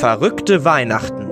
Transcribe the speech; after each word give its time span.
Verrückte 0.00 0.64
Weihnachten. 0.64 1.28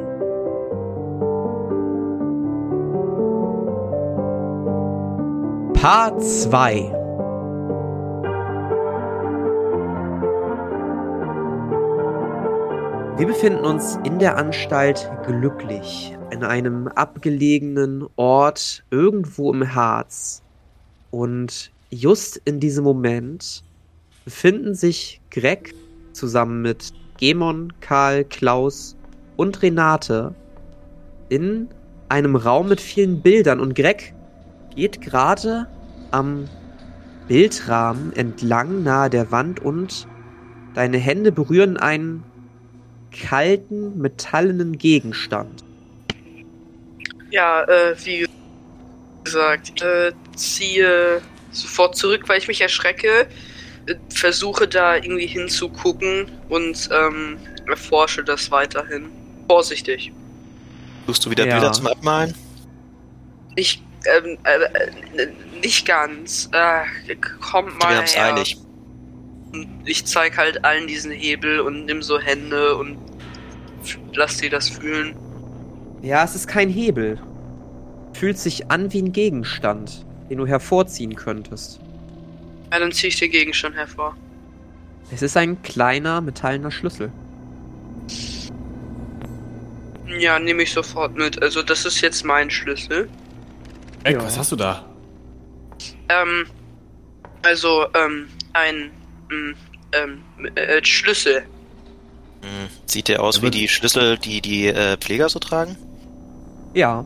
Part 5.72 6.22
2 6.22 6.92
Wir 13.16 13.26
befinden 13.26 13.64
uns 13.64 13.98
in 14.04 14.18
der 14.18 14.36
Anstalt 14.36 15.10
glücklich, 15.24 16.14
in 16.30 16.44
einem 16.44 16.88
abgelegenen 16.88 18.04
Ort 18.16 18.84
irgendwo 18.90 19.50
im 19.50 19.74
Harz. 19.74 20.42
Und 21.10 21.70
just 21.88 22.36
in 22.44 22.60
diesem 22.60 22.84
Moment 22.84 23.64
befinden 24.26 24.74
sich 24.74 25.22
Greg 25.30 25.74
zusammen 26.12 26.60
mit 26.60 26.92
Gemon, 27.18 27.72
Karl, 27.80 28.24
Klaus 28.24 28.96
und 29.36 29.62
Renate 29.62 30.34
in 31.28 31.68
einem 32.08 32.36
Raum 32.36 32.68
mit 32.68 32.80
vielen 32.80 33.20
Bildern. 33.20 33.60
Und 33.60 33.74
Greg 33.74 34.14
geht 34.74 35.00
gerade 35.00 35.66
am 36.10 36.48
Bildrahmen 37.28 38.14
entlang 38.14 38.82
nahe 38.82 39.10
der 39.10 39.30
Wand 39.30 39.60
und 39.60 40.08
deine 40.74 40.96
Hände 40.96 41.30
berühren 41.30 41.76
einen 41.76 42.24
kalten, 43.12 43.98
metallenen 43.98 44.78
Gegenstand. 44.78 45.64
Ja, 47.30 47.64
äh, 47.64 47.94
wie 48.04 48.26
gesagt, 49.24 49.82
äh, 49.82 50.12
ziehe 50.34 51.20
sofort 51.50 51.96
zurück, 51.96 52.28
weil 52.28 52.38
ich 52.38 52.48
mich 52.48 52.60
erschrecke, 52.60 53.26
versuche 54.10 54.66
da 54.68 54.96
irgendwie 54.96 55.26
hinzugucken 55.26 56.30
und 56.48 56.88
ähm, 56.92 57.38
erforsche 57.68 58.22
das 58.24 58.50
weiterhin. 58.50 59.06
Vorsichtig. 59.48 60.12
Suchst 61.06 61.24
du 61.24 61.30
wieder 61.30 61.46
Ja. 61.46 61.54
Bilder 61.54 61.72
zum 61.72 61.86
Abmalen? 61.86 62.34
Ich, 63.56 63.82
ähm, 64.04 64.36
äh, 64.44 65.22
äh, 65.22 65.28
nicht 65.62 65.86
ganz. 65.86 66.48
Äh, 66.52 67.14
kommt 67.40 67.78
mal 67.78 67.90
Wir 67.90 67.96
haben's 67.98 68.14
her. 68.16 68.34
eilig. 68.34 68.58
Und 69.52 69.68
Ich 69.86 70.04
zeig 70.04 70.36
halt 70.36 70.64
allen 70.64 70.86
diesen 70.86 71.10
Hebel 71.10 71.60
und 71.60 71.86
nimm 71.86 72.02
so 72.02 72.18
Hände 72.20 72.76
und 72.76 72.98
lass 74.12 74.36
die 74.36 74.50
das 74.50 74.68
fühlen. 74.68 75.16
Ja, 76.02 76.22
es 76.24 76.34
ist 76.34 76.46
kein 76.46 76.68
Hebel. 76.68 77.18
Fühlt 78.12 78.38
sich 78.38 78.70
an 78.70 78.92
wie 78.92 79.00
ein 79.02 79.12
Gegenstand, 79.12 80.04
den 80.28 80.38
du 80.38 80.46
hervorziehen 80.46 81.14
könntest. 81.16 81.80
Ja, 82.72 82.78
dann 82.78 82.92
zieh 82.92 83.08
ich 83.08 83.18
den 83.18 83.30
Gegenstand 83.30 83.74
hervor. 83.76 84.16
Es 85.10 85.22
ist 85.22 85.36
ein 85.36 85.62
kleiner 85.62 86.20
metallener 86.20 86.70
Schlüssel. 86.70 87.10
Ja, 90.18 90.38
nehme 90.38 90.62
ich 90.62 90.72
sofort 90.72 91.16
mit. 91.16 91.40
Also 91.42 91.62
das 91.62 91.84
ist 91.84 92.00
jetzt 92.00 92.24
mein 92.24 92.50
Schlüssel. 92.50 93.08
Ey, 94.04 94.14
Ja. 94.14 94.22
was 94.24 94.38
hast 94.38 94.52
du 94.52 94.56
da? 94.56 94.84
Ähm, 96.08 96.46
also, 97.42 97.86
ähm, 97.94 98.28
ein, 98.54 98.90
ähm, 99.30 99.54
ähm, 99.92 100.22
äh, 100.56 100.82
Schlüssel. 100.84 101.42
Hm, 102.42 102.68
Sieht 102.86 103.08
der 103.08 103.22
aus 103.22 103.36
Ja, 103.38 103.42
wie 103.44 103.50
die 103.50 103.68
Schlüssel, 103.68 104.16
die 104.18 104.40
die 104.40 104.66
äh, 104.68 104.96
Pfleger 104.96 105.28
so 105.28 105.38
tragen? 105.38 105.76
Ja, 106.74 107.04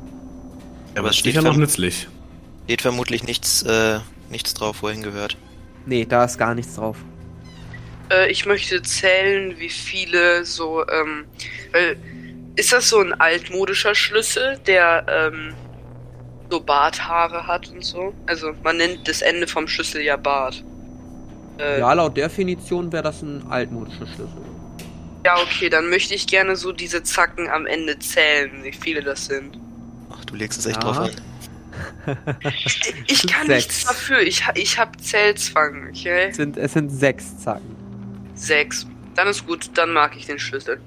Aber 0.97 1.09
es 1.09 1.15
ist 1.15 1.21
steht, 1.21 1.35
sicher 1.35 1.43
noch 1.45 1.57
nützlich. 1.57 2.09
steht 2.65 2.83
vermutlich 2.83 3.25
nichts, 3.25 3.63
äh, 3.63 4.01
nichts 4.31 4.55
drauf, 4.55 4.83
wohin 4.83 5.03
gehört. 5.03 5.37
Nee, 5.87 6.05
da 6.05 6.25
ist 6.25 6.39
gar 6.39 6.55
nichts 6.55 6.75
drauf. 6.75 6.99
Äh, 8.11 8.31
ich 8.31 8.47
möchte 8.47 8.83
zählen, 8.83 9.59
wie 9.59 9.69
viele 9.71 10.45
so, 10.45 10.87
ähm, 10.89 11.27
weil, 11.73 11.97
ist 12.57 12.73
das 12.73 12.89
so 12.89 13.01
ein 13.01 13.15
altmodischer 13.15 13.95
Schlüssel, 13.95 14.59
der, 14.67 15.07
ähm, 15.09 15.55
so 16.51 16.61
Barthaare 16.61 17.47
hat 17.47 17.69
und 17.71 17.85
so? 17.85 18.15
Also, 18.27 18.53
man 18.63 18.77
nennt 18.77 19.09
das 19.09 19.23
Ende 19.23 19.47
vom 19.47 19.67
Schlüssel 19.69 20.03
ja 20.03 20.17
Bart. 20.17 20.63
Äh, 21.59 21.81
Ja, 21.81 21.93
laut 21.95 22.17
Definition 22.17 22.93
wäre 22.93 23.03
das 23.05 23.23
ein 23.23 23.47
altmodischer 23.49 24.07
Schlüssel. 24.07 24.43
ja, 25.25 25.37
okay, 25.41 25.69
dann 25.71 25.89
möchte 25.89 26.15
ich 26.15 26.27
gerne 26.27 26.57
so 26.57 26.73
diese 26.73 27.03
Zacken 27.03 27.49
am 27.49 27.67
Ende 27.67 27.99
zählen, 27.99 28.63
wie 28.65 28.73
viele 28.73 29.03
das 29.03 29.27
sind. 29.27 29.59
Ach, 30.11 30.25
du 30.25 30.35
legst 30.35 30.59
es 30.59 30.67
echt 30.67 30.77
Ja. 30.77 30.83
drauf 30.83 30.99
an. 31.01 31.11
Ich 33.07 33.27
kann 33.27 33.47
Sechs. 33.47 33.67
nichts 33.67 33.85
dafür, 33.85 34.21
ich, 34.21 34.45
ich 34.55 34.79
hab 34.79 35.01
Zählzwang, 35.01 35.89
okay? 35.89 36.29
Es 36.31 36.37
sind, 36.37 36.57
es 36.57 36.73
sind 36.73 36.91
sechs 36.91 37.39
Zacken. 37.39 37.77
Sechs. 38.35 38.87
Dann 39.15 39.29
ist 39.29 39.47
gut, 39.47 39.71
dann 39.75 39.93
mag 39.93 40.17
ich 40.17 40.27
den 40.27 40.39
Schlüssel. 40.39 40.81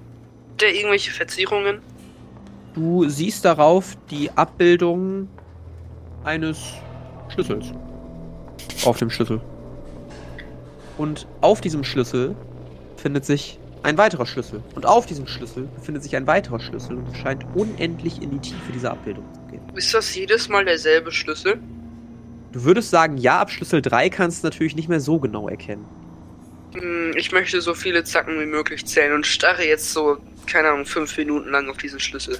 Der 0.59 0.73
irgendwelche 0.75 1.11
Verzierungen? 1.11 1.79
Du 2.73 3.07
siehst 3.07 3.45
darauf 3.45 3.95
die 4.09 4.29
Abbildung 4.31 5.29
eines 6.23 6.57
Schlüssels. 7.29 7.67
Auf 8.83 8.97
dem 8.97 9.09
Schlüssel. 9.09 9.41
Und 10.97 11.27
auf 11.41 11.61
diesem 11.61 11.83
Schlüssel 11.83 12.35
befindet 12.95 13.25
sich 13.25 13.59
ein 13.83 13.97
weiterer 13.97 14.25
Schlüssel. 14.25 14.63
Und 14.73 14.85
auf 14.85 15.05
diesem 15.05 15.27
Schlüssel 15.27 15.67
befindet 15.75 16.03
sich 16.03 16.15
ein 16.15 16.25
weiterer 16.25 16.59
Schlüssel 16.59 16.97
und 16.97 17.15
scheint 17.15 17.45
unendlich 17.53 18.21
in 18.21 18.31
die 18.31 18.39
Tiefe 18.39 18.71
dieser 18.73 18.91
Abbildung. 18.91 19.25
Ist 19.75 19.93
das 19.93 20.13
jedes 20.15 20.49
Mal 20.49 20.65
derselbe 20.65 21.11
Schlüssel? 21.11 21.59
Du 22.51 22.63
würdest 22.63 22.89
sagen, 22.89 23.17
ja, 23.17 23.39
ab 23.41 23.51
Schlüssel 23.51 23.81
3 23.81 24.09
kannst 24.09 24.43
du 24.43 24.47
natürlich 24.47 24.75
nicht 24.75 24.87
mehr 24.87 25.01
so 25.01 25.19
genau 25.19 25.49
erkennen. 25.49 25.85
Hm, 26.73 27.13
Ich 27.17 27.31
möchte 27.31 27.61
so 27.61 27.73
viele 27.73 28.03
Zacken 28.03 28.39
wie 28.39 28.45
möglich 28.45 28.85
zählen 28.85 29.13
und 29.13 29.25
starre 29.27 29.63
jetzt 29.65 29.91
so, 29.91 30.17
keine 30.45 30.69
Ahnung, 30.69 30.85
fünf 30.85 31.17
Minuten 31.17 31.49
lang 31.49 31.69
auf 31.69 31.77
diesen 31.77 31.99
Schlüssel. 31.99 32.37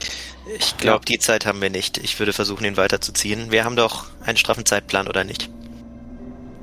Ich 0.58 0.78
glaube, 0.78 1.06
die 1.06 1.20
Zeit 1.20 1.46
haben 1.46 1.62
wir 1.62 1.70
nicht. 1.70 1.98
Ich 1.98 2.18
würde 2.20 2.34
versuchen, 2.34 2.66
ihn 2.66 2.78
weiterzuziehen. 2.78 3.52
Wir 3.52 3.66
haben 3.66 3.76
doch 3.76 4.06
einen 4.26 4.38
straffen 4.38 4.66
Zeitplan, 4.66 5.08
oder 5.08 5.24
nicht? 5.24 5.50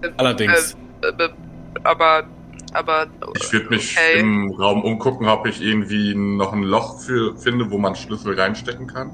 Äh, 0.02 0.08
Allerdings. 0.16 0.76
Äh, 1.02 1.08
äh, 1.24 1.28
aber, 1.84 2.24
aber. 2.72 3.06
Ich 3.40 3.52
würde 3.52 3.68
mich 3.70 3.96
Okay. 3.96 4.20
im 4.20 4.50
Raum 4.52 4.82
umgucken, 4.82 5.28
ob 5.28 5.46
ich 5.46 5.60
irgendwie 5.60 6.14
noch 6.14 6.52
ein 6.52 6.62
Loch 6.62 7.00
für, 7.00 7.36
finde, 7.36 7.70
wo 7.70 7.78
man 7.78 7.94
Schlüssel 7.96 8.38
reinstecken 8.38 8.86
kann. 8.86 9.10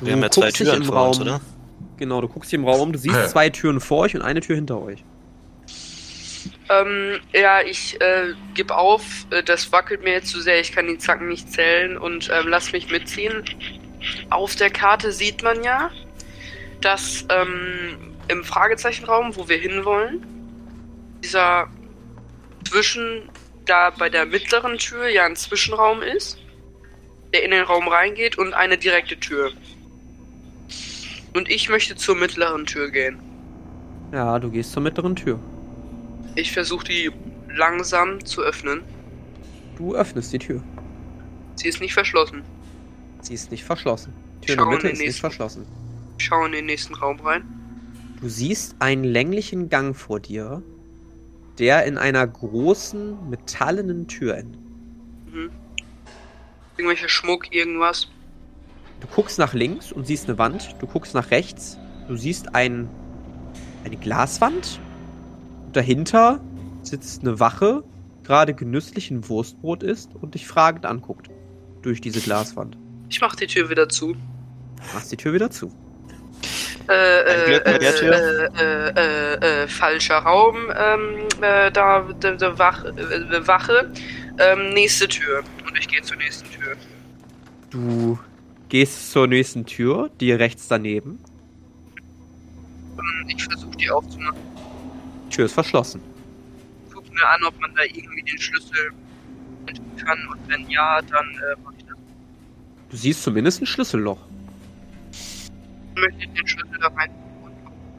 Du 0.00 0.06
Wir 0.06 0.12
haben 0.14 0.22
ja 0.22 0.30
zwei 0.30 0.50
Türen 0.50 0.76
im 0.82 0.84
vor 0.84 0.96
Raum, 0.96 1.08
uns, 1.08 1.20
oder? 1.20 1.40
Genau, 1.98 2.20
du 2.20 2.28
guckst 2.28 2.50
dich 2.50 2.58
im 2.58 2.64
Raum 2.64 2.80
um, 2.80 2.92
du 2.92 2.98
siehst 2.98 3.14
Ja. 3.14 3.28
zwei 3.28 3.50
Türen 3.50 3.80
vor 3.80 3.98
euch 4.00 4.14
und 4.14 4.22
eine 4.22 4.40
Tür 4.40 4.56
hinter 4.56 4.80
euch. 4.80 5.04
Ähm, 6.70 7.18
ja, 7.34 7.60
ich 7.60 8.00
äh, 8.00 8.32
gebe 8.54 8.76
auf. 8.76 9.02
Äh, 9.30 9.42
Das 9.42 9.72
wackelt 9.72 10.02
mir 10.02 10.12
jetzt 10.12 10.28
zu 10.28 10.40
sehr. 10.40 10.60
Ich 10.60 10.72
kann 10.72 10.86
die 10.86 10.98
Zacken 10.98 11.28
nicht 11.28 11.52
zählen 11.52 11.98
und 11.98 12.30
ähm, 12.32 12.48
lass 12.48 12.72
mich 12.72 12.90
mitziehen. 12.90 13.44
Auf 14.30 14.56
der 14.56 14.70
Karte 14.70 15.12
sieht 15.12 15.42
man 15.42 15.62
ja, 15.62 15.90
dass 16.80 17.26
ähm, 17.28 18.14
im 18.28 18.44
Fragezeichenraum, 18.44 19.36
wo 19.36 19.48
wir 19.48 19.58
hinwollen, 19.58 20.24
dieser 21.22 21.68
zwischen 22.66 23.28
da 23.66 23.90
bei 23.90 24.08
der 24.08 24.24
mittleren 24.24 24.78
Tür 24.78 25.08
ja 25.08 25.24
ein 25.26 25.36
Zwischenraum 25.36 26.02
ist, 26.02 26.38
der 27.34 27.42
in 27.42 27.50
den 27.50 27.64
Raum 27.64 27.88
reingeht 27.88 28.38
und 28.38 28.54
eine 28.54 28.78
direkte 28.78 29.18
Tür. 29.18 29.52
Und 31.34 31.48
ich 31.48 31.68
möchte 31.68 31.94
zur 31.96 32.16
mittleren 32.16 32.66
Tür 32.66 32.90
gehen. 32.90 33.18
Ja, 34.12 34.38
du 34.38 34.50
gehst 34.50 34.72
zur 34.72 34.82
mittleren 34.82 35.14
Tür. 35.14 35.38
Ich 36.34 36.52
versuche 36.52 36.84
die 36.84 37.10
langsam 37.48 38.24
zu 38.24 38.42
öffnen. 38.42 38.82
Du 39.76 39.94
öffnest 39.94 40.32
die 40.32 40.38
Tür. 40.38 40.62
Sie 41.54 41.68
ist 41.68 41.80
nicht 41.80 41.94
verschlossen. 41.94 42.42
Sie 43.22 43.34
ist 43.34 43.50
nicht 43.50 43.64
verschlossen. 43.64 44.12
Die 44.42 44.46
Tür 44.46 44.54
in 44.54 44.58
Schau 44.58 44.64
der 44.64 44.74
Mitte 44.74 44.88
in 44.88 44.92
ist 44.94 45.00
nicht 45.00 45.20
verschlossen. 45.20 45.66
Ich 46.18 46.24
schaue 46.24 46.46
in 46.46 46.52
den 46.52 46.66
nächsten 46.66 46.94
Raum 46.94 47.20
rein. 47.20 47.44
Du 48.20 48.28
siehst 48.28 48.76
einen 48.80 49.04
länglichen 49.04 49.68
Gang 49.68 49.96
vor 49.96 50.20
dir, 50.20 50.62
der 51.58 51.84
in 51.86 51.96
einer 51.96 52.26
großen 52.26 53.30
metallenen 53.30 54.08
Tür 54.08 54.36
endet. 54.36 54.60
Mhm. 55.32 55.50
Irgendwelcher 56.76 57.08
Schmuck, 57.08 57.52
irgendwas. 57.54 58.08
Du 59.00 59.06
guckst 59.06 59.38
nach 59.38 59.54
links 59.54 59.92
und 59.92 60.06
siehst 60.06 60.28
eine 60.28 60.38
Wand. 60.38 60.76
Du 60.78 60.86
guckst 60.86 61.14
nach 61.14 61.30
rechts. 61.30 61.78
Du 62.08 62.16
siehst 62.16 62.54
ein, 62.54 62.88
eine 63.84 63.96
Glaswand. 63.96 64.80
Und 65.66 65.76
dahinter 65.76 66.40
sitzt 66.82 67.22
eine 67.22 67.40
Wache, 67.40 67.82
gerade 68.24 68.54
genüsslich 68.54 69.10
ein 69.10 69.28
Wurstbrot 69.28 69.82
isst 69.82 70.10
und 70.20 70.34
dich 70.34 70.46
fragend 70.46 70.86
anguckt. 70.86 71.28
Durch 71.82 72.00
diese 72.02 72.20
Glaswand. 72.20 72.76
Ich 73.08 73.20
mach 73.22 73.34
die 73.34 73.46
Tür 73.46 73.70
wieder 73.70 73.88
zu. 73.88 74.14
Machst 74.92 75.10
die 75.10 75.16
Tür 75.16 75.32
wieder 75.32 75.50
zu. 75.50 75.72
Äh, 76.88 77.20
äh, 77.20 77.94
Tür. 77.94 78.12
Äh, 78.12 78.48
äh, 78.58 78.90
äh, 78.90 79.62
äh, 79.62 79.68
falscher 79.68 80.18
Raum. 80.18 80.56
Ähm, 80.76 81.26
äh, 81.40 81.70
da, 81.70 82.06
da, 82.20 82.32
da 82.32 82.58
Wach, 82.58 82.84
äh, 82.84 83.46
Wache. 83.46 83.90
Ähm, 84.38 84.70
nächste 84.70 85.08
Tür. 85.08 85.42
Und 85.66 85.78
ich 85.78 85.88
gehe 85.88 86.02
zur 86.02 86.16
nächsten 86.16 86.50
Tür. 86.50 86.76
Du 87.70 88.18
gehst 88.70 89.12
zur 89.12 89.26
nächsten 89.26 89.66
Tür, 89.66 90.10
die 90.20 90.32
rechts 90.32 90.68
daneben. 90.68 91.18
Und 92.96 93.28
ich 93.28 93.44
versuche 93.44 93.76
die 93.76 93.90
aufzumachen. 93.90 94.40
Die 95.26 95.36
Tür 95.36 95.44
ist 95.44 95.52
verschlossen. 95.52 96.00
Guck 96.92 97.12
mir 97.12 97.28
an, 97.28 97.44
ob 97.44 97.60
man 97.60 97.74
da 97.74 97.82
irgendwie 97.82 98.22
den 98.22 98.38
Schlüssel 98.38 98.92
kann 100.04 100.18
und 100.28 100.48
wenn 100.48 100.68
ja, 100.70 101.00
dann 101.02 101.26
äh, 101.26 101.60
mach 101.62 101.72
ich 101.76 101.84
das. 101.84 101.96
Du 102.88 102.96
siehst 102.96 103.22
zumindest 103.22 103.60
ein 103.60 103.66
Schlüsselloch. 103.66 104.18
möchte 105.94 106.24
ich 106.24 106.30
den 106.30 106.46
Schlüssel 106.46 106.78
da 106.80 106.88
rein 106.88 107.10
und 107.44 107.52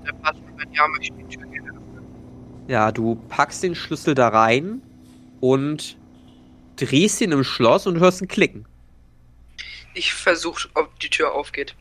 der 0.06 0.13
passt 0.13 0.39
und 0.39 0.59
wenn 0.59 0.73
ja, 0.73 0.88
möchte 0.88 1.13
ich 1.15 1.27
die 1.27 1.38
Tür 1.38 1.47
gerne 1.47 1.69
öffnen. 1.69 2.06
Ja, 2.68 2.91
du 2.91 3.15
packst 3.29 3.62
den 3.63 3.75
Schlüssel 3.75 4.15
da 4.15 4.29
rein 4.29 4.81
und 5.39 5.97
drehst 6.77 7.21
ihn 7.21 7.31
im 7.31 7.44
Schloss 7.44 7.85
und 7.85 8.00
hörst 8.00 8.21
ein 8.21 8.27
Klicken. 8.27 8.65
Ich 9.93 10.13
versuche, 10.13 10.69
ob 10.73 10.99
die 10.99 11.09
Tür 11.09 11.33
aufgeht. 11.33 11.75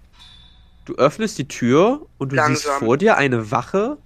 Du 0.85 0.95
öffnest 0.97 1.39
die 1.39 1.47
Tür 1.49 2.07
und 2.19 2.31
du 2.33 2.37
siehst 2.37 2.65
Langsam. 2.65 2.79
vor 2.81 2.97
dir 2.97 3.17
eine 3.17 3.51
Wache 3.51 3.99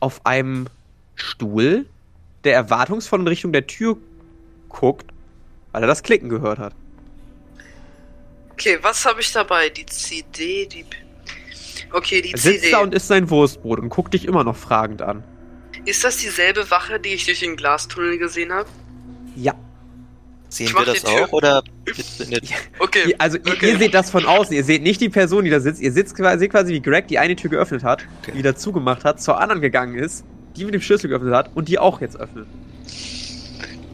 auf 0.00 0.24
einem 0.24 0.66
Stuhl, 1.16 1.86
der 2.44 2.54
erwartungsvoll 2.54 3.20
in 3.20 3.26
Richtung 3.28 3.52
der 3.52 3.66
Tür 3.66 3.96
guckt, 4.68 5.06
weil 5.72 5.82
er 5.82 5.88
das 5.88 6.02
Klicken 6.02 6.28
gehört 6.28 6.58
hat. 6.58 6.74
Okay, 8.52 8.78
was 8.82 9.04
habe 9.04 9.20
ich 9.20 9.32
dabei? 9.32 9.68
Die 9.70 9.86
CD, 9.86 10.66
die. 10.66 10.84
Okay, 11.92 12.20
die 12.22 12.32
Er 12.32 12.38
sitzt 12.38 12.60
CD. 12.60 12.70
da 12.72 12.78
und 12.80 12.94
isst 12.94 13.08
sein 13.08 13.30
Wurstbrot 13.30 13.78
und 13.80 13.88
guckt 13.88 14.14
dich 14.14 14.24
immer 14.26 14.44
noch 14.44 14.56
fragend 14.56 15.00
an. 15.02 15.24
Ist 15.84 16.04
das 16.04 16.18
dieselbe 16.18 16.70
Wache, 16.70 17.00
die 17.00 17.10
ich 17.10 17.24
durch 17.24 17.40
den 17.40 17.56
Glastunnel 17.56 18.18
gesehen 18.18 18.52
habe? 18.52 18.68
Ja. 19.36 19.54
Sehen 20.50 20.72
wir 20.74 20.84
das 20.84 21.04
auch 21.04 21.32
oder 21.32 21.62
Okay. 22.78 23.10
Ihr, 23.10 23.14
also 23.18 23.36
ihr, 23.36 23.52
okay. 23.52 23.70
ihr 23.70 23.78
seht 23.78 23.94
das 23.94 24.10
von 24.10 24.24
außen, 24.24 24.54
ihr 24.54 24.64
seht 24.64 24.82
nicht 24.82 25.00
die 25.00 25.08
Person, 25.10 25.44
die 25.44 25.50
da 25.50 25.60
sitzt, 25.60 25.80
ihr 25.80 25.92
sitzt 25.92 26.16
quasi, 26.16 26.38
seht 26.38 26.50
quasi 26.50 26.72
wie 26.72 26.80
Greg 26.80 27.06
die 27.08 27.18
eine 27.18 27.36
Tür 27.36 27.50
geöffnet 27.50 27.82
hat, 27.84 28.02
Okay. 28.22 28.32
die 28.32 28.38
wieder 28.38 28.56
zugemacht 28.56 29.04
hat, 29.04 29.20
zur 29.20 29.40
anderen 29.40 29.60
gegangen 29.60 29.96
ist, 29.96 30.24
die 30.56 30.64
mit 30.64 30.74
dem 30.74 30.80
Schlüssel 30.80 31.08
geöffnet 31.08 31.34
hat 31.34 31.50
und 31.54 31.68
die 31.68 31.78
auch 31.78 32.00
jetzt 32.00 32.18
öffnet. 32.18 32.46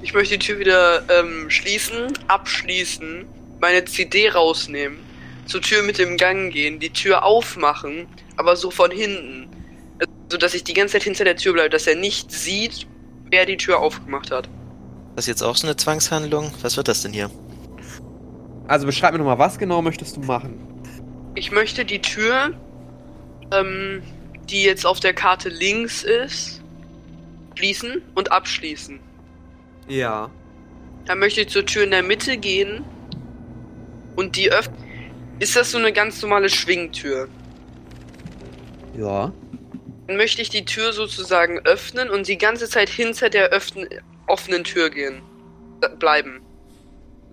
Ich 0.03 0.13
möchte 0.15 0.39
die 0.39 0.47
Tür 0.47 0.59
wieder 0.59 1.03
ähm, 1.09 1.51
schließen, 1.51 2.13
abschließen, 2.29 3.25
meine 3.61 3.85
CD 3.85 4.29
rausnehmen, 4.29 4.99
zur 5.47 5.61
Tür 5.61 5.83
mit 5.83 5.99
dem 5.99 6.17
Gang 6.17 6.53
gehen, 6.53 6.79
die 6.79 6.91
Tür 6.91 7.25
aufmachen, 7.25 8.07
aber 8.37 8.55
so 8.57 8.71
von 8.71 8.91
hinten. 8.91 9.49
So 10.31 10.39
dass 10.39 10.55
ich 10.55 10.65
die 10.65 10.75
ganze 10.75 10.95
Zeit 10.95 11.03
hinter 11.05 11.25
der 11.25 11.37
Tür 11.37 11.53
bleibe, 11.53 11.71
dass 11.71 11.87
er 11.87 11.97
nicht 11.97 12.31
sieht, 12.33 12.87
wer 13.31 13.47
die 13.47 13.57
Tür 13.57 13.79
aufgemacht 13.79 14.31
hat. 14.31 14.49
Das 15.17 15.27
jetzt 15.27 15.43
auch 15.43 15.57
so 15.57 15.67
eine 15.67 15.77
Zwangshandlung? 15.77 16.53
Was 16.63 16.77
wird 16.77 16.89
das 16.89 17.03
denn 17.03 17.13
hier? 17.13 17.31
Also 18.67 18.87
beschreib 18.87 19.13
mir 19.13 19.19
nochmal, 19.19 19.39
was 19.39 19.59
genau 19.59 19.83
möchtest 19.83 20.17
du 20.17 20.21
machen? 20.21 20.59
Ich 21.35 21.51
möchte 21.51 21.85
die 21.85 22.01
Tür, 22.01 22.53
ähm, 23.51 24.03
die 24.49 24.63
jetzt 24.63 24.87
auf 24.87 25.01
der 25.01 25.13
Karte 25.13 25.49
links 25.49 26.03
ist, 26.03 26.63
schließen 27.57 28.03
und 28.15 28.33
abschließen. 28.33 29.01
Ja. 29.89 30.31
Dann 31.07 31.19
möchte 31.19 31.43
ich 31.43 31.49
zur 31.49 31.67
Tür 31.67 31.85
in 31.85 31.91
der 31.91 32.03
Mitte 32.03 32.37
gehen 32.39 32.85
und 34.17 34.37
die 34.37 34.51
öffnen. 34.51 34.79
Ist 35.41 35.57
das 35.57 35.73
so 35.73 35.79
eine 35.79 35.93
ganz 35.93 36.23
normale 36.23 36.49
Schwingtür? 36.49 37.29
Ja. 38.97 39.33
Dann 40.07 40.17
möchte 40.17 40.43
ich 40.43 40.49
die 40.49 40.65
Tür 40.65 40.93
sozusagen 40.93 41.59
öffnen 41.61 42.09
und 42.11 42.29
die 42.29 42.39
ganze 42.39 42.69
Zeit 42.69 42.89
hinter 42.89 43.31
der 43.31 43.49
öffnen, 43.49 43.89
offenen 44.27 44.65
Tür 44.65 44.91
gehen. 44.91 45.23
Äh, 45.81 45.89
bleiben. 45.97 46.41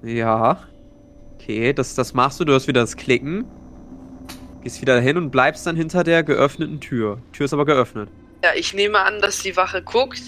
Ja. 0.04 0.64
Okay, 1.36 1.74
das, 1.74 1.96
das 1.96 2.14
machst 2.14 2.40
du, 2.40 2.46
du 2.46 2.54
hast 2.54 2.68
wieder 2.68 2.82
das 2.82 2.96
Klicken. 2.98 3.46
Gehst 4.64 4.80
wieder 4.82 5.00
hin 5.00 5.18
und 5.18 5.32
bleibst 5.32 5.66
dann 5.66 5.76
hinter 5.76 6.04
der 6.04 6.24
geöffneten 6.24 6.80
Tür. 6.80 7.18
Tür 7.34 7.46
ist 7.46 7.54
aber 7.54 7.66
geöffnet. 7.66 8.10
Ja, 8.44 8.52
ich 8.56 8.74
nehme 8.74 9.00
an, 9.00 9.20
dass 9.22 9.40
die 9.42 9.56
Wache 9.58 9.82
guckt 9.82 10.22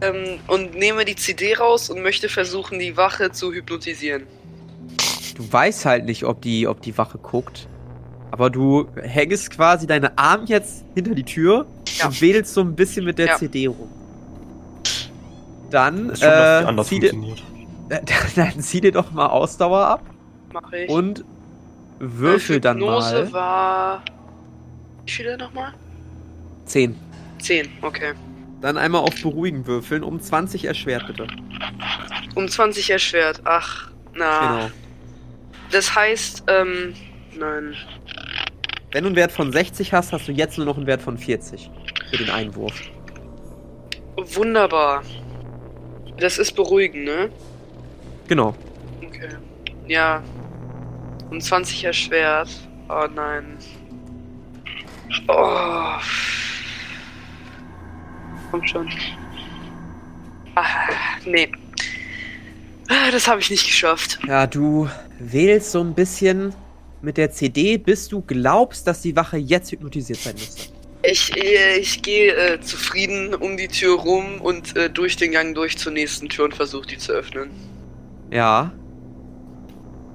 ähm, 0.00 0.38
und 0.48 0.74
nehme 0.76 1.04
die 1.04 1.14
CD 1.16 1.54
raus 1.54 1.90
und 1.90 2.02
möchte 2.02 2.28
versuchen, 2.28 2.78
die 2.78 2.96
Wache 2.96 3.30
zu 3.30 3.52
hypnotisieren. 3.52 4.24
Du 5.36 5.52
weißt 5.52 5.84
halt 5.86 6.04
nicht, 6.06 6.24
ob 6.24 6.42
die, 6.42 6.66
ob 6.66 6.82
die 6.82 6.96
Wache 6.98 7.18
guckt. 7.18 7.66
Aber 8.32 8.50
du 8.50 8.88
hängst 9.00 9.50
quasi 9.50 9.86
deine 9.86 10.16
Arme 10.18 10.44
jetzt 10.46 10.84
hinter 10.94 11.14
die 11.14 11.24
Tür 11.24 11.66
Ja. 11.98 12.06
und 12.06 12.20
wedelst 12.20 12.54
so 12.54 12.60
ein 12.60 12.74
bisschen 12.76 13.04
mit 13.04 13.18
der 13.18 13.26
Ja. 13.26 13.36
CD 13.36 13.66
rum. 13.66 13.88
Dann, 15.70 16.14
schon, 16.16 16.78
äh, 16.78 16.82
zieh 16.84 17.00
dir, 17.00 17.12
dann 18.36 18.60
zieh 18.60 18.80
dir 18.80 18.92
doch 18.92 19.10
mal 19.12 19.26
Ausdauer 19.26 19.86
ab 19.86 20.02
Mache 20.52 20.78
ich. 20.84 20.90
und 20.90 21.24
würfel 21.98 22.56
Äh, 22.56 22.60
dann 22.60 22.78
Hypnose 22.78 23.24
mal. 23.24 23.32
war. 23.32 24.02
Wie 25.06 25.10
viele 25.12 25.36
nochmal? 25.38 25.72
10. 26.66 26.96
Zehn, 27.38 27.68
okay. 27.82 28.12
Dann 28.60 28.76
einmal 28.76 29.00
auf 29.02 29.14
Beruhigen 29.22 29.66
würfeln, 29.66 30.02
um 30.02 30.20
20 30.20 30.66
erschwert 30.66 31.06
bitte. 31.06 31.26
Um 32.34 32.46
20 32.48 32.90
erschwert. 32.90 33.40
Ach, 33.44 33.90
na. 34.14 34.40
Genau. 34.40 34.70
Das 35.70 35.94
heißt, 35.94 36.44
ähm. 36.48 36.94
Nein. 37.38 37.74
Wenn 38.92 39.04
du 39.04 39.08
einen 39.08 39.16
Wert 39.16 39.32
von 39.32 39.52
60 39.52 39.92
hast, 39.94 40.12
hast 40.12 40.26
du 40.28 40.32
jetzt 40.32 40.58
nur 40.58 40.66
noch 40.66 40.76
einen 40.76 40.86
Wert 40.86 41.00
von 41.00 41.16
40 41.16 41.70
für 42.10 42.16
den 42.18 42.28
Einwurf. 42.30 42.74
Wunderbar. 44.34 45.02
Das 46.20 46.38
ist 46.38 46.52
beruhigend, 46.52 47.04
ne? 47.04 47.30
Genau. 48.28 48.54
Okay. 49.04 49.30
Ja. 49.88 50.22
Um 51.30 51.40
20 51.40 51.84
erschwert. 51.84 52.48
Oh 52.88 53.06
nein. 53.14 53.56
Oh. 55.28 55.96
Komm 58.50 58.66
schon. 58.66 58.88
Ah, 60.54 60.64
nee. 61.24 61.50
Ah, 62.88 63.10
Das 63.12 63.26
habe 63.28 63.40
ich 63.40 63.50
nicht 63.50 63.66
geschafft. 63.66 64.18
Ja, 64.26 64.46
du 64.46 64.88
wählst 65.18 65.70
so 65.72 65.80
ein 65.80 65.94
bisschen 65.94 66.52
mit 67.02 67.16
der 67.16 67.30
CD, 67.30 67.78
bis 67.78 68.08
du 68.08 68.20
glaubst, 68.20 68.86
dass 68.86 69.00
die 69.02 69.14
Wache 69.16 69.36
jetzt 69.38 69.70
hypnotisiert 69.72 70.18
sein 70.18 70.34
müsste. 70.34 70.72
Ich, 71.02 71.34
ich 71.34 72.02
gehe 72.02 72.34
äh, 72.34 72.60
zufrieden 72.60 73.34
um 73.34 73.56
die 73.56 73.68
Tür 73.68 73.98
rum 73.98 74.40
und 74.40 74.76
äh, 74.76 74.90
durch 74.90 75.16
den 75.16 75.32
Gang 75.32 75.54
durch 75.54 75.78
zur 75.78 75.92
nächsten 75.92 76.28
Tür 76.28 76.44
und 76.44 76.54
versuche 76.54 76.86
die 76.86 76.98
zu 76.98 77.12
öffnen. 77.12 77.50
Ja. 78.30 78.72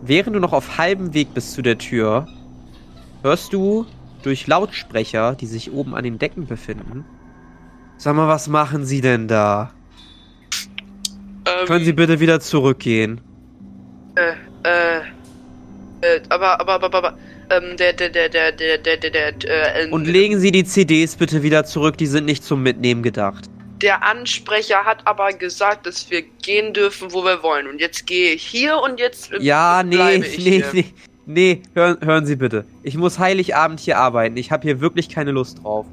Während 0.02 0.36
du 0.36 0.40
noch 0.40 0.54
auf 0.54 0.78
halbem 0.78 1.14
Weg 1.14 1.34
bist 1.34 1.54
zu 1.54 1.64
der 1.64 1.80
Tür, 1.80 2.28
hörst 3.24 3.52
du 3.54 3.88
durch 4.22 4.46
Lautsprecher, 4.46 5.36
die 5.36 5.48
sich 5.48 5.72
oben 5.72 5.96
an 5.96 6.04
den 6.04 6.20
Decken 6.20 6.46
befinden. 6.46 7.06
Sag 7.98 8.16
mal, 8.16 8.28
was 8.28 8.48
machen 8.48 8.86
Sie 8.86 9.02
denn 9.02 9.28
da? 9.28 9.72
Ähm, 11.46 11.68
Können 11.68 11.86
Sie 11.86 11.94
bitte 11.94 12.20
wieder 12.20 12.40
zurückgehen? 12.40 13.22
Äh, 14.16 14.34
äh, 14.64 15.02
äh, 16.02 16.22
aber, 16.30 16.60
aber, 16.60 16.74
aber, 16.74 16.94
aber, 16.94 17.18
ähm, 17.50 17.78
der, 17.78 17.94
der, 17.94 18.10
der, 18.10 18.30
der, 18.30 18.52
der, 18.52 18.78
der, 18.78 18.98
der, 18.98 19.32
der, 19.32 19.86
äh, 19.86 19.90
Und 19.92 20.06
legen 20.08 20.40
Sie 20.40 20.52
die 20.52 20.64
CDs 20.64 21.16
bitte 21.16 21.44
wieder 21.44 21.66
zurück, 21.66 21.98
die 21.98 22.08
sind 22.08 22.26
nicht 22.26 22.44
zum 22.44 22.64
Mitnehmen 22.64 23.04
gedacht. 23.04 23.46
der 23.82 24.04
Ansprecher 24.04 24.86
hat 24.86 25.06
aber 25.06 25.34
gesagt, 25.34 25.86
dass 25.86 26.10
wir 26.10 26.24
gehen 26.42 26.74
dürfen, 26.74 27.12
wo 27.14 27.24
wir 27.24 27.44
wollen. 27.44 27.68
Und 27.68 27.80
jetzt 27.82 28.08
gehe 28.08 28.34
ich 28.34 28.44
hier 28.44 28.78
und 28.84 29.00
jetzt 29.00 29.32
äh, 29.34 29.42
Ja, 29.42 29.84
nee, 29.84 29.96
bleibe 29.96 30.26
ich 30.26 30.38
nee, 30.38 30.52
hier. 30.62 30.66
nee. 30.74 30.86
Nee, 31.28 31.62
hören, 31.74 31.98
hören 32.02 32.26
Sie 32.26 32.36
bitte. 32.36 32.66
Ich 32.84 32.96
muss 32.98 33.18
Heiligabend 33.20 33.80
hier 33.80 33.98
arbeiten. 33.98 34.38
Ich 34.38 34.52
habe 34.52 34.62
hier 34.68 34.80
wirklich 34.80 35.10
keine 35.10 35.32
Lust 35.32 35.64
drauf. 35.64 35.88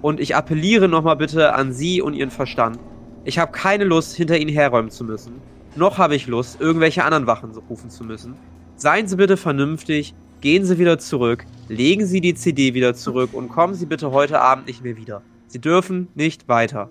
Und 0.00 0.18
ich 0.18 0.34
appelliere 0.34 0.88
nochmal 0.88 1.16
bitte 1.16 1.52
an 1.54 1.72
Sie 1.74 2.00
und 2.00 2.14
Ihren 2.14 2.30
Verstand. 2.30 2.78
Ich 3.24 3.38
habe 3.38 3.52
keine 3.52 3.84
Lust, 3.84 4.16
hinter 4.16 4.38
Ihnen 4.38 4.50
herräumen 4.50 4.90
zu 4.90 5.04
müssen. 5.04 5.42
Noch 5.74 5.98
habe 5.98 6.14
ich 6.16 6.26
Lust, 6.26 6.58
irgendwelche 6.60 7.04
anderen 7.04 7.26
Wachen 7.26 7.50
rufen 7.68 7.90
zu 7.90 8.02
müssen. 8.04 8.34
Seien 8.76 9.06
Sie 9.08 9.16
bitte 9.16 9.36
vernünftig, 9.36 10.14
gehen 10.40 10.64
Sie 10.64 10.78
wieder 10.78 10.98
zurück, 10.98 11.44
legen 11.68 12.06
Sie 12.06 12.20
die 12.20 12.34
CD 12.34 12.74
wieder 12.74 12.94
zurück 12.94 13.30
und 13.32 13.48
kommen 13.48 13.74
Sie 13.74 13.86
bitte 13.86 14.10
heute 14.10 14.40
Abend 14.40 14.66
nicht 14.66 14.82
mehr 14.82 14.96
wieder. 14.96 15.22
Sie 15.48 15.60
dürfen 15.60 16.08
nicht 16.14 16.48
weiter. 16.48 16.90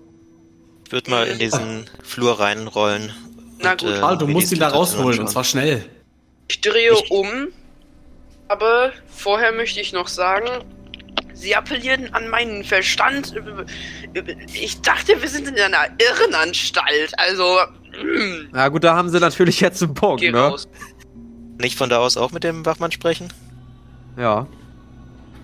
Ich 0.86 0.92
würde 0.92 1.10
mal 1.10 1.26
in 1.26 1.38
diesen 1.38 1.84
Flur 2.02 2.40
reinrollen. 2.40 3.12
Na 3.60 3.72
und, 3.72 3.80
gut. 3.80 3.90
äh, 3.90 3.98
Karl, 4.00 4.18
du 4.18 4.26
musst 4.26 4.52
ihn 4.52 4.58
da 4.58 4.68
rausholen, 4.68 5.20
und 5.20 5.28
zwar 5.28 5.44
schnell. 5.44 5.84
Ich 6.48 6.60
drehe 6.60 6.92
Ich- 6.92 7.10
um, 7.10 7.48
aber 8.48 8.92
vorher 9.08 9.52
möchte 9.52 9.80
ich 9.80 9.92
noch 9.92 10.08
sagen, 10.08 10.46
Sie 11.34 11.54
appellieren 11.54 12.12
an 12.14 12.28
meinen 12.28 12.64
Verstand. 12.64 13.32
Ich 14.54 14.80
dachte, 14.80 15.20
wir 15.22 15.28
sind 15.28 15.46
in 15.46 15.54
einer 15.56 15.86
Irrenanstalt. 15.98 17.12
Also, 17.16 17.58
mm, 18.02 18.48
Na 18.50 18.68
gut, 18.68 18.82
da 18.82 18.96
haben 18.96 19.08
Sie 19.08 19.20
natürlich 19.20 19.60
jetzt 19.60 19.80
einen 19.82 19.94
Punkt, 19.94 20.20
geh 20.20 20.32
ne? 20.32 20.38
raus. 20.40 20.66
Nicht 21.58 21.76
von 21.76 21.90
da 21.90 21.98
aus 21.98 22.16
auch 22.16 22.32
mit 22.32 22.44
dem 22.44 22.64
Wachmann 22.64 22.92
sprechen? 22.92 23.32
Ja. 24.16 24.46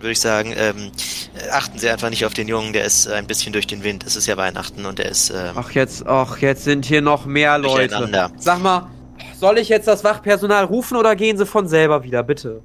Würde 0.01 0.13
ich 0.13 0.21
sagen, 0.21 0.53
ähm, 0.57 0.93
äh, 1.35 1.51
achten 1.51 1.79
Sie 1.79 1.89
einfach 1.89 2.11
nicht 2.11 2.27
auf 2.27 2.35
den 2.35 2.47
Jungen, 2.47 2.73
der 2.73 2.85
ist 2.85 3.09
ein 3.09 3.27
bisschen 3.27 3.53
durch 3.53 3.67
den 3.67 3.83
Wind. 3.83 4.05
Es 4.05 4.17
ist 4.17 4.27
ja 4.27 4.37
Weihnachten 4.37 4.87
und 4.87 4.99
der 4.99 5.09
ist, 5.09 5.31
ähm, 5.31 5.53
Ach, 5.55 5.71
jetzt, 5.71 6.07
ach, 6.07 6.39
jetzt 6.39 6.65
sind 6.65 6.85
hier 6.85 7.01
noch 7.01 7.27
mehr 7.27 7.59
Leute. 7.59 8.31
Sag 8.37 8.63
mal, 8.63 8.91
soll 9.39 9.59
ich 9.59 9.69
jetzt 9.69 9.89
das 9.89 10.05
Wachpersonal 10.05 10.65
rufen 10.65 10.97
oder 10.97 11.17
gehen 11.17 11.37
sie 11.39 11.47
von 11.47 11.69
selber 11.69 12.05
wieder, 12.05 12.23
bitte? 12.23 12.63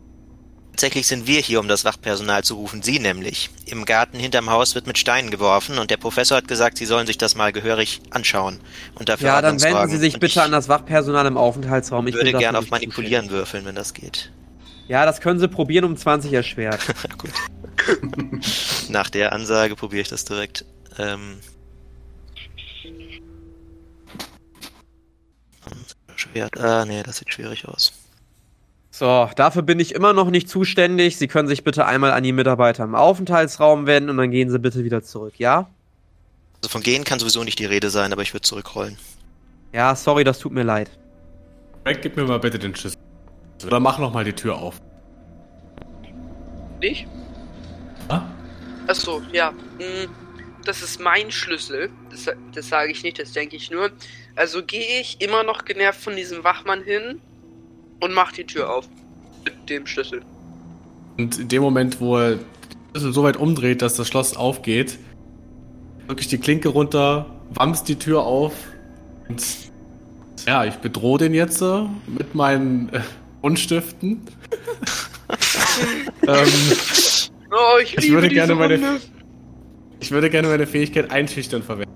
Tatsächlich 0.79 1.07
sind 1.07 1.27
wir 1.27 1.41
hier, 1.41 1.59
um 1.59 1.67
das 1.67 1.83
Wachpersonal 1.83 2.45
zu 2.45 2.55
rufen, 2.55 2.81
Sie 2.81 2.99
nämlich. 2.99 3.49
Im 3.65 3.83
Garten 3.83 4.17
hinterm 4.17 4.49
Haus 4.49 4.75
wird 4.75 4.87
mit 4.87 4.97
Steinen 4.97 5.29
geworfen 5.29 5.77
und 5.77 5.91
der 5.91 5.97
Professor 5.97 6.37
hat 6.37 6.47
gesagt, 6.47 6.77
Sie 6.77 6.85
sollen 6.85 7.05
sich 7.05 7.17
das 7.17 7.35
mal 7.35 7.51
gehörig 7.51 7.99
anschauen 8.11 8.61
und 8.95 9.09
dafür 9.09 9.27
Ja, 9.27 9.41
dann 9.41 9.61
wenden. 9.61 9.89
Sie 9.89 9.97
sich 9.97 10.13
Und 10.13 10.21
bitte 10.21 10.41
an 10.41 10.53
das 10.53 10.69
Wachpersonal 10.69 11.25
im 11.25 11.35
Aufenthaltsraum. 11.35 12.07
Ich 12.07 12.15
würde 12.15 12.31
gerne 12.31 12.57
auf 12.57 12.69
Manipulieren 12.69 13.25
zuständig. 13.25 13.31
würfeln, 13.31 13.65
wenn 13.65 13.75
das 13.75 13.93
geht. 13.93 14.31
Ja, 14.87 15.05
das 15.05 15.19
können 15.19 15.41
Sie 15.41 15.49
probieren 15.49 15.83
um 15.83 15.97
20 15.97 16.31
erschwert. 16.31 16.79
Gut. 17.17 17.31
Nach 18.87 19.09
der 19.09 19.33
Ansage 19.33 19.75
probiere 19.75 20.03
ich 20.03 20.07
das 20.07 20.23
direkt. 20.23 20.63
Ähm. 20.97 21.41
Schwer. 26.15 26.49
Ah, 26.57 26.85
nee, 26.85 27.03
das 27.03 27.17
sieht 27.17 27.33
schwierig 27.33 27.67
aus. 27.67 27.91
So, 28.99 29.29
dafür 29.37 29.61
bin 29.61 29.79
ich 29.79 29.95
immer 29.95 30.11
noch 30.11 30.29
nicht 30.29 30.49
zuständig. 30.49 31.15
Sie 31.17 31.29
können 31.29 31.47
sich 31.47 31.63
bitte 31.63 31.85
einmal 31.85 32.11
an 32.11 32.21
die 32.21 32.33
Mitarbeiter 32.33 32.83
im 32.83 32.95
Aufenthaltsraum 32.95 33.85
wenden 33.87 34.09
und 34.09 34.17
dann 34.17 34.29
gehen 34.29 34.49
Sie 34.49 34.59
bitte 34.59 34.83
wieder 34.83 35.01
zurück, 35.01 35.35
ja? 35.37 35.69
Also 36.57 36.69
von 36.69 36.83
gehen 36.83 37.05
kann 37.05 37.17
sowieso 37.17 37.41
nicht 37.45 37.59
die 37.59 37.65
Rede 37.65 37.91
sein, 37.91 38.11
aber 38.11 38.23
ich 38.23 38.33
würde 38.33 38.41
zurückrollen. 38.41 38.97
Ja, 39.71 39.95
sorry, 39.95 40.25
das 40.25 40.39
tut 40.39 40.51
mir 40.51 40.63
leid. 40.63 40.91
Greg, 41.85 42.01
gib 42.01 42.17
mir 42.17 42.25
mal 42.25 42.39
bitte 42.39 42.59
den 42.59 42.75
Schlüssel. 42.75 42.97
Oder 43.65 43.79
mach 43.79 43.99
noch 43.99 44.11
mal 44.13 44.25
die 44.25 44.33
Tür 44.33 44.57
auf. 44.57 44.81
Nicht? 46.81 47.07
Ah? 48.09 48.23
Achso, 48.87 49.21
ja. 49.31 49.51
mm, 49.51 50.09
Das 50.65 50.81
ist 50.81 50.99
mein 50.99 51.31
Schlüssel. 51.31 51.89
Das, 52.09 52.25
das 52.53 52.67
sage 52.67 52.91
ich 52.91 53.01
nicht, 53.03 53.17
das 53.17 53.31
denke 53.31 53.55
ich 53.55 53.71
nur. 53.71 53.91
Also 54.35 54.61
gehe 54.61 54.99
ich 54.99 55.21
immer 55.21 55.43
noch 55.43 55.63
genervt 55.63 56.01
von 56.01 56.17
diesem 56.17 56.43
Wachmann 56.43 56.83
hin 56.83 57.21
und 57.99 58.13
mach 58.13 58.31
die 58.31 58.45
Tür 58.45 58.73
auf. 58.73 58.87
Mit 59.45 59.69
dem 59.69 59.85
Schlüssel. 59.87 60.21
Und 61.17 61.39
in 61.39 61.47
dem 61.47 61.61
Moment, 61.61 61.99
wo 62.01 62.17
er 62.17 62.31
den 62.35 62.39
Schlüssel 62.91 63.13
so 63.13 63.23
weit 63.23 63.37
umdreht, 63.37 63.81
dass 63.81 63.95
das 63.95 64.07
Schloss 64.07 64.35
aufgeht, 64.37 64.97
drücke 66.07 66.21
ich 66.21 66.27
die 66.27 66.37
Klinke 66.37 66.69
runter, 66.69 67.25
wamms 67.53 67.83
die 67.83 67.95
Tür 67.95 68.23
auf 68.23 68.53
und 69.27 69.43
ja, 70.47 70.63
ich 70.65 70.75
bedrohe 70.75 71.19
den 71.19 71.33
jetzt 71.33 71.61
mit 71.61 72.33
meinen 72.33 72.89
äh, 72.89 73.01
Buntstiften. 73.41 74.21
ähm, 76.27 76.47
Oh, 77.51 77.79
ich, 77.81 77.97
Ich 77.97 78.11
würde 78.11 78.29
diese 78.29 78.35
gerne 78.41 78.55
meine- 78.55 78.75
Runde. 78.75 79.01
ich 79.99 80.11
würde 80.11 80.29
gerne 80.29 80.47
meine 80.47 80.67
Fähigkeit 80.67 81.11
einschüchtern 81.11 81.63
verwenden, 81.63 81.91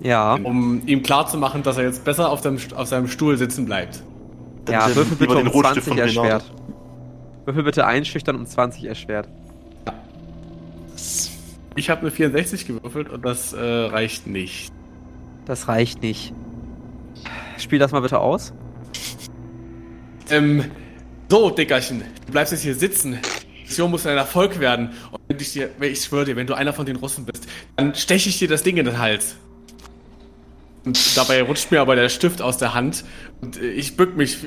Ja. 0.00 0.34
um 0.34 0.82
ihm 0.86 1.02
klarzumachen, 1.04 1.62
dass 1.62 1.76
er 1.78 1.84
jetzt 1.84 2.04
besser 2.04 2.30
auf, 2.30 2.40
dem, 2.40 2.58
auf 2.74 2.88
seinem 2.88 3.06
Stuhl 3.08 3.36
sitzen 3.38 3.64
bleibt. 3.64 4.02
Ja, 4.68 4.94
würfel 4.94 5.16
bitte 5.16 5.34
den 5.36 5.46
um 5.46 5.52
Rotstift 5.52 5.86
20 5.86 5.88
von 5.88 5.98
Renato. 5.98 6.22
erschwert. 6.22 6.52
Würfel 7.44 7.62
bitte 7.62 7.86
einschüchtern 7.86 8.36
um 8.36 8.46
20 8.46 8.84
erschwert. 8.84 9.28
Ich 11.76 11.90
habe 11.90 12.00
eine 12.00 12.10
64 12.10 12.66
gewürfelt 12.66 13.08
und 13.10 13.24
das 13.24 13.52
äh, 13.52 13.60
reicht 13.60 14.26
nicht. 14.26 14.72
Das 15.44 15.68
reicht 15.68 16.02
nicht. 16.02 16.32
Spiel 17.58 17.78
das 17.78 17.92
mal 17.92 18.00
bitte 18.00 18.18
aus. 18.18 18.52
Ähm, 20.30 20.64
so, 21.28 21.50
Dickerchen, 21.50 22.02
du 22.26 22.32
bleibst 22.32 22.52
jetzt 22.52 22.62
hier 22.62 22.74
sitzen. 22.74 23.18
Die 23.54 23.62
Mission 23.62 23.90
muss 23.90 24.06
ein 24.06 24.16
Erfolg 24.16 24.58
werden. 24.58 24.90
Und 25.10 25.20
wenn 25.28 25.38
ich 25.38 25.52
dir, 25.52 25.70
ich 25.80 26.02
schwöre 26.02 26.24
dir, 26.24 26.36
wenn 26.36 26.46
du 26.46 26.54
einer 26.54 26.72
von 26.72 26.86
den 26.86 26.96
Russen 26.96 27.26
bist, 27.26 27.46
dann 27.76 27.94
steche 27.94 28.28
ich 28.28 28.38
dir 28.38 28.48
das 28.48 28.62
Ding 28.62 28.76
in 28.76 28.86
den 28.86 28.98
Hals. 28.98 29.36
Und 30.86 31.16
dabei 31.16 31.42
rutscht 31.42 31.70
mir 31.72 31.80
aber 31.80 31.96
der 31.96 32.08
Stift 32.08 32.40
aus 32.40 32.58
der 32.58 32.72
Hand 32.72 33.04
und 33.42 33.60
äh, 33.60 33.66
ich 33.70 33.96
bück 33.96 34.16
mich 34.16 34.38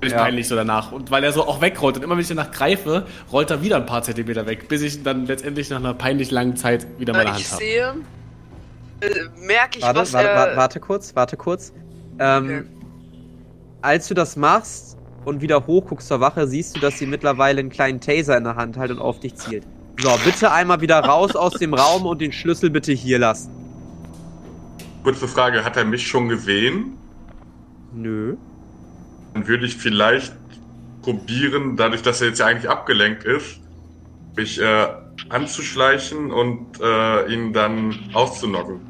völlig 0.00 0.12
Ja. 0.12 0.18
peinlich 0.24 0.48
so 0.48 0.56
danach. 0.56 0.92
Und 0.92 1.10
weil 1.10 1.24
er 1.24 1.32
so 1.32 1.46
auch 1.46 1.60
wegrollt 1.60 1.96
und 1.96 2.02
immer 2.02 2.14
wenn 2.14 2.22
ich 2.22 2.28
danach 2.28 2.50
greife, 2.50 3.06
rollt 3.32 3.50
er 3.50 3.62
wieder 3.62 3.76
ein 3.76 3.86
paar 3.86 4.02
Zentimeter 4.02 4.46
weg, 4.46 4.68
bis 4.68 4.82
ich 4.82 4.96
ihn 4.96 5.04
dann 5.04 5.26
letztendlich 5.26 5.70
nach 5.70 5.78
einer 5.78 5.94
peinlich 5.94 6.30
langen 6.30 6.56
Zeit 6.56 6.86
wieder 6.98 7.12
ich 7.12 7.18
Hand 7.18 7.52
habe. 7.52 7.62
sehe, 7.62 7.94
äh, 9.00 9.08
merke 9.46 9.78
ich, 9.78 9.84
Warte, 9.84 10.00
was 10.00 10.12
warte, 10.12 10.28
er... 10.28 10.56
warte, 10.56 10.80
kurz, 10.80 11.14
warte 11.14 11.36
kurz. 11.36 11.72
Ähm, 12.18 12.68
Als 13.82 14.08
du 14.08 14.14
das 14.14 14.36
machst 14.36 14.96
und 15.24 15.40
wieder 15.42 15.66
hochguckst 15.66 16.08
zur 16.08 16.20
Wache, 16.20 16.46
siehst 16.48 16.76
du, 16.76 16.80
dass 16.80 16.98
sie 16.98 17.06
mittlerweile 17.06 17.60
einen 17.60 17.70
kleinen 17.70 18.00
Taser 18.00 18.36
in 18.36 18.44
der 18.44 18.56
Hand 18.56 18.76
hat 18.76 18.90
und 18.90 18.98
auf 18.98 19.20
dich 19.20 19.36
zielt. 19.36 19.64
So, 19.98 20.10
bitte 20.24 20.50
einmal 20.50 20.80
wieder 20.80 20.98
raus 21.00 21.36
aus 21.36 21.54
dem 21.54 21.72
Raum 21.74 22.04
und 22.06 22.20
den 22.20 22.32
Schlüssel 22.32 22.70
bitte 22.70 22.92
hier 22.92 23.18
lassen. 23.18 23.65
Kurze 25.06 25.28
Frage, 25.28 25.64
hat 25.64 25.76
er 25.76 25.84
mich 25.84 26.04
schon 26.08 26.28
gesehen? 26.28 26.98
Nö. 27.92 28.34
Dann 29.34 29.46
würde 29.46 29.64
ich 29.64 29.76
vielleicht 29.76 30.34
probieren, 31.00 31.76
dadurch, 31.76 32.02
dass 32.02 32.20
er 32.20 32.26
jetzt 32.26 32.40
ja 32.40 32.46
eigentlich 32.46 32.68
abgelenkt 32.68 33.22
ist, 33.22 33.60
mich 34.36 34.60
äh, 34.60 34.86
anzuschleichen 35.28 36.32
und 36.32 36.80
äh, 36.80 37.32
ihn 37.32 37.52
dann 37.52 37.96
auszunocken. 38.14 38.80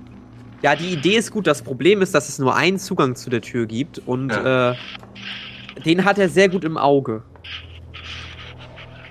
Ja, 0.62 0.74
die 0.74 0.94
Idee 0.94 1.18
ist 1.18 1.32
gut. 1.32 1.46
Das 1.46 1.60
Problem 1.60 2.00
ist, 2.00 2.14
dass 2.14 2.30
es 2.30 2.38
nur 2.38 2.56
einen 2.56 2.78
Zugang 2.78 3.14
zu 3.14 3.28
der 3.28 3.42
Tür 3.42 3.66
gibt 3.66 3.98
und 3.98 4.30
Ja. 4.30 4.72
äh, 4.72 4.76
den 5.84 6.06
hat 6.06 6.18
er 6.18 6.30
sehr 6.30 6.48
gut 6.48 6.64
im 6.64 6.78
Auge. 6.78 7.24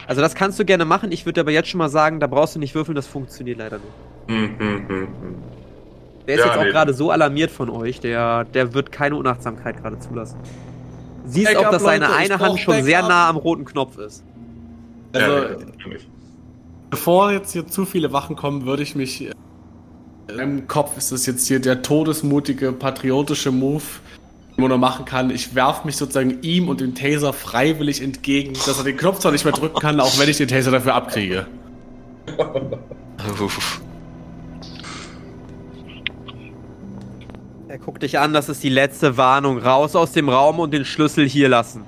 Also 0.07 0.21
das 0.21 0.33
kannst 0.33 0.57
du 0.57 0.65
gerne 0.65 0.85
machen. 0.85 1.11
Ich 1.11 1.27
würde 1.27 1.41
aber 1.41 1.51
jetzt 1.51 1.69
schon 1.69 1.77
mal 1.77 1.89
sagen, 1.89 2.19
da 2.19 2.25
brauchst 2.25 2.55
du 2.55 2.59
nicht 2.59 2.73
würfeln, 2.73 2.95
das 2.95 3.05
funktioniert 3.05 3.59
leider 3.59 3.77
nicht. 3.77 3.93
Hm, 4.27 4.57
hm, 4.57 4.87
hm, 4.87 5.07
hm. 5.21 5.64
Der 6.27 6.35
ist 6.35 6.39
Ja, 6.41 6.47
jetzt 6.47 6.57
auch 6.57 6.63
nee. 6.63 6.69
gerade 6.71 6.93
so 6.93 7.11
alarmiert 7.11 7.51
von 7.51 7.69
euch, 7.69 7.99
der, 7.99 8.45
der 8.45 8.73
wird 8.73 8.91
keine 8.91 9.15
Unachtsamkeit 9.15 9.81
gerade 9.81 9.99
zulassen. 9.99 10.37
Siehst 11.25 11.47
Backup, 11.47 11.65
auch, 11.67 11.71
dass 11.71 11.83
seine 11.83 12.05
Leute, 12.05 12.17
eine 12.17 12.39
Hand 12.39 12.59
schon 12.59 12.83
sehr 12.83 12.97
Backup. 13.01 13.09
nah 13.09 13.29
am 13.29 13.37
roten 13.37 13.65
Knopf 13.65 13.97
ist. 13.97 14.23
Also, 15.13 15.31
ja, 15.31 15.41
natürlich. 15.65 16.07
Bevor 16.89 17.31
jetzt 17.31 17.51
hier 17.53 17.67
zu 17.67 17.85
viele 17.85 18.11
Wachen 18.13 18.35
kommen, 18.35 18.65
würde 18.65 18.83
ich 18.83 18.95
mich. 18.95 19.21
äh, 19.21 19.31
In 20.29 20.35
meinem 20.37 20.67
Kopf 20.67 20.97
ist 20.97 21.11
das 21.11 21.25
jetzt 21.25 21.47
hier 21.47 21.59
der 21.59 21.81
todesmutige, 21.81 22.71
patriotische 22.71 23.51
Move, 23.51 23.81
den 24.55 24.61
man 24.61 24.69
nur 24.69 24.77
machen 24.77 25.05
kann. 25.05 25.29
Ich 25.31 25.55
werfe 25.55 25.85
mich 25.85 25.97
sozusagen 25.97 26.41
ihm 26.41 26.69
und 26.69 26.79
dem 26.81 26.95
Taser 26.95 27.33
freiwillig 27.33 28.01
entgegen, 28.01 28.53
dass 28.53 28.77
er 28.77 28.83
den 28.83 28.97
Knopf 28.97 29.19
zwar 29.19 29.31
nicht 29.31 29.45
mehr 29.45 29.53
drücken 29.53 29.79
kann, 29.79 29.99
auch 29.99 30.17
wenn 30.19 30.29
ich 30.29 30.37
den 30.37 30.47
Taser 30.47 30.71
dafür 30.71 30.93
abkriege. 30.95 31.47
Er 37.75 37.79
guckt 37.79 38.03
dich 38.03 38.19
an, 38.19 38.31
das 38.31 38.47
ist 38.47 38.63
die 38.63 38.69
letzte 38.69 39.17
Warnung. 39.17 39.57
Raus 39.57 39.97
aus 39.97 40.13
dem 40.13 40.29
Raum 40.29 40.61
und 40.61 40.71
den 40.71 40.85
Schlüssel 40.85 41.27
hier 41.27 41.49
lassen. 41.49 41.83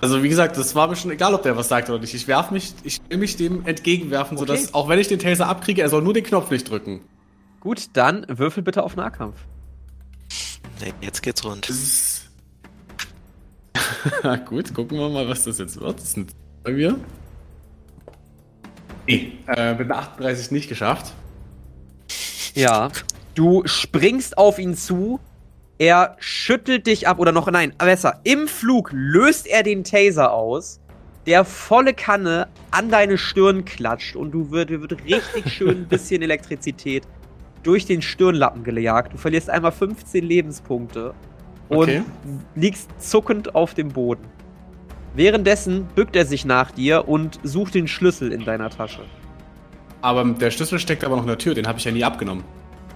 Also 0.00 0.22
wie 0.22 0.28
gesagt, 0.28 0.56
das 0.56 0.76
war 0.76 0.86
mir 0.86 0.94
schon 0.94 1.10
egal, 1.10 1.34
ob 1.34 1.42
der 1.42 1.56
was 1.56 1.66
sagt 1.66 1.90
oder 1.90 1.98
nicht. 1.98 2.14
Ich 2.14 2.28
werf 2.28 2.52
mich, 2.52 2.72
ich 2.84 3.00
will 3.08 3.18
mich 3.18 3.36
dem 3.36 3.66
entgegenwerfen, 3.66 4.38
Okay. 4.38 4.46
sodass, 4.46 4.74
auch 4.74 4.88
wenn 4.88 5.00
ich 5.00 5.08
den 5.08 5.18
Taser 5.18 5.48
abkriege, 5.48 5.82
er 5.82 5.88
soll 5.88 6.02
nur 6.02 6.14
den 6.14 6.22
Knopf 6.22 6.52
nicht 6.52 6.70
drücken. 6.70 7.00
Gut, 7.58 7.86
dann 7.94 8.24
würfel 8.28 8.62
bitte 8.62 8.84
auf 8.84 8.94
Nahkampf. 8.94 9.34
Nee, 10.80 10.92
jetzt 11.00 11.20
geht's 11.20 11.44
rund. 11.44 11.66
Gut, 14.48 14.72
gucken 14.72 15.00
wir 15.00 15.08
mal, 15.08 15.28
was 15.28 15.42
das 15.42 15.58
jetzt 15.58 15.80
wird. 15.80 15.98
Das 15.98 16.12
sind 16.12 16.30
bei 16.62 16.70
mir. 16.70 16.96
Nee, 19.08 19.32
äh, 19.48 19.74
mit 19.74 19.90
einer 19.90 19.98
38 19.98 20.52
nicht 20.52 20.68
geschafft. 20.68 21.12
Ja. 22.54 22.88
Du 23.34 23.62
springst 23.64 24.36
auf 24.38 24.58
ihn 24.58 24.74
zu. 24.74 25.20
Er 25.78 26.16
schüttelt 26.20 26.86
dich 26.86 27.08
ab 27.08 27.18
oder 27.18 27.32
noch 27.32 27.50
nein, 27.50 27.72
besser. 27.78 28.20
Im 28.24 28.46
Flug 28.46 28.90
löst 28.92 29.46
er 29.46 29.62
den 29.62 29.84
Taser 29.84 30.32
aus, 30.32 30.80
der 31.26 31.44
volle 31.44 31.94
Kanne 31.94 32.48
an 32.70 32.90
deine 32.90 33.18
Stirn 33.18 33.64
klatscht 33.64 34.14
und 34.14 34.30
du 34.32 34.50
wird, 34.50 34.70
wird 34.70 34.92
richtig 35.04 35.52
schön 35.52 35.78
ein 35.82 35.88
bisschen 35.88 36.22
Elektrizität 36.22 37.04
durch 37.62 37.86
den 37.86 38.02
Stirnlappen 38.02 38.64
gejagt. 38.64 39.12
Du 39.14 39.16
verlierst 39.16 39.48
einmal 39.50 39.72
15 39.72 40.24
Lebenspunkte 40.24 41.14
und 41.68 41.78
Okay. 41.88 42.02
liegst 42.54 42.90
zuckend 42.98 43.54
auf 43.54 43.72
dem 43.74 43.88
Boden. 43.88 44.24
Währenddessen 45.14 45.86
bückt 45.94 46.16
er 46.16 46.26
sich 46.26 46.44
nach 46.44 46.70
dir 46.70 47.08
und 47.08 47.40
sucht 47.42 47.74
den 47.74 47.88
Schlüssel 47.88 48.30
in 48.32 48.44
deiner 48.44 48.68
Tasche. 48.70 49.02
Aber 50.00 50.24
der 50.24 50.50
Schlüssel 50.50 50.78
steckt 50.78 51.02
aber 51.04 51.16
noch 51.16 51.22
in 51.22 51.28
der 51.28 51.38
Tür, 51.38 51.54
den 51.54 51.66
habe 51.66 51.78
ich 51.78 51.84
ja 51.84 51.92
nie 51.92 52.04
abgenommen. 52.04 52.44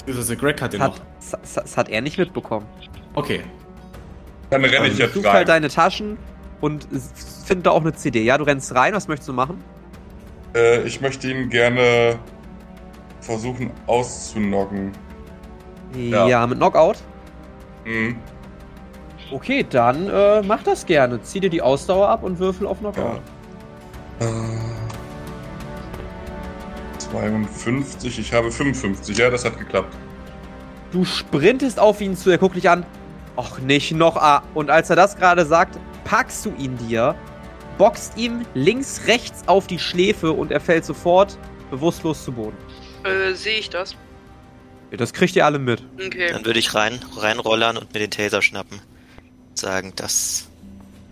Also 0.07 0.37
Greg 0.37 0.61
hat 0.63 0.73
den 0.73 0.81
Das 0.81 0.89
noch. 0.91 0.99
hat, 0.99 1.57
das, 1.57 1.77
hat 1.77 1.89
er 1.89 2.01
nicht 2.01 2.19
mitbekommen. 2.19 2.67
Okay. 3.15 3.43
Dann 4.51 4.65
renne 4.65 4.89
ich 4.89 4.99
jetzt 4.99 5.15
Such 5.15 5.25
rein. 5.25 5.33
halt 5.33 5.49
deine 5.49 5.69
Taschen 5.69 6.17
und 6.61 6.87
find 7.45 7.67
da 7.67 7.71
auch 7.71 7.81
eine 7.81 7.93
CD. 7.95 8.23
Ja, 8.23 8.39
du 8.39 8.45
rennst 8.45 8.75
rein. 8.75 8.95
Was 8.95 9.09
möchtest 9.09 9.29
du 9.29 9.33
machen? 9.33 9.63
Äh, 10.55 10.83
ich 10.83 11.01
möchte 11.01 11.29
ihn 11.31 11.49
gerne 11.51 12.19
versuchen 13.21 13.71
auszunocken. 13.87 14.93
Ja, 15.95 16.29
Ja. 16.29 16.47
mit 16.47 16.59
Knockout. 16.59 16.99
Hm. 17.85 18.17
Okay, 19.33 19.67
dann 19.69 20.09
äh, 20.09 20.43
mach 20.43 20.63
das 20.63 20.87
gerne. 20.87 21.21
Zieh 21.23 21.41
dir 21.41 21.51
die 21.51 21.61
Ausdauer 21.63 22.09
ab 22.09 22.23
und 22.23 22.39
würfel 22.39 22.67
auf 22.69 22.79
Knockout. 22.79 23.21
Äh, 24.21 24.25
52, 27.11 28.19
ich 28.19 28.33
habe 28.33 28.51
55. 28.51 29.17
Ja, 29.17 29.31
das 29.31 29.45
hat 29.45 29.59
geklappt. 29.59 29.95
Du 30.93 31.05
sprintest 31.05 31.79
auf 31.79 32.01
ihn 32.01 32.17
zu, 32.17 32.31
er 32.31 32.39
guckt 32.39 32.57
dich 32.57 32.69
an. 32.69 32.85
Och, 33.37 33.59
nicht 33.59 33.93
noch. 33.93 34.17
Ah. 34.17 34.43
Und 34.55 34.71
als 34.71 34.89
er 34.91 34.97
das 34.97 35.17
gerade 35.17 35.45
sagt, 35.45 35.79
packst 36.05 36.47
du 36.47 36.55
ihn 36.59 36.77
dir, 36.89 37.15
boxt 37.79 38.17
ihm 38.17 38.47
links, 38.55 39.03
rechts 39.07 39.47
auf 39.47 39.67
die 39.67 39.79
Schläfe 39.79 40.33
und 40.33 40.51
er 40.51 40.61
fällt 40.61 40.85
sofort 40.85 41.39
bewusstlos 41.71 42.25
zu 42.25 42.33
Boden. 42.33 42.57
Äh, 43.05 43.35
sehe 43.35 43.59
ich 43.59 43.71
das? 43.71 43.97
Ja, 44.91 44.97
das 44.97 45.13
kriegt 45.13 45.37
ihr 45.37 45.45
alle 45.45 45.59
mit. 45.59 45.83
Okay. 45.95 46.31
Dann 46.31 46.45
würde 46.45 46.59
ich 46.59 46.75
rein, 46.75 47.01
reinrollern 47.17 47.77
und 47.77 47.93
mir 47.93 48.01
den 48.01 48.11
Taser 48.11 48.41
schnappen. 48.41 48.81
Sagen, 49.55 49.93
das 49.97 50.49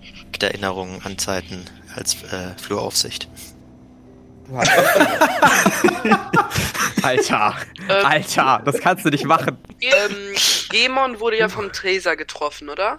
gibt 0.01 0.43
Erinnerungen 0.43 1.03
an 1.03 1.19
Zeiten 1.19 1.65
als 1.95 2.23
äh, 2.25 2.57
Fluraufsicht. 2.61 3.29
Du 4.47 4.57
hast- 4.57 4.71
Alter, 7.05 7.55
Ähm, 7.89 8.07
Alter, 8.07 8.63
das 8.65 8.79
kannst 8.79 9.05
du 9.05 9.11
nicht 9.11 9.25
machen. 9.27 9.59
Ähm, 9.81 10.35
Gemon 10.71 11.21
wurde 11.21 11.39
ja 11.39 11.49
vom 11.49 11.71
Tracer 11.73 12.17
getroffen, 12.17 12.69
oder? 12.71 12.99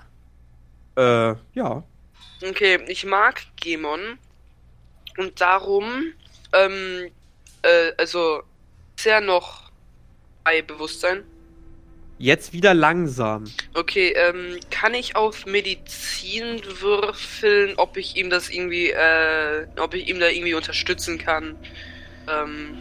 Äh, 0.96 1.36
ja. 1.54 1.84
Okay, 2.48 2.80
ich 2.88 3.04
mag 3.06 3.42
Gemon. 3.60 4.20
Und 5.18 5.42
darum, 5.42 6.04
ähm, 6.54 7.10
äh, 7.64 7.92
also, 7.98 8.44
ist 8.98 9.08
er 9.08 9.22
noch 9.22 9.72
bei 10.44 10.62
Bewusstsein? 10.62 11.24
Jetzt 12.18 12.54
wieder 12.54 12.74
langsam. 12.74 13.56
Okay, 13.74 14.14
ähm, 14.16 14.58
kann 14.72 14.94
ich 14.94 15.16
auf 15.18 15.46
Medizin 15.46 16.62
würfeln, 16.80 17.74
ob 17.78 17.98
ich 17.98 18.16
ihm 18.16 18.30
das 18.30 18.50
irgendwie, 18.50 18.92
äh, 18.92 19.68
ob 19.78 19.94
ich 19.94 20.08
ihm 20.08 20.20
da 20.20 20.30
irgendwie 20.30 20.54
unterstützen 20.54 21.18
kann? 21.18 21.58
Ähm, 22.28 22.78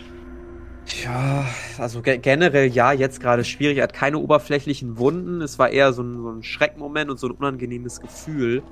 Tja, 0.87 1.47
also 1.79 2.03
ge 2.03 2.19
generell 2.19 2.69
ja, 2.69 2.93
jetzt 2.93 3.21
gerade 3.21 3.45
schwierig. 3.45 3.79
Er 3.79 3.85
hat 3.85 3.95
keine 3.95 4.19
oberflächlichen 4.19 4.99
Wunden. 4.99 5.41
Es 5.41 5.59
war 5.59 5.71
eher 5.71 5.93
so 5.95 6.03
ein, 6.03 6.21
so 6.23 6.31
ein 6.31 6.43
Schreckmoment 6.43 7.11
und 7.11 7.19
so 7.19 7.29
ein 7.29 7.33
unangenehmes 7.33 8.01
Gefühl. 8.01 8.63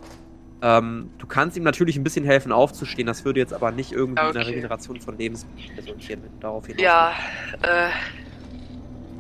Ähm, 0.61 1.11
du 1.19 1.27
kannst 1.27 1.57
ihm 1.57 1.65
natürlich 1.65 1.97
ein 1.97 2.05
bisschen 2.05 2.25
helfen 2.25 2.53
aufzustehen. 2.53 3.07
Das 3.07 3.25
würde 3.25 3.41
jetzt 3.41 3.53
aber 3.55 3.73
nicht 3.73 3.93
irgendwie 3.93 4.27
in 4.27 4.33
der 4.35 4.43
Okay. 4.43 4.51
Regeneration 4.53 5.01
von 5.01 5.19
Lebensmitteln 5.19 5.75
resultieren, 5.77 6.23
darauf 6.39 6.67
hinaus 6.67 6.83
ja, 6.83 7.15
äh, 7.63 7.91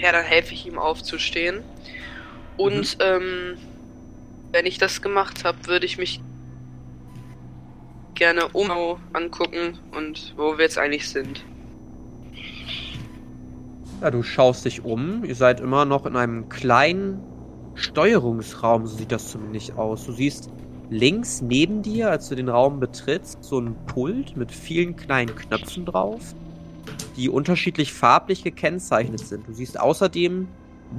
ja, 0.02 0.12
dann 0.12 0.24
helfe 0.24 0.52
ich 0.52 0.66
ihm 0.66 0.78
aufzustehen. 0.78 1.62
Und, 2.56 2.98
ähm, 3.00 3.56
wenn 4.52 4.66
ich 4.66 4.78
das 4.78 5.02
gemacht 5.02 5.44
habe, 5.44 5.66
würde 5.66 5.86
ich 5.86 5.98
mich 5.98 6.20
gerne 8.14 8.48
um 8.48 8.70
angucken 9.14 9.78
und 9.96 10.34
wo 10.36 10.58
wir 10.58 10.64
jetzt 10.64 10.78
eigentlich 10.78 11.08
sind. 11.08 11.42
Ja, 14.00 14.10
du 14.10 14.22
schaust 14.22 14.64
dich 14.64 14.84
um. 14.84 15.24
Ihr 15.24 15.34
seid 15.34 15.60
immer 15.60 15.84
noch 15.84 16.06
in 16.06 16.16
einem 16.16 16.48
kleinen 16.48 17.20
Steuerungsraum, 17.74 18.86
so 18.86 18.96
sieht 18.96 19.10
das 19.10 19.30
zumindest 19.30 19.72
aus. 19.78 20.04
Du 20.04 20.12
siehst 20.12 20.50
links 20.90 21.40
neben 21.40 21.82
dir, 21.82 22.10
als 22.10 22.28
du 22.28 22.34
den 22.34 22.48
Raum 22.48 22.78
betrittst, 22.78 23.42
so 23.42 23.58
ein 23.58 23.74
Pult 23.86 24.36
mit 24.36 24.52
vielen 24.52 24.94
kleinen 24.96 25.34
Knöpfen 25.34 25.86
drauf, 25.86 26.34
die 27.16 27.28
unterschiedlich 27.28 27.92
farblich 27.92 28.44
gekennzeichnet 28.44 29.20
sind. 29.20 29.46
Du 29.46 29.52
siehst 29.52 29.78
außerdem 29.78 30.48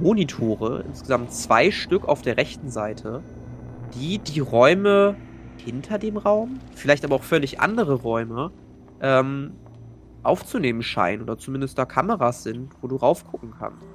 Monitore, 0.00 0.84
insgesamt 0.86 1.32
zwei 1.32 1.70
Stück 1.70 2.06
auf 2.06 2.22
der 2.22 2.36
rechten 2.36 2.70
Seite, 2.70 3.22
die 3.94 4.18
die 4.18 4.40
Räume 4.40 5.16
hinter 5.56 5.98
dem 5.98 6.16
Raum, 6.16 6.58
vielleicht 6.74 7.04
aber 7.04 7.16
auch 7.16 7.22
völlig 7.22 7.60
andere 7.60 7.94
Räume, 7.94 8.50
ähm, 9.00 9.52
aufzunehmen 10.22 10.82
scheinen 10.82 11.22
oder 11.22 11.38
zumindest 11.38 11.78
da 11.78 11.84
Kameras 11.84 12.42
sind, 12.42 12.70
wo 12.80 12.88
du 12.88 12.96
raufgucken 12.96 13.52
kannst. 13.58 13.86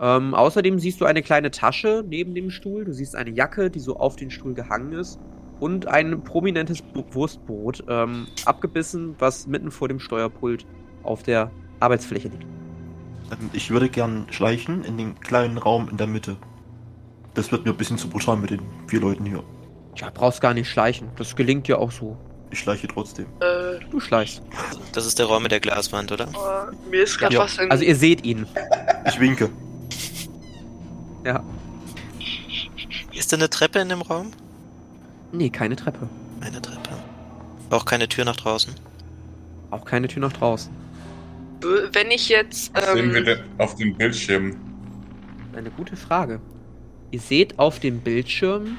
Ähm, 0.00 0.34
außerdem 0.34 0.78
siehst 0.78 1.00
du 1.00 1.06
eine 1.06 1.22
kleine 1.22 1.50
Tasche 1.50 2.04
neben 2.06 2.34
dem 2.34 2.50
Stuhl, 2.50 2.84
du 2.84 2.92
siehst 2.92 3.16
eine 3.16 3.30
Jacke, 3.30 3.70
die 3.70 3.80
so 3.80 3.96
auf 3.96 4.16
den 4.16 4.30
Stuhl 4.30 4.52
gehangen 4.52 4.92
ist 4.92 5.18
und 5.58 5.86
ein 5.86 6.22
prominentes 6.22 6.82
Wurstbrot 7.12 7.84
ähm, 7.88 8.26
abgebissen, 8.44 9.14
was 9.18 9.46
mitten 9.46 9.70
vor 9.70 9.88
dem 9.88 9.98
Steuerpult 9.98 10.66
auf 11.06 11.22
der 11.22 11.50
Arbeitsfläche 11.80 12.28
liegt. 12.28 12.42
Ähm, 13.32 13.50
Ich 13.52 13.70
würde 13.70 13.88
gern 13.88 14.26
schleichen 14.30 14.84
in 14.84 14.96
den 14.98 15.18
kleinen 15.20 15.58
Raum 15.58 15.88
in 15.88 15.96
der 15.96 16.06
Mitte. 16.06 16.36
Das 17.34 17.52
wird 17.52 17.64
mir 17.64 17.72
ein 17.72 17.76
bisschen 17.76 17.98
zu 17.98 18.08
brutal 18.08 18.36
mit 18.36 18.50
den 18.50 18.60
vier 18.86 19.00
Leuten 19.00 19.24
hier. 19.26 19.42
Tja, 19.94 20.10
brauchst 20.12 20.40
gar 20.40 20.54
nicht 20.54 20.68
schleichen, 20.70 21.08
das 21.16 21.36
gelingt 21.36 21.68
dir 21.68 21.78
auch 21.78 21.90
so. 21.90 22.16
Ich 22.50 22.60
schleiche 22.60 22.86
trotzdem. 22.88 23.26
Äh, 23.40 23.80
Du 23.90 23.98
schleichst. 24.00 24.40
Das 24.92 25.04
ist 25.06 25.18
der 25.18 25.26
Raum 25.26 25.42
mit 25.42 25.52
der 25.52 25.60
Glaswand, 25.60 26.12
oder? 26.12 26.24
äh, 26.26 26.90
mir 26.90 27.02
ist 27.02 27.18
gerade 27.18 27.34
Ja. 27.34 27.40
was 27.40 27.58
in... 27.58 27.70
Also 27.70 27.84
ihr 27.84 27.96
seht 27.96 28.24
ihn. 28.24 28.46
Ich 29.06 29.18
winke. 29.20 29.50
Ja. 31.24 31.42
Ist 33.12 33.32
da 33.32 33.36
eine 33.36 33.50
Treppe 33.50 33.80
in 33.80 33.88
dem 33.88 34.02
Raum? 34.02 34.30
Nee, 35.32 35.50
keine 35.50 35.74
Treppe. 35.76 36.08
Eine 36.40 36.62
Treppe. 36.62 36.90
Auch 37.70 37.84
keine 37.84 38.08
Tür 38.08 38.24
nach 38.24 38.36
draußen. 38.36 38.72
Auch 39.70 39.84
keine 39.84 40.06
Tür 40.08 40.22
nach 40.22 40.32
draußen. 40.32 40.70
Wenn 41.60 42.10
ich 42.10 42.28
jetzt, 42.28 42.74
Was 42.74 42.92
sehen 42.92 43.12
wir 43.12 43.18
ähm, 43.18 43.24
denn 43.24 43.38
auf 43.58 43.74
dem 43.76 43.96
Bildschirm? 43.96 44.56
Eine 45.54 45.70
gute 45.70 45.96
Frage. 45.96 46.40
Ihr 47.10 47.20
seht 47.20 47.58
auf 47.58 47.80
dem 47.80 48.00
Bildschirm 48.00 48.78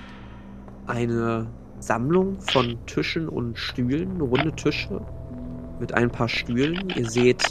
eine 0.86 1.48
Sammlung 1.80 2.40
von 2.42 2.78
Tischen 2.86 3.30
und 3.30 3.58
Stühlen, 3.58 4.22
runde 4.22 4.52
Tische 4.54 5.02
mit 5.80 5.94
ein 5.94 6.10
paar 6.10 6.30
Stühlen. 6.30 6.90
Ihr 6.96 7.10
seht 7.10 7.44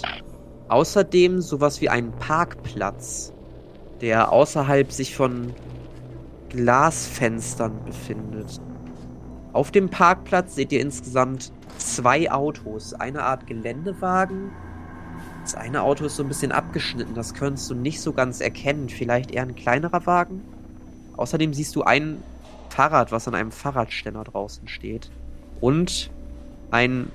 außerdem 0.69 1.41
sowas 1.41 1.81
wie 1.81 1.89
einen 1.89 2.13
Parkplatz, 2.13 3.33
der 4.01 4.33
außerhalb 4.33 4.91
sich 4.93 5.15
von 5.15 5.53
Glasfenstern 6.51 7.85
befindet. 7.85 8.61
Auf 9.53 9.71
dem 9.71 9.89
Parkplatz 9.89 10.55
seht 10.55 10.73
ihr 10.73 10.81
insgesamt 10.81 11.53
zwei 11.79 12.31
Autos, 12.31 12.95
eine 12.95 13.23
Art 13.23 13.47
Geländewagen 13.47 14.51
das 15.47 15.55
eine 15.55 15.83
Auto 15.83 16.07
ist 16.07 16.17
so 16.17 16.25
ein 16.25 16.29
bisschen 16.29 16.51
abgeschnitten, 16.51 17.15
das 17.15 17.33
könntest 17.33 17.71
du 17.71 17.75
nicht 17.77 18.01
so 18.01 18.13
ganz 18.13 18.41
erkennen. 18.41 18.89
Vielleicht 18.89 19.31
eher 19.31 19.43
ein 19.43 19.55
kleinerer 19.55 20.05
Wagen. 20.05 20.43
Außerdem 21.17 21.55
siehst 21.55 21.77
du 21.77 21.85
ein 21.85 22.21
Fahrrad, 22.69 23.13
was 23.13 23.29
an 23.29 23.37
einem 23.37 23.53
Fahrradständer 23.53 24.25
draußen 24.25 24.67
steht. 24.67 25.09
Und 25.61 26.11
einen 26.73 27.13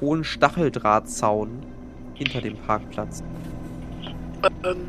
hohen 0.00 0.22
Stacheldrahtzaun 0.22 1.66
hinter 2.14 2.40
dem 2.40 2.56
Parkplatz. 2.56 3.24
ähm, 4.64 4.88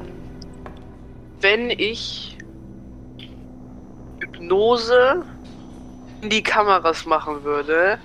wenn 1.41 1.71
ich 1.71 2.37
Hypnose 4.19 5.23
in 6.21 6.29
die 6.29 6.43
Kameras 6.43 7.07
machen 7.07 7.43
würde, 7.43 7.97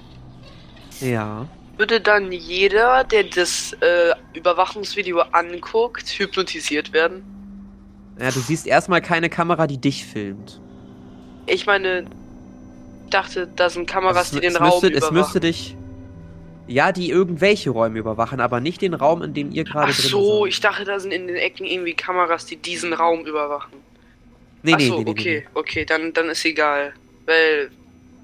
Ja. 1.01 1.47
Würde 1.79 2.01
dann 2.01 2.33
jeder, 2.33 3.05
der 3.05 3.25
das 3.25 3.73
äh, 3.81 4.15
Überwachungsvideo 4.35 5.21
anguckt, 5.33 6.09
hypnotisiert 6.11 6.93
werden? 6.93 7.23
Ja, 8.21 8.31
du 8.31 8.41
siehst 8.41 8.67
erstmal 8.67 9.01
keine 9.01 9.31
Kamera, 9.31 9.67
die 9.67 9.79
dich 9.79 10.05
filmt. 10.05 10.61
Ich 11.47 11.67
meine, 11.67 12.01
ich 13.05 13.11
dachte, 13.11 13.49
da 13.57 13.69
sind 13.71 13.87
Kameras, 13.87 14.33
Also 14.33 14.37
die 14.37 14.41
den 14.41 14.53
es, 14.53 14.61
Raum 14.61 14.69
müsste, 14.83 14.87
es 14.89 15.09
überwachen. 15.09 15.17
müsste 15.17 15.41
dich. 15.41 15.77
Ja, 16.69 16.93
die 16.93 17.11
irgendwelche 17.11 17.71
Räume 17.71 17.99
überwachen, 17.99 18.41
aber 18.41 18.61
nicht 18.61 18.81
den 18.83 18.95
Raum, 18.95 19.23
in 19.23 19.35
dem 19.35 19.51
ihr 19.51 19.65
gerade 19.65 19.93
Ach 19.93 19.97
drin 20.01 20.11
so, 20.11 20.43
seid. 20.45 20.49
ich 20.51 20.61
dachte, 20.61 20.85
da 20.85 21.01
sind 21.01 21.13
in 21.13 21.27
den 21.27 21.37
Ecken 21.37 21.67
irgendwie 21.67 21.95
Kameras, 21.95 22.47
die 22.47 22.57
diesen 22.57 22.93
Raum 22.93 23.27
überwachen. 23.27 23.73
Nee, 24.63 24.75
Ach 24.75 24.79
nee, 24.79 24.87
so, 24.89 24.99
nee, 24.99 25.05
nee, 25.05 25.11
okay, 25.11 25.41
nee. 25.45 25.51
okay, 25.55 25.85
dann, 25.85 26.13
dann 26.13 26.29
ist 26.29 26.45
egal. 26.45 26.95
Weil 27.27 27.71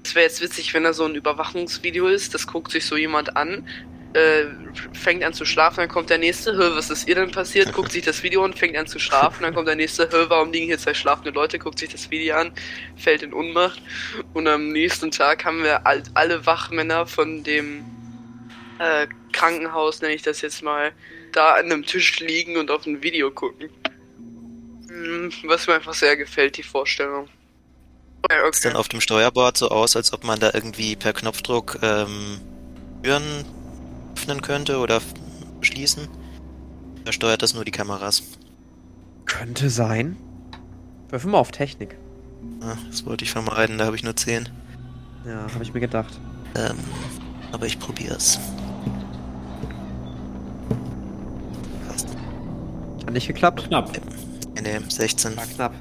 es 0.03 0.15
wäre 0.15 0.25
jetzt 0.25 0.41
witzig, 0.41 0.73
wenn 0.73 0.83
da 0.83 0.93
so 0.93 1.05
ein 1.05 1.15
Überwachungsvideo 1.15 2.07
ist, 2.07 2.33
das 2.33 2.47
guckt 2.47 2.71
sich 2.71 2.85
so 2.85 2.95
jemand 2.95 3.35
an, 3.35 3.67
äh, 4.13 4.45
fängt 4.93 5.23
an 5.23 5.33
zu 5.33 5.45
schlafen, 5.45 5.81
dann 5.81 5.89
kommt 5.89 6.09
der 6.09 6.17
nächste, 6.17 6.53
hör, 6.55 6.75
was 6.75 6.89
ist 6.89 7.07
ihr 7.07 7.15
denn 7.15 7.31
passiert? 7.31 7.73
Guckt 7.73 7.91
sich 7.91 8.03
das 8.03 8.23
Video 8.23 8.43
und 8.43 8.57
fängt 8.57 8.75
an 8.75 8.87
zu 8.87 8.97
schlafen, 8.97 9.43
dann 9.43 9.53
kommt 9.53 9.67
der 9.67 9.75
nächste, 9.75 10.09
hör, 10.11 10.29
warum 10.29 10.51
liegen 10.51 10.65
hier 10.65 10.79
zwei 10.79 10.93
schlafende 10.93 11.31
Leute? 11.31 11.59
Guckt 11.59 11.79
sich 11.79 11.89
das 11.89 12.09
Video 12.09 12.35
an, 12.35 12.51
fällt 12.97 13.21
in 13.21 13.33
Unmacht 13.33 13.81
und 14.33 14.47
am 14.47 14.69
nächsten 14.69 15.11
Tag 15.11 15.45
haben 15.45 15.63
wir 15.63 15.85
all, 15.85 16.01
alle 16.15 16.45
Wachmänner 16.45 17.05
von 17.05 17.43
dem 17.43 17.85
äh, 18.79 19.07
Krankenhaus, 19.31 20.01
nenne 20.01 20.15
ich 20.15 20.23
das 20.23 20.41
jetzt 20.41 20.63
mal, 20.63 20.91
da 21.31 21.51
an 21.51 21.65
einem 21.65 21.85
Tisch 21.85 22.19
liegen 22.19 22.57
und 22.57 22.71
auf 22.71 22.87
ein 22.87 23.03
Video 23.03 23.29
gucken. 23.29 23.69
Hm, 24.87 25.31
Was 25.43 25.67
mir 25.67 25.75
einfach 25.75 25.93
sehr 25.93 26.17
gefällt, 26.17 26.57
die 26.57 26.63
Vorstellung. 26.63 27.29
Ja, 28.29 28.51
Sieht 28.51 28.65
dann 28.65 28.71
okay. 28.73 28.79
auf 28.79 28.87
dem 28.89 29.01
Steuerbord 29.01 29.57
so 29.57 29.69
aus, 29.69 29.95
als 29.95 30.13
ob 30.13 30.23
man 30.23 30.39
da 30.39 30.51
irgendwie 30.53 30.95
per 30.95 31.13
Knopfdruck 31.13 31.79
ähm, 31.81 32.39
Türen 33.03 33.45
öffnen 34.15 34.41
könnte 34.41 34.79
oder 34.79 35.01
schließen? 35.61 36.07
Da 37.05 37.11
steuert 37.11 37.41
das 37.41 37.53
nur 37.53 37.63
die 37.65 37.71
Kameras. 37.71 38.23
Könnte 39.25 39.69
sein. 39.69 40.17
Würfel 41.09 41.31
mal 41.31 41.39
auf 41.39 41.51
Technik. 41.51 41.97
Ah, 42.61 42.75
das 42.89 43.05
wollte 43.05 43.23
ich 43.23 43.31
vermeiden, 43.31 43.77
da 43.77 43.85
habe 43.85 43.95
ich 43.95 44.03
nur 44.03 44.15
10. 44.15 44.49
Ja, 45.25 45.47
habe 45.53 45.63
ich 45.63 45.73
mir 45.73 45.79
gedacht. 45.79 46.19
Ähm, 46.55 46.77
aber 47.51 47.65
ich 47.65 47.79
probier's. 47.79 48.39
Passt. 51.87 52.07
Hat 53.05 53.13
nicht 53.13 53.27
geklappt? 53.27 53.65
Knapp. 53.67 53.91
Nee, 54.55 54.61
nee, 54.61 54.79
16. 54.87 55.35
War 55.37 55.45
knapp. 55.45 55.73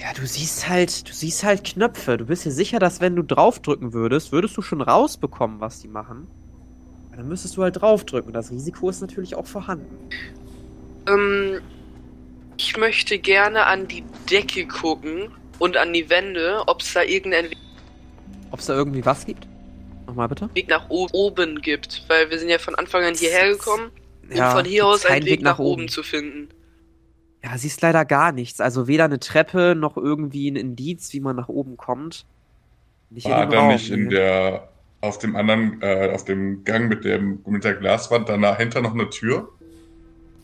Ja, 0.00 0.14
du 0.14 0.26
siehst 0.26 0.66
halt, 0.68 1.08
du 1.08 1.12
siehst 1.12 1.44
halt 1.44 1.62
Knöpfe. 1.62 2.16
Du 2.16 2.24
bist 2.24 2.46
dir 2.46 2.52
sicher, 2.52 2.78
dass 2.78 3.00
wenn 3.00 3.16
du 3.16 3.22
draufdrücken 3.22 3.92
würdest, 3.92 4.32
würdest 4.32 4.56
du 4.56 4.62
schon 4.62 4.80
rausbekommen, 4.80 5.60
was 5.60 5.80
die 5.80 5.88
machen. 5.88 6.26
Aber 7.08 7.18
dann 7.18 7.28
müsstest 7.28 7.56
du 7.58 7.62
halt 7.62 7.80
draufdrücken. 7.80 8.32
Das 8.32 8.50
Risiko 8.50 8.88
ist 8.88 9.02
natürlich 9.02 9.34
auch 9.34 9.46
vorhanden. 9.46 10.08
Ähm, 11.06 11.60
ich 12.56 12.76
möchte 12.78 13.18
gerne 13.18 13.66
an 13.66 13.88
die 13.88 14.02
Decke 14.30 14.66
gucken 14.66 15.30
und 15.58 15.76
an 15.76 15.92
die 15.92 16.08
Wände, 16.08 16.62
ob 16.66 16.80
es 16.80 16.94
da 16.94 17.02
irgendeinen 17.02 17.50
Ob 18.52 18.60
es 18.60 18.66
da 18.66 18.74
irgendwie 18.74 19.04
was 19.04 19.26
gibt? 19.26 19.46
Nochmal 20.06 20.28
bitte? 20.28 20.48
Weg 20.54 20.68
nach 20.68 20.88
oben 20.88 21.60
gibt. 21.60 22.04
Weil 22.08 22.30
wir 22.30 22.38
sind 22.38 22.48
ja 22.48 22.58
von 22.58 22.74
Anfang 22.74 23.04
an 23.04 23.14
hierher 23.14 23.50
gekommen, 23.50 23.90
um 24.30 24.36
Ja, 24.36 24.52
von 24.52 24.64
hier 24.64 24.86
aus 24.86 25.04
einen 25.04 25.20
keinen 25.20 25.26
Weg 25.26 25.42
nach 25.42 25.58
oben 25.58 25.88
zu 25.88 26.02
finden. 26.02 26.48
Ja, 27.42 27.56
siehst 27.56 27.80
leider 27.80 28.04
gar 28.04 28.32
nichts. 28.32 28.60
Also 28.60 28.86
weder 28.86 29.04
eine 29.04 29.18
Treppe 29.18 29.74
noch 29.74 29.96
irgendwie 29.96 30.50
ein 30.50 30.56
Indiz, 30.56 31.12
wie 31.12 31.20
man 31.20 31.36
nach 31.36 31.48
oben 31.48 31.76
kommt. 31.76 32.26
Nicht 33.08 33.28
War 33.28 33.46
da 33.46 33.60
Raum, 33.60 33.68
nicht 33.68 33.90
in 33.90 34.10
der, 34.10 34.68
auf 35.00 35.18
dem 35.18 35.34
anderen, 35.36 35.80
äh, 35.80 36.10
auf 36.14 36.24
dem 36.24 36.64
Gang 36.64 36.88
mit 36.88 37.04
dem, 37.04 37.40
mit 37.46 37.64
der 37.64 37.74
Glaswand 37.74 38.28
dahinter 38.28 38.82
noch 38.82 38.92
eine 38.92 39.08
Tür? 39.08 39.48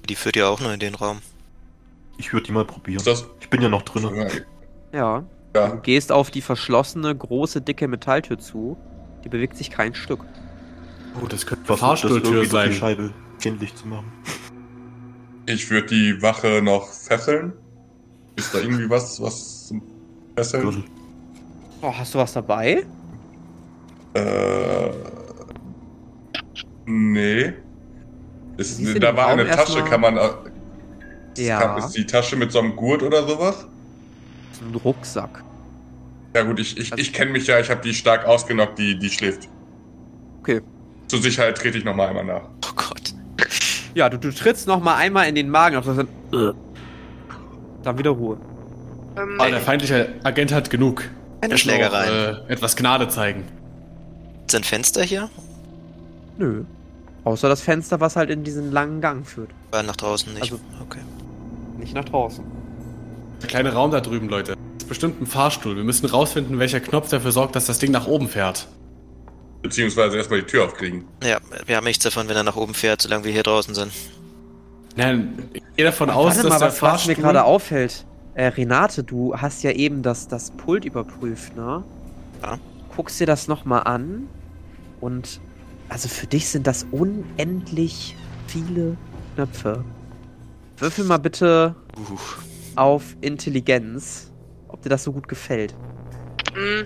Die 0.09 0.15
führt 0.15 0.37
ja 0.37 0.49
auch 0.49 0.61
nur 0.61 0.73
in 0.73 0.81
den 0.81 0.95
Raum. 0.95 1.19
Ich 2.19 2.33
würde 2.33 2.47
die 2.47 2.53
mal 2.53 2.65
probieren. 2.65 3.03
Ich 3.41 3.51
bin 3.51 3.61
ja 3.61 3.69
noch 3.69 3.83
drin. 3.83 4.09
Ja. 4.93 5.25
Ja. 5.55 5.69
Du 5.69 5.81
gehst 5.81 6.13
auf 6.13 6.31
die 6.31 6.43
verschlossene, 6.43 7.15
große, 7.15 7.61
dicke 7.61 7.89
Metalltür 7.89 8.39
zu. 8.39 8.77
Die 9.25 9.29
bewegt 9.29 9.57
sich 9.57 9.71
kein 9.71 9.95
Stück. 9.95 10.21
Oh, 11.23 11.27
das 11.27 11.47
könnte 11.47 11.69
eine 11.69 11.77
Fahrstuhltür 11.77 12.33
irgendwie 12.33 12.49
durch 12.49 12.49
die 12.49 12.73
sein. 12.73 12.73
Scheibe 12.73 13.11
kenntlich 13.41 13.75
zu 13.75 13.87
machen. 13.87 14.13
Ich 15.47 15.71
würde 15.71 15.87
die 15.89 16.21
Wache 16.23 16.61
noch 16.63 16.89
fesseln. 16.93 17.53
Ist 18.37 18.53
da 18.55 18.59
irgendwie 18.59 18.91
was, 18.91 19.21
was 19.21 19.69
zum 19.69 19.83
Fesseln? 20.37 20.85
Oh, 21.83 21.93
hast 21.97 22.15
du 22.15 22.19
was 22.19 22.33
dabei? 22.33 22.85
Äh. 24.15 24.91
Nee. 26.87 27.53
Ist, 28.57 28.81
da 29.03 29.17
war 29.17 29.31
Raum 29.31 29.41
eine 29.41 29.51
Tasche, 29.51 29.85
kann 29.85 30.01
man. 30.01 30.17
äh, 30.17 30.29
Ja. 31.39 31.61
Kann, 31.61 31.79
ist 31.79 31.93
die 31.93 32.07
Tasche 32.07 32.37
mit 32.37 32.51
so 32.53 32.59
einem 32.61 32.75
Gurt 32.77 33.03
oder 33.03 33.27
sowas? 33.27 33.67
So 34.53 34.65
ein 34.65 34.75
Rucksack. 34.75 35.43
Ja 36.35 36.43
gut, 36.43 36.59
ich, 36.61 36.77
ich, 36.79 36.93
Also- 36.93 37.01
ich 37.03 37.13
kenne 37.13 37.33
mich 37.33 37.47
ja, 37.47 37.61
ich 37.61 37.71
habe 37.71 37.81
die 37.83 37.95
stark 37.95 38.25
ausgenockt, 38.25 38.79
die, 38.79 38.99
die 38.99 39.11
schläft. 39.11 39.49
Okay. 40.41 40.61
Zur 41.09 41.21
Sicherheit 41.21 41.57
trete 41.57 41.79
ich 41.79 41.85
nochmal 41.85 42.09
einmal 42.09 42.25
nach. 42.25 42.43
Oh 42.67 42.73
Gott. 42.75 43.06
Ja, 43.97 44.11
du, 44.11 44.19
du 44.19 44.31
trittst 44.31 44.67
noch 44.67 44.83
mal 44.83 44.97
einmal 44.97 45.27
in 45.27 45.35
den 45.35 45.49
Magen 45.49 45.75
auf. 45.77 45.87
Dann, 45.87 46.07
dann 47.83 47.99
wieder 47.99 48.11
Ruhe. 48.11 48.37
Ähm, 49.17 49.41
Ah, 49.41 49.49
der 49.49 49.61
feindliche 49.63 50.11
Agent 50.23 50.53
hat 50.53 50.69
genug. 50.69 51.05
Eine 51.41 51.55
auch, 51.55 51.59
Schlägerei. 51.59 52.07
Äh, 52.47 52.53
etwas 52.53 52.77
Gnade 52.77 53.09
zeigen. 53.09 53.45
Sind 54.51 54.67
Fenster 54.67 55.03
hier? 55.03 55.31
Nö. 56.37 56.65
Außer 57.25 57.49
das 57.49 57.63
Fenster, 57.63 57.99
was 57.99 58.17
halt 58.17 58.29
in 58.29 58.45
diesen 58.45 58.71
langen 58.71 59.01
Gang 59.01 59.27
führt. 59.27 59.49
War 59.71 59.83
nach 59.83 59.97
draußen 59.97 60.31
nicht. 60.35 60.43
Also- 60.43 60.61
okay. 60.83 61.01
Nicht 61.79 61.95
nach 61.95 62.05
draußen. 62.05 62.45
Der 63.41 63.49
kleine 63.49 63.73
Raum 63.73 63.93
da 63.93 64.01
drüben, 64.01 64.29
Leute. 64.29 64.53
Das 64.75 64.83
ist 64.83 64.89
bestimmt 64.91 65.23
ein 65.23 65.27
Fahrstuhl. 65.27 65.75
Wir 65.75 65.85
müssen 65.85 66.05
rausfinden, 66.05 66.59
welcher 66.59 66.81
Knopf 66.81 67.09
dafür 67.09 67.33
sorgt, 67.33 67.57
dass 67.57 67.65
das 67.65 67.79
Ding 67.79 67.93
nach 67.93 68.07
oben 68.07 68.29
fährt. 68.29 68.69
Beziehungsweise 69.69 70.17
erstmal 70.17 70.41
die 70.41 70.47
Tür 70.47 70.65
aufkriegen. 70.65 71.05
Ja, 71.23 71.39
wir 71.67 71.77
haben 71.77 71.85
nichts 71.85 72.05
davon, 72.05 72.29
wenn 72.29 72.37
er 72.37 72.43
nach 72.43 72.57
oben 72.57 72.75
fährt, 72.75 73.03
solange 73.03 73.25
wir 73.25 73.33
hier 73.33 73.43
draußen 73.43 73.75
sind. 73.75 73.93
Nein, 74.95 75.49
ich 75.53 75.63
gehe 75.77 75.85
davon 75.85 76.09
aus, 76.11 76.37
Warte 76.37 76.43
dass 76.43 76.49
mal, 76.49 76.59
der 76.59 76.69
was, 76.69 76.75
was 76.75 76.83
mir 76.83 76.89
Fahrstuhl... 76.89 77.15
gerade 77.17 77.45
auffällt. 77.45 78.07
Äh, 78.35 78.47
Renate, 78.49 79.03
du 79.03 79.35
hast 79.35 79.63
ja 79.63 79.73
eben 79.73 80.03
das, 80.03 80.29
das 80.29 80.51
Pult 80.53 80.85
überprüft, 80.85 81.57
ne? 81.57 81.83
Ja. 82.43 82.59
Guckst 82.95 83.19
dir 83.21 83.27
das 83.27 83.49
nochmal 83.49 83.83
an 83.85 84.29
und 85.01 85.41
also 85.89 86.09
für 86.09 86.27
dich 86.27 86.49
sind 86.49 86.67
das 86.67 86.87
unendlich 86.91 88.17
viele 88.47 88.97
Knöpfe. 89.35 89.85
Würfel 90.79 91.05
mal 91.05 91.19
bitte 91.19 91.75
Uh, 91.99 92.19
auf 92.75 93.17
Intelligenz, 93.23 94.31
ob 94.69 94.83
dir 94.83 94.91
das 94.91 95.05
so 95.05 95.13
gut 95.13 95.29
gefällt. 95.29 95.75
mh, 96.55 96.85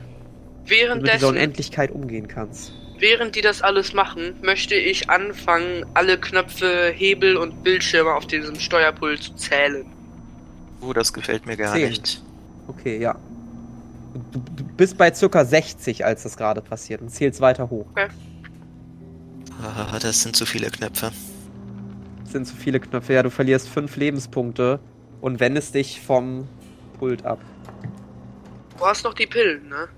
Wie 0.66 0.80
du 0.80 0.94
mit 0.94 1.02
dieser 1.06 1.20
währenddessen, 1.20 1.24
Unendlichkeit 1.28 1.90
umgehen 1.90 2.28
kannst. 2.28 2.72
während 2.98 3.34
die 3.34 3.40
das 3.40 3.62
alles 3.62 3.92
machen, 3.94 4.34
möchte 4.42 4.74
ich 4.74 5.08
anfangen, 5.10 5.84
alle 5.94 6.18
Knöpfe, 6.18 6.92
Hebel 6.94 7.36
und 7.36 7.62
Bildschirme 7.62 8.12
auf 8.14 8.26
diesem 8.26 8.58
Steuerpult 8.60 9.22
zu 9.22 9.34
zählen. 9.36 9.86
uh, 10.82 10.92
das 10.92 11.12
gefällt 11.12 11.46
mir 11.46 11.56
gar 11.56 11.74
Zehn. 11.74 11.90
nicht. 11.90 12.22
Okay, 12.68 12.98
ja. 12.98 13.16
Du, 14.32 14.42
du 14.56 14.64
bist 14.76 14.96
bei 14.98 15.12
circa 15.14 15.44
60, 15.44 16.04
als 16.04 16.24
das 16.24 16.36
gerade 16.36 16.60
passiert 16.60 17.00
und 17.00 17.10
zählst 17.10 17.40
weiter 17.40 17.70
hoch. 17.70 17.86
Ah, 19.62 19.98
das 20.00 20.22
sind 20.22 20.36
zu 20.36 20.46
viele 20.46 20.70
Knöpfe. 20.70 21.12
Das 22.22 22.32
sind 22.32 22.46
zu 22.46 22.56
viele 22.56 22.80
Knöpfe. 22.80 23.12
Ja, 23.12 23.22
du 23.22 23.30
verlierst 23.30 23.68
fünf 23.68 23.96
Lebenspunkte 23.96 24.80
und 25.20 25.38
wendest 25.40 25.74
dich 25.74 26.00
vom 26.00 26.48
Pult 26.98 27.24
ab. 27.24 27.38
Du 28.78 28.86
hast 28.86 29.04
noch 29.04 29.14
die 29.14 29.26
Pillen, 29.26 29.68
ne? 29.68 29.88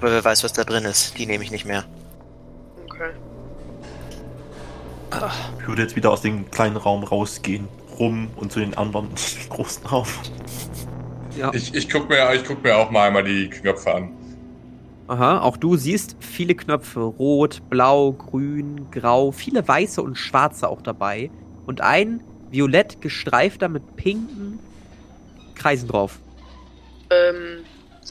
Aber 0.00 0.12
wer 0.12 0.24
weiß, 0.24 0.44
was 0.44 0.54
da 0.54 0.64
drin 0.64 0.84
ist. 0.84 1.18
Die 1.18 1.26
nehme 1.26 1.44
ich 1.44 1.50
nicht 1.50 1.66
mehr. 1.66 1.84
Okay. 2.86 3.10
Ich 5.60 5.68
würde 5.68 5.82
jetzt 5.82 5.94
wieder 5.94 6.10
aus 6.10 6.22
dem 6.22 6.50
kleinen 6.50 6.76
Raum 6.76 7.04
rausgehen, 7.04 7.68
rum 7.98 8.30
und 8.36 8.50
zu 8.50 8.60
den 8.60 8.76
anderen 8.78 9.08
großen 9.50 9.84
Raum. 9.86 10.06
Ja. 11.36 11.52
Ich, 11.52 11.74
ich 11.74 11.90
guck 11.90 12.08
mir, 12.08 12.32
ich 12.34 12.44
guck 12.44 12.62
mir 12.62 12.76
auch 12.76 12.90
mal 12.90 13.08
einmal 13.08 13.24
die 13.24 13.50
Knöpfe 13.50 13.94
an. 13.94 14.12
Aha, 15.08 15.40
auch 15.40 15.56
du 15.56 15.76
siehst 15.76 16.16
viele 16.20 16.54
Knöpfe. 16.54 17.00
Rot, 17.00 17.60
blau, 17.68 18.12
grün, 18.12 18.86
grau, 18.90 19.32
viele 19.32 19.66
weiße 19.66 20.00
und 20.00 20.16
schwarze 20.16 20.68
auch 20.68 20.80
dabei. 20.80 21.30
Und 21.66 21.80
ein 21.82 22.22
violett 22.50 23.00
gestreifter 23.00 23.68
mit 23.68 23.96
pinken 23.96 24.60
Kreisen 25.56 25.88
drauf. 25.88 26.20
Ähm, 27.10 27.64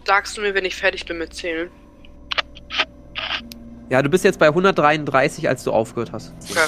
sagst 0.06 0.38
du 0.38 0.41
mir, 0.41 0.54
wenn 0.54 0.65
ich 0.65 0.75
fertig 0.75 1.06
bin 1.06 1.17
mit 1.17 1.34
Zählen? 1.34 1.69
Ja, 3.89 4.04
du 4.04 4.10
bist 4.10 4.24
jetzt 4.24 4.38
bei 4.38 4.48
133, 4.48 5.50
als 5.50 5.63
du 5.63 5.72
aufgehört 5.72 6.12
hast. 6.12 6.34
Okay. 6.50 6.68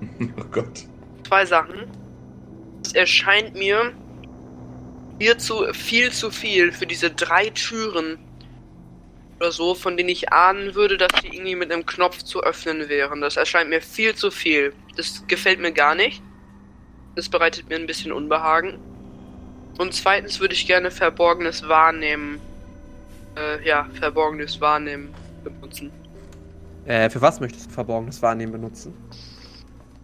Oh 0.38 0.44
Gott. 0.52 0.84
Zwei 1.26 1.46
Sachen. 1.46 1.90
Es 2.84 2.92
erscheint 2.92 3.54
mir 3.54 3.92
viel 5.18 5.36
zu, 5.38 5.72
viel 5.72 6.12
zu 6.12 6.30
viel 6.30 6.70
für 6.70 6.86
diese 6.86 7.10
drei 7.10 7.48
Türen 7.48 8.18
oder 9.38 9.52
so, 9.52 9.74
von 9.74 9.96
denen 9.96 10.10
ich 10.10 10.32
ahnen 10.32 10.74
würde, 10.74 10.98
dass 10.98 11.12
die 11.22 11.34
irgendwie 11.34 11.56
mit 11.56 11.72
einem 11.72 11.86
Knopf 11.86 12.22
zu 12.22 12.42
öffnen 12.42 12.90
wären. 12.90 13.22
Das 13.22 13.38
erscheint 13.38 13.70
mir 13.70 13.80
viel 13.80 14.14
zu 14.14 14.30
viel. 14.30 14.74
Das 14.96 15.24
gefällt 15.26 15.60
mir 15.60 15.72
gar 15.72 15.94
nicht. 15.94 16.22
Das 17.14 17.30
bereitet 17.30 17.70
mir 17.70 17.76
ein 17.76 17.86
bisschen 17.86 18.12
Unbehagen. 18.12 18.78
Und 19.78 19.94
zweitens 19.94 20.40
würde 20.40 20.54
ich 20.54 20.66
gerne 20.66 20.90
verborgenes 20.90 21.66
Wahrnehmen. 21.68 22.38
Äh, 23.36 23.66
ja, 23.66 23.88
verborgenes 23.98 24.60
Wahrnehmen 24.60 25.14
benutzen. 25.50 25.90
Äh, 26.84 27.10
für 27.10 27.20
was 27.20 27.40
möchtest 27.40 27.66
du 27.66 27.70
verborgenes 27.70 28.22
Wahrnehmen 28.22 28.52
benutzen? 28.52 28.94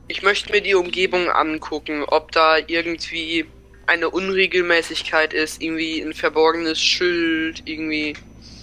Ich 0.09 0.23
möchte 0.23 0.53
mir 0.53 0.61
die 0.61 0.75
Umgebung 0.75 1.29
angucken, 1.29 2.05
ob 2.07 2.33
da 2.33 2.57
irgendwie 2.67 3.47
eine 3.87 4.11
Unregelmäßigkeit 4.11 5.33
ist, 5.33 5.63
irgendwie 5.63 6.01
ein 6.01 6.13
verborgenes 6.13 6.81
Schild, 6.81 7.63
irgendwie, 7.67 8.15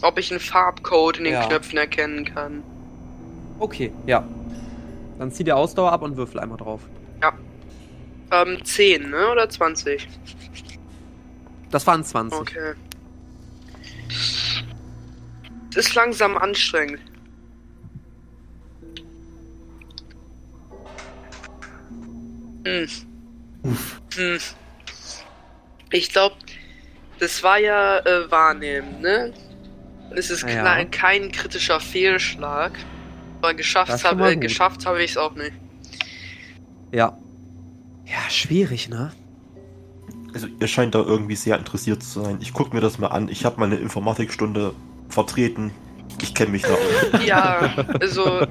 ob 0.02 0.18
ich 0.18 0.32
einen 0.32 0.39
Farbcode 0.39 1.18
in 1.20 1.24
den 1.26 1.34
Ja. 1.34 1.48
Knöpfen 1.48 1.78
erkennen 1.78 2.26
kann. 2.26 2.63
Okay, 3.60 3.92
ja. 4.06 4.28
Dann 5.18 5.32
zieh 5.32 5.44
die 5.44 5.52
Ausdauer 5.52 5.92
ab 5.92 6.02
und 6.02 6.15
würfel 6.18 6.39
einmal 6.39 6.58
drauf. 6.58 6.82
Ähm, 8.32 8.63
10, 8.63 9.10
ne? 9.10 9.32
Oder 9.32 9.50
20? 9.50 10.08
Das 11.72 11.86
waren 11.88 12.04
20. 12.04 12.39
Okay. 12.39 12.74
Es 15.72 15.78
ist 15.78 15.96
langsam 15.96 16.38
anstrengend. 16.38 17.00
Hm. 22.66 22.88
Hm. 24.16 24.40
Ich 25.92 26.10
glaube, 26.10 26.36
das 27.20 27.44
war 27.44 27.60
ja 27.60 28.00
äh, 28.00 28.30
Wahrnehmen, 28.32 29.02
ne? 29.02 29.34
Es 30.16 30.30
ist 30.30 30.42
Ja. 30.44 30.62
klein, 30.62 30.92
kein 30.92 31.32
kritischer 31.32 31.80
Fehlschlag. 31.80 32.72
Aber 33.42 33.54
geschafft 33.54 34.04
habe 34.04 34.32
äh, 34.32 34.36
geschafft 34.36 34.86
habe 34.86 35.04
ich 35.04 35.12
es 35.12 35.18
auch 35.18 35.36
nicht. 35.36 35.54
Ja. 36.92 37.18
Ja, 38.06 38.30
schwierig, 38.30 38.90
ne? 38.90 39.12
Also 40.34 40.48
ihr 40.60 40.68
scheint 40.68 40.94
da 40.96 41.00
irgendwie 41.00 41.36
sehr 41.36 41.58
interessiert 41.58 42.04
zu 42.04 42.22
sein. 42.22 42.38
Ich 42.42 42.54
gucke 42.54 42.76
mir 42.76 42.82
das 42.82 42.98
mal 42.98 43.08
an. 43.08 43.30
Ich 43.30 43.46
habe 43.46 43.60
mal 43.60 43.66
eine 43.68 43.78
Informatikstunde 43.78 44.74
vertreten. 45.10 45.72
Ich 46.22 46.34
kenne 46.36 46.52
mich 46.52 46.62
da 46.63 46.74
aus. 46.74 46.80
Ja, 47.26 47.86
also 48.00 48.45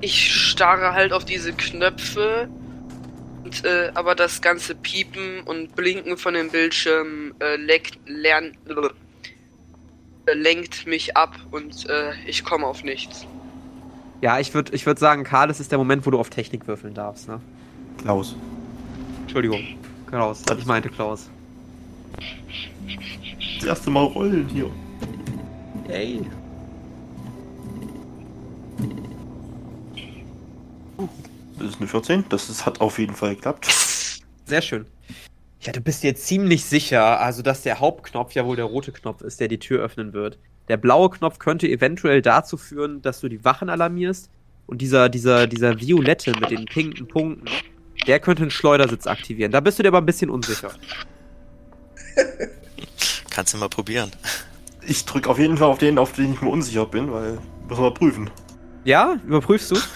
ich 0.00 0.34
starre 0.34 0.92
halt 0.92 1.12
auf 1.12 1.24
diese 1.24 1.52
Knöpfe 1.52 2.48
Und, 3.44 3.64
äh, 3.64 3.90
aber 3.94 4.14
das 4.14 4.40
ganze 4.42 4.74
Piepen 4.74 5.42
und 5.44 5.74
Blinken 5.76 6.16
von 6.16 6.34
dem 6.34 6.50
Bildschirm 6.50 7.34
äh, 7.40 7.56
lenkt, 7.56 7.98
lern, 8.06 8.52
äh, 10.26 10.34
lenkt 10.34 10.86
mich 10.86 11.16
ab 11.16 11.34
und 11.50 11.88
äh, 11.88 12.12
ich 12.26 12.44
komme 12.44 12.66
auf 12.66 12.82
nichts. 12.84 13.26
Ja, 14.20 14.38
ich 14.38 14.54
würde 14.54 14.72
ich 14.74 14.86
würd 14.86 14.98
sagen, 14.98 15.24
Karl, 15.24 15.50
es 15.50 15.58
ist 15.60 15.70
der 15.72 15.78
Moment, 15.78 16.06
wo 16.06 16.10
du 16.10 16.18
auf 16.18 16.30
Technik 16.30 16.66
würfeln 16.68 16.94
darfst, 16.94 17.28
ne? 17.28 17.40
Klaus. 17.98 18.36
Entschuldigung. 19.22 19.66
Klaus. 20.06 20.42
Ich 20.56 20.66
meinte 20.66 20.88
Klaus. 20.90 21.28
Das 23.58 23.66
erste 23.68 23.90
Mal 23.90 24.04
rollen 24.04 24.48
hier. 24.48 24.70
Yay. 25.88 26.24
Das 31.58 31.68
ist 31.68 31.78
eine 31.78 31.88
14. 31.88 32.24
Das 32.28 32.50
ist, 32.50 32.66
hat 32.66 32.80
auf 32.80 32.98
jeden 32.98 33.14
Fall 33.14 33.34
geklappt. 33.34 33.68
Sehr 34.46 34.62
schön. 34.62 34.86
Ja, 35.60 35.72
du 35.72 35.80
bist 35.80 36.02
dir 36.02 36.16
ziemlich 36.16 36.64
sicher, 36.64 37.20
also 37.20 37.42
dass 37.42 37.62
der 37.62 37.78
Hauptknopf 37.78 38.32
ja 38.32 38.44
wohl 38.44 38.56
der 38.56 38.64
rote 38.64 38.90
Knopf 38.90 39.22
ist, 39.22 39.38
der 39.38 39.46
die 39.46 39.60
Tür 39.60 39.80
öffnen 39.82 40.12
wird. 40.12 40.38
Der 40.68 40.76
blaue 40.76 41.10
Knopf 41.10 41.38
könnte 41.38 41.68
eventuell 41.68 42.20
dazu 42.20 42.56
führen, 42.56 43.00
dass 43.02 43.20
du 43.20 43.28
die 43.28 43.44
Wachen 43.44 43.68
alarmierst. 43.68 44.28
Und 44.66 44.80
dieser, 44.80 45.08
dieser, 45.08 45.46
dieser 45.46 45.80
violette 45.80 46.32
mit 46.32 46.50
den 46.50 46.64
pinken 46.64 47.06
Punkten, 47.06 47.46
der 48.06 48.20
könnte 48.20 48.42
einen 48.42 48.50
Schleudersitz 48.50 49.06
aktivieren. 49.06 49.52
Da 49.52 49.60
bist 49.60 49.78
du 49.78 49.82
dir 49.82 49.88
aber 49.90 49.98
ein 49.98 50.06
bisschen 50.06 50.30
unsicher. 50.30 50.72
Kannst 53.30 53.54
du 53.54 53.58
mal 53.58 53.68
probieren. 53.68 54.10
Ich 54.86 55.04
drücke 55.04 55.28
auf 55.28 55.38
jeden 55.38 55.56
Fall 55.56 55.68
auf 55.68 55.78
den, 55.78 55.98
auf 55.98 56.12
den 56.12 56.32
ich 56.34 56.40
mir 56.40 56.50
unsicher 56.50 56.86
bin, 56.86 57.12
weil 57.12 57.38
müssen 57.68 57.82
wir 57.82 57.90
prüfen. 57.92 58.30
Ja, 58.84 59.16
überprüfst 59.26 59.70
du? 59.70 59.76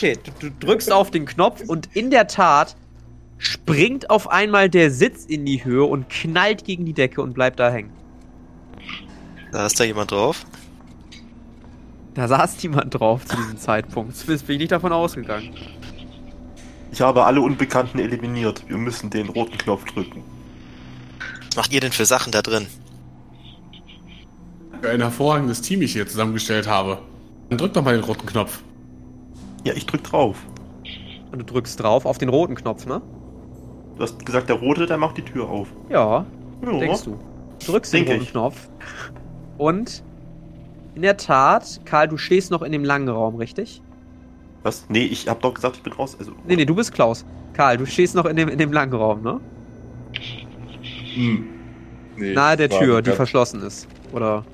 Okay, 0.00 0.16
du, 0.24 0.48
du 0.48 0.66
drückst 0.66 0.90
auf 0.90 1.10
den 1.10 1.26
Knopf 1.26 1.60
und 1.66 1.94
in 1.94 2.10
der 2.10 2.26
Tat 2.26 2.74
springt 3.36 4.08
auf 4.08 4.30
einmal 4.30 4.70
der 4.70 4.90
Sitz 4.90 5.26
in 5.26 5.44
die 5.44 5.62
Höhe 5.62 5.84
und 5.84 6.08
knallt 6.08 6.64
gegen 6.64 6.86
die 6.86 6.94
Decke 6.94 7.20
und 7.20 7.34
bleibt 7.34 7.60
da 7.60 7.70
hängen. 7.70 7.92
Da 9.52 9.66
ist 9.66 9.78
da 9.78 9.84
jemand 9.84 10.10
drauf. 10.10 10.46
Da 12.14 12.28
saß 12.28 12.62
niemand 12.62 12.98
drauf 12.98 13.26
zu 13.26 13.36
diesem 13.36 13.58
Zeitpunkt. 13.58 14.16
Zumindest 14.16 14.46
bin 14.46 14.54
ich 14.54 14.60
nicht 14.60 14.72
davon 14.72 14.90
ausgegangen. 14.90 15.54
Ich 16.92 17.02
habe 17.02 17.24
alle 17.24 17.42
Unbekannten 17.42 17.98
eliminiert. 17.98 18.64
Wir 18.68 18.78
müssen 18.78 19.10
den 19.10 19.28
roten 19.28 19.58
Knopf 19.58 19.84
drücken. 19.84 20.24
Was 21.48 21.56
macht 21.56 21.72
ihr 21.74 21.80
denn 21.80 21.92
für 21.92 22.06
Sachen 22.06 22.32
da 22.32 22.40
drin? 22.40 22.66
Für 24.80 24.90
ein 24.90 25.00
hervorragendes 25.00 25.60
Team 25.62 25.82
ich 25.82 25.92
hier 25.92 26.06
zusammengestellt 26.06 26.66
habe. 26.68 26.98
Dann 27.48 27.58
drück 27.58 27.72
doch 27.74 27.82
mal 27.84 27.94
den 27.94 28.04
roten 28.04 28.26
Knopf. 28.26 28.62
Ja, 29.64 29.74
ich 29.74 29.84
drück 29.86 30.02
drauf. 30.04 30.36
Und 31.32 31.38
du 31.40 31.44
drückst 31.44 31.80
drauf 31.82 32.06
auf 32.06 32.18
den 32.18 32.28
roten 32.28 32.54
Knopf, 32.54 32.86
ne? 32.86 33.00
Du 33.96 34.02
hast 34.02 34.24
gesagt, 34.24 34.48
der 34.48 34.56
rote, 34.56 34.86
der 34.86 34.96
macht 34.96 35.18
die 35.18 35.22
Tür 35.22 35.48
auf. 35.48 35.68
Ja, 35.90 36.24
Ja. 36.64 36.78
denkst 36.78 37.04
du. 37.04 37.18
Du 37.64 37.72
drückst 37.72 37.92
den 37.92 38.04
Denk 38.06 38.10
roten 38.16 38.22
ich. 38.22 38.30
Knopf. 38.32 38.68
Und 39.58 40.02
in 40.94 41.02
der 41.02 41.16
Tat, 41.18 41.80
Karl, 41.84 42.08
du 42.08 42.16
stehst 42.16 42.50
noch 42.50 42.62
in 42.62 42.72
dem 42.72 42.84
langen 42.84 43.08
Raum, 43.08 43.36
richtig? 43.36 43.82
Was? 44.62 44.86
Nee, 44.88 45.04
ich 45.04 45.28
hab 45.28 45.40
doch 45.42 45.52
gesagt, 45.54 45.76
ich 45.76 45.82
bin 45.82 45.92
raus. 45.92 46.16
Also, 46.18 46.32
Nee, 46.46 46.56
nee, 46.56 46.64
du 46.64 46.74
bist 46.74 46.92
Klaus. 46.92 47.24
Karl, 47.52 47.76
du 47.76 47.86
stehst 47.86 48.14
noch 48.14 48.24
in 48.24 48.36
dem, 48.36 48.48
in 48.48 48.58
dem 48.58 48.72
langen 48.72 48.94
Raum, 48.94 49.22
ne? 49.22 49.40
Hm. 51.14 51.44
Nee, 52.16 52.32
Nahe 52.32 52.56
der 52.56 52.70
Tür, 52.70 53.02
die 53.02 53.10
verschlossen 53.12 53.62
ist. 53.62 53.86
Oder? 54.12 54.44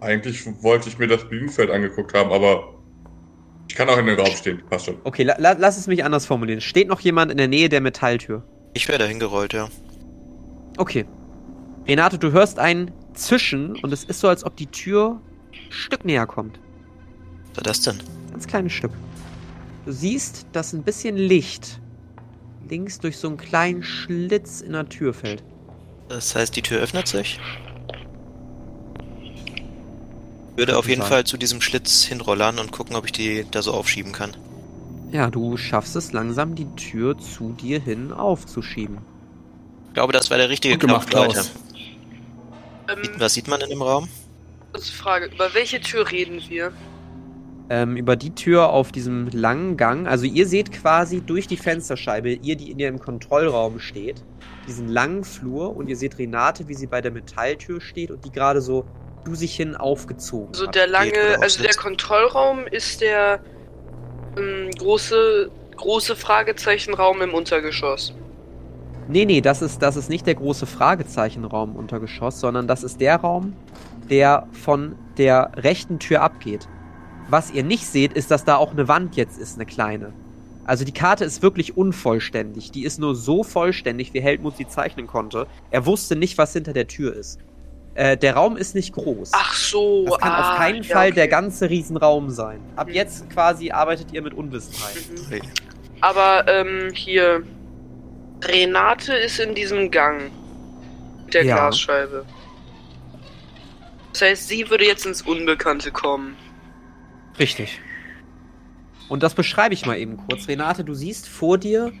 Eigentlich 0.00 0.46
wollte 0.62 0.88
ich 0.88 0.98
mir 0.98 1.06
das 1.06 1.28
Bühnenfeld 1.28 1.70
angeguckt 1.70 2.14
haben, 2.14 2.32
aber 2.32 2.74
ich 3.68 3.74
kann 3.74 3.88
auch 3.88 3.98
in 3.98 4.06
den 4.06 4.18
Raum 4.18 4.34
stehen. 4.34 4.62
Passt 4.68 4.86
schon. 4.86 4.96
Okay, 5.04 5.22
la 5.22 5.36
la 5.38 5.52
lass 5.52 5.78
es 5.78 5.86
mich 5.86 6.04
anders 6.04 6.26
formulieren. 6.26 6.60
Steht 6.60 6.88
noch 6.88 7.00
jemand 7.00 7.30
in 7.30 7.38
der 7.38 7.48
Nähe 7.48 7.68
der 7.68 7.80
Metalltür? 7.80 8.42
Ich 8.74 8.88
wäre 8.88 8.98
da 8.98 9.04
hingerollt, 9.04 9.52
ja. 9.52 9.68
Okay. 10.76 11.04
Renate, 11.86 12.18
du 12.18 12.32
hörst 12.32 12.58
ein 12.58 12.90
Zischen 13.14 13.76
und 13.76 13.92
es 13.92 14.04
ist 14.04 14.20
so, 14.20 14.28
als 14.28 14.44
ob 14.44 14.56
die 14.56 14.66
Tür 14.66 15.20
ein 15.52 15.72
Stück 15.72 16.04
näher 16.04 16.26
kommt. 16.26 16.58
Was 17.48 17.56
war 17.58 17.62
das 17.64 17.82
denn? 17.82 17.98
Ganz 18.30 18.46
kleines 18.46 18.72
Stück. 18.72 18.92
Du 19.86 19.92
siehst, 19.92 20.46
dass 20.52 20.72
ein 20.72 20.82
bisschen 20.82 21.16
Licht 21.16 21.80
links 22.68 23.00
durch 23.00 23.18
so 23.18 23.28
einen 23.28 23.36
kleinen 23.36 23.82
Schlitz 23.82 24.60
in 24.60 24.72
der 24.72 24.88
Tür 24.88 25.12
fällt. 25.12 25.42
Das 26.08 26.34
heißt, 26.34 26.54
die 26.56 26.62
Tür 26.62 26.80
öffnet 26.80 27.08
sich? 27.08 27.38
Würde 30.60 30.76
auf 30.76 30.88
jeden 30.88 31.00
sein. 31.00 31.10
Fall 31.10 31.24
zu 31.24 31.38
diesem 31.38 31.62
Schlitz 31.62 32.04
hinrollern 32.04 32.58
und 32.58 32.70
gucken, 32.70 32.94
ob 32.94 33.06
ich 33.06 33.12
die 33.12 33.46
da 33.50 33.62
so 33.62 33.72
aufschieben 33.72 34.12
kann. 34.12 34.36
Ja, 35.10 35.30
du 35.30 35.56
schaffst 35.56 35.96
es 35.96 36.12
langsam, 36.12 36.54
die 36.54 36.66
Tür 36.76 37.18
zu 37.18 37.52
dir 37.52 37.80
hin 37.80 38.12
aufzuschieben. 38.12 38.98
Ich 39.88 39.94
glaube, 39.94 40.12
das 40.12 40.30
war 40.30 40.36
der 40.36 40.50
richtige 40.50 40.74
Gut 40.74 40.82
gemacht, 40.82 41.08
Knopf, 41.08 41.34
Leute. 41.34 41.46
Ähm, 42.90 43.10
Was 43.16 43.32
sieht 43.32 43.48
man 43.48 43.62
in 43.62 43.70
dem 43.70 43.80
Raum? 43.80 44.08
kurze 44.72 44.92
Frage, 44.92 45.30
über 45.34 45.54
welche 45.54 45.80
Tür 45.80 46.10
reden 46.10 46.42
wir? 46.48 46.72
Ähm, 47.70 47.96
über 47.96 48.16
die 48.16 48.34
Tür 48.34 48.68
auf 48.68 48.92
diesem 48.92 49.28
langen 49.30 49.78
Gang. 49.78 50.06
Also 50.06 50.26
ihr 50.26 50.46
seht 50.46 50.72
quasi 50.72 51.22
durch 51.22 51.46
die 51.46 51.56
Fensterscheibe, 51.56 52.32
ihr, 52.34 52.56
die 52.56 52.70
in 52.70 52.78
ihrem 52.78 52.98
Kontrollraum 52.98 53.80
steht, 53.80 54.22
diesen 54.68 54.88
langen 54.88 55.24
Flur 55.24 55.74
und 55.74 55.88
ihr 55.88 55.96
seht 55.96 56.18
Renate, 56.18 56.68
wie 56.68 56.74
sie 56.74 56.86
bei 56.86 57.00
der 57.00 57.12
Metalltür 57.12 57.80
steht 57.80 58.10
und 58.10 58.24
die 58.26 58.30
gerade 58.30 58.60
so 58.60 58.84
du 59.24 59.34
sich 59.34 59.54
hin 59.54 59.76
aufgezogen 59.76 60.48
Also 60.52 60.66
hat. 60.66 60.74
der 60.74 60.86
lange, 60.86 61.38
also 61.40 61.62
der? 61.62 61.74
Kontrollraum 61.74 62.66
ist 62.66 63.00
der 63.00 63.40
ähm, 64.36 64.70
große, 64.78 65.50
große 65.76 66.16
Fragezeichenraum 66.16 67.22
im 67.22 67.34
Untergeschoss. 67.34 68.14
Nee, 69.08 69.24
nee, 69.24 69.40
das 69.40 69.60
ist, 69.60 69.82
das 69.82 69.96
ist 69.96 70.08
nicht 70.08 70.26
der 70.26 70.36
große 70.36 70.66
Fragezeichenraum 70.66 71.70
im 71.70 71.76
Untergeschoss, 71.76 72.38
sondern 72.38 72.68
das 72.68 72.84
ist 72.84 73.00
der 73.00 73.16
Raum, 73.16 73.54
der 74.08 74.46
von 74.52 74.94
der 75.18 75.50
rechten 75.56 75.98
Tür 75.98 76.22
abgeht. 76.22 76.68
Was 77.28 77.50
ihr 77.50 77.64
nicht 77.64 77.86
seht, 77.86 78.12
ist, 78.12 78.30
dass 78.30 78.44
da 78.44 78.56
auch 78.56 78.72
eine 78.72 78.88
Wand 78.88 79.16
jetzt 79.16 79.38
ist, 79.38 79.56
eine 79.56 79.66
kleine. 79.66 80.12
Also 80.64 80.84
die 80.84 80.92
Karte 80.92 81.24
ist 81.24 81.42
wirklich 81.42 81.76
unvollständig. 81.76 82.70
Die 82.70 82.84
ist 82.84 83.00
nur 83.00 83.16
so 83.16 83.42
vollständig, 83.42 84.14
wie 84.14 84.20
Helmut 84.20 84.56
sie 84.56 84.68
zeichnen 84.68 85.06
konnte. 85.08 85.46
Er 85.70 85.86
wusste 85.86 86.14
nicht, 86.14 86.38
was 86.38 86.52
hinter 86.52 86.72
der 86.72 86.86
Tür 86.86 87.14
ist. 87.16 87.40
Äh, 88.00 88.16
der 88.16 88.32
Raum 88.32 88.56
ist 88.56 88.74
nicht 88.74 88.94
groß. 88.94 89.32
Ach 89.34 89.54
so, 89.54 90.06
das 90.06 90.18
kann 90.20 90.32
ah, 90.32 90.52
auf 90.52 90.56
keinen 90.56 90.82
ja, 90.82 90.94
Fall 90.94 91.08
okay. 91.08 91.16
der 91.16 91.28
ganze 91.28 91.68
Riesenraum 91.68 92.30
sein. 92.30 92.62
Ab 92.74 92.88
Mhm. 92.88 92.94
jetzt 92.94 93.28
quasi 93.28 93.72
arbeitet 93.72 94.14
ihr 94.14 94.22
mit 94.22 94.32
Unwissenheit. 94.32 94.96
Mhm. 95.30 95.42
Aber 96.00 96.48
ähm, 96.48 96.92
hier 96.94 97.42
Renate 98.42 99.12
ist 99.12 99.38
in 99.38 99.54
diesem 99.54 99.90
Gang 99.90 100.30
mit 101.26 101.34
der 101.34 101.44
Ja. 101.44 101.56
Glasscheibe. 101.56 102.24
Das 104.14 104.22
heißt, 104.22 104.48
sie 104.48 104.70
würde 104.70 104.86
jetzt 104.86 105.04
ins 105.04 105.20
Unbekannte 105.20 105.90
kommen. 105.90 106.36
Richtig. 107.38 107.82
Und 109.10 109.22
das 109.22 109.34
beschreibe 109.34 109.74
ich 109.74 109.84
mal 109.84 109.98
eben 109.98 110.16
kurz. 110.16 110.48
Renate, 110.48 110.84
du 110.84 110.94
siehst 110.94 111.28
vor 111.28 111.58
dir 111.58 111.92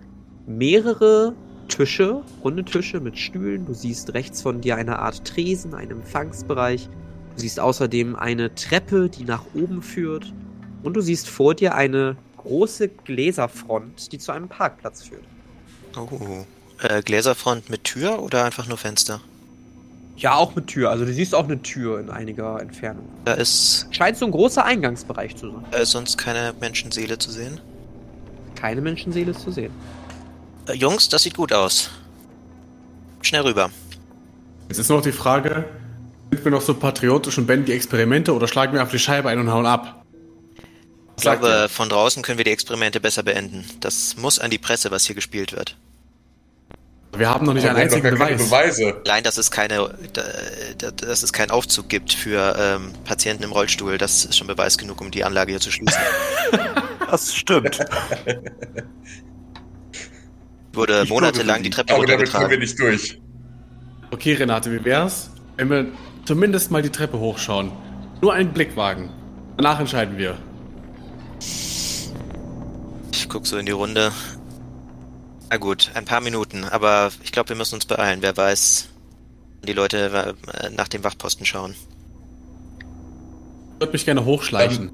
mehrere 0.46 1.34
Tische, 1.70 2.22
runde 2.44 2.64
Tische 2.64 3.00
mit 3.00 3.18
Stühlen. 3.18 3.64
Du 3.66 3.74
siehst 3.74 4.12
rechts 4.14 4.42
von 4.42 4.60
dir 4.60 4.76
eine 4.76 4.98
Art 4.98 5.24
Tresen, 5.26 5.74
einen 5.74 5.92
Empfangsbereich. 5.92 6.88
Du 7.36 7.40
siehst 7.40 7.58
außerdem 7.60 8.16
eine 8.16 8.54
Treppe, 8.54 9.08
die 9.08 9.24
nach 9.24 9.44
oben 9.54 9.82
führt. 9.82 10.32
Und 10.82 10.94
du 10.94 11.00
siehst 11.00 11.28
vor 11.28 11.54
dir 11.54 11.74
eine 11.74 12.16
große 12.38 12.88
Gläserfront, 12.88 14.12
die 14.12 14.18
zu 14.18 14.32
einem 14.32 14.48
Parkplatz 14.48 15.02
führt. 15.04 15.24
Oh. 15.96 16.44
Äh, 16.82 17.02
Gläserfront 17.02 17.68
mit 17.70 17.84
Tür 17.84 18.22
oder 18.22 18.44
einfach 18.44 18.66
nur 18.66 18.78
Fenster? 18.78 19.20
Ja, 20.16 20.34
auch 20.34 20.54
mit 20.54 20.66
Tür. 20.66 20.90
Also 20.90 21.04
du 21.04 21.12
siehst 21.12 21.34
auch 21.34 21.44
eine 21.44 21.60
Tür 21.62 22.00
in 22.00 22.10
einiger 22.10 22.60
Entfernung. 22.60 23.04
Da 23.24 23.34
ist 23.34 23.86
Scheint 23.90 24.16
so 24.18 24.26
ein 24.26 24.32
großer 24.32 24.64
Eingangsbereich 24.64 25.36
zu 25.36 25.50
sein. 25.50 25.64
äh, 25.72 25.84
sonst 25.84 26.18
keine 26.18 26.54
Menschenseele 26.60 27.18
zu 27.18 27.30
sehen. 27.30 27.60
Keine 28.54 28.80
Menschenseele 28.82 29.30
ist 29.30 29.40
zu 29.40 29.50
sehen. 29.50 29.72
Äh, 30.68 30.74
Jungs, 30.74 31.08
das 31.08 31.22
sieht 31.22 31.34
gut 31.36 31.52
aus. 31.52 31.90
Schnell 33.22 33.42
rüber. 33.42 33.70
Jetzt 34.68 34.78
ist 34.78 34.88
noch 34.88 35.02
die 35.02 35.12
Frage, 35.12 35.64
sind 36.30 36.44
wir 36.44 36.50
noch 36.52 36.62
so 36.62 36.74
patriotisch 36.74 37.36
und 37.38 37.46
beenden 37.46 37.66
die 37.66 37.72
Experimente 37.72 38.32
oder 38.34 38.48
schlagen 38.48 38.72
wir 38.72 38.82
auf 38.82 38.90
die 38.90 38.98
Scheibe 38.98 39.28
ein 39.28 39.38
und 39.38 39.50
hauen 39.50 39.66
ab? 39.66 40.04
Ich 41.16 41.22
glaube, 41.22 41.68
von 41.68 41.90
draußen 41.90 42.22
können 42.22 42.38
wir 42.38 42.44
die 42.46 42.50
Experimente 42.52 42.98
besser 42.98 43.22
beenden. 43.22 43.64
Das 43.80 44.16
muss 44.16 44.38
an 44.38 44.50
die 44.50 44.56
Presse, 44.58 44.90
was 44.90 45.04
hier 45.04 45.14
gespielt 45.14 45.52
wird. 45.52 45.76
Wir 47.14 47.28
haben 47.28 47.44
noch 47.44 47.52
nicht 47.52 47.64
Aber 47.64 47.74
einen 47.76 47.90
einzigen 47.90 48.08
Beweis. 48.14 48.42
Beweise. 48.42 48.94
Allein, 49.04 49.24
dass 49.24 49.36
es 49.36 49.50
keine, 49.50 49.92
da- 50.12 50.22
da- 50.78 50.90
dass 50.92 51.22
es 51.22 51.32
keinen 51.32 51.50
Aufzug 51.50 51.88
gibt 51.90 52.12
für 52.14 52.54
ähm, 52.56 52.92
Patienten 53.04 53.42
im 53.42 53.52
Rollstuhl, 53.52 53.98
das 53.98 54.24
ist 54.24 54.38
schon 54.38 54.46
Beweis 54.46 54.78
genug, 54.78 55.00
um 55.00 55.10
die 55.10 55.24
Anlage 55.24 55.50
hier 55.52 55.60
zu 55.60 55.70
schließen. 55.72 56.00
das 57.10 57.34
stimmt. 57.34 57.80
Wurde 60.72 61.02
Ich 61.04 61.10
monatelang 61.10 61.62
die 61.62 61.70
Treppe 61.70 61.94
Aber 61.94 62.06
damit 62.06 62.30
kommen 62.30 62.48
wir 62.50 62.56
runtergetragen. 62.56 62.60
nicht 62.60 62.78
durch. 62.78 63.20
Okay, 64.12 64.34
Renate, 64.34 64.72
wie 64.72 64.84
wär's, 64.84 65.30
wenn 65.56 65.70
wir 65.70 65.86
zumindest 66.24 66.70
mal 66.70 66.82
die 66.82 66.90
Treppe 66.90 67.18
hochschauen? 67.18 67.72
Nur 68.20 68.32
einen 68.34 68.52
Blick 68.52 68.76
wagen. 68.76 69.10
Danach 69.56 69.80
entscheiden 69.80 70.18
wir. 70.18 70.36
Ich 73.12 73.28
guck 73.28 73.46
so 73.46 73.56
in 73.58 73.66
die 73.66 73.72
Runde. 73.72 74.12
Na 75.50 75.56
gut, 75.56 75.90
ein 75.94 76.04
paar 76.04 76.20
Minuten, 76.20 76.64
aber 76.64 77.10
ich 77.22 77.32
glaube, 77.32 77.48
wir 77.50 77.56
müssen 77.56 77.74
uns 77.74 77.84
beeilen. 77.86 78.22
Wer 78.22 78.36
weiß, 78.36 78.88
wann 79.60 79.66
die 79.66 79.72
Leute 79.72 80.34
äh, 80.62 80.70
nach 80.70 80.88
dem 80.88 81.02
Wachposten 81.02 81.44
schauen. 81.46 81.74
Ich 83.74 83.80
würde 83.80 83.92
mich 83.92 84.04
gerne 84.04 84.24
hochschleichen. 84.24 84.90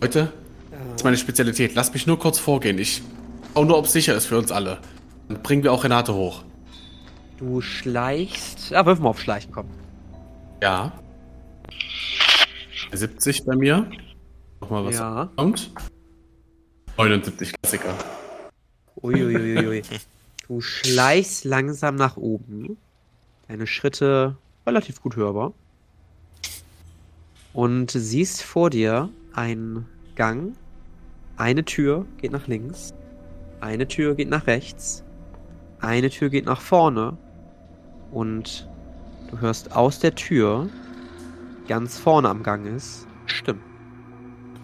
Leute, 0.00 0.32
das 0.70 0.96
ist 0.96 1.04
meine 1.04 1.16
Spezialität. 1.16 1.74
Lasst 1.74 1.94
mich 1.94 2.06
nur 2.06 2.18
kurz 2.18 2.38
vorgehen. 2.38 2.78
Ich 2.78 3.02
schau 3.54 3.64
nur, 3.64 3.78
ob 3.78 3.86
es 3.86 3.92
sicher 3.92 4.14
ist 4.14 4.26
für 4.26 4.38
uns 4.38 4.52
alle. 4.52 4.78
Dann 5.28 5.42
bringen 5.42 5.62
wir 5.62 5.72
auch 5.72 5.84
Renate 5.84 6.14
hoch. 6.14 6.44
Du 7.38 7.60
schleichst. 7.60 8.72
Ah, 8.72 8.84
wirf 8.86 8.98
mal 8.98 9.10
auf 9.10 9.20
Schleichen, 9.20 9.52
komm. 9.52 9.66
Ja. 10.62 10.92
70 12.92 13.44
bei 13.44 13.54
mir. 13.56 13.88
Nochmal 14.60 14.84
was 14.86 14.96
Ja. 14.96 15.30
kommt. 15.36 15.70
79 16.96 17.52
Klassiker. 17.62 17.94
Uiuiuiui. 19.02 19.82
du 20.48 20.60
schleichst 20.60 21.44
langsam 21.44 21.94
nach 21.94 22.16
oben. 22.16 22.76
Deine 23.46 23.66
Schritte 23.66 24.36
relativ 24.66 25.00
gut 25.00 25.14
hörbar. 25.16 25.52
Und 27.52 27.90
siehst 27.92 28.42
vor 28.42 28.70
dir 28.70 29.08
einen 29.32 29.86
Gang. 30.16 30.54
Eine 31.36 31.64
Tür 31.64 32.04
geht 32.20 32.32
nach 32.32 32.48
links. 32.48 32.92
Eine 33.60 33.88
Tür 33.88 34.14
geht 34.14 34.28
nach 34.28 34.46
rechts. 34.46 35.04
Eine 35.80 36.10
Tür 36.10 36.30
geht 36.30 36.46
nach 36.46 36.60
vorne. 36.60 37.16
Und 38.10 38.68
du 39.30 39.40
hörst 39.40 39.74
aus 39.76 39.98
der 39.98 40.14
Tür, 40.14 40.68
die 41.62 41.68
ganz 41.68 41.98
vorne 41.98 42.28
am 42.28 42.42
Gang 42.42 42.66
ist, 42.66 43.06
Stimmen. 43.26 43.62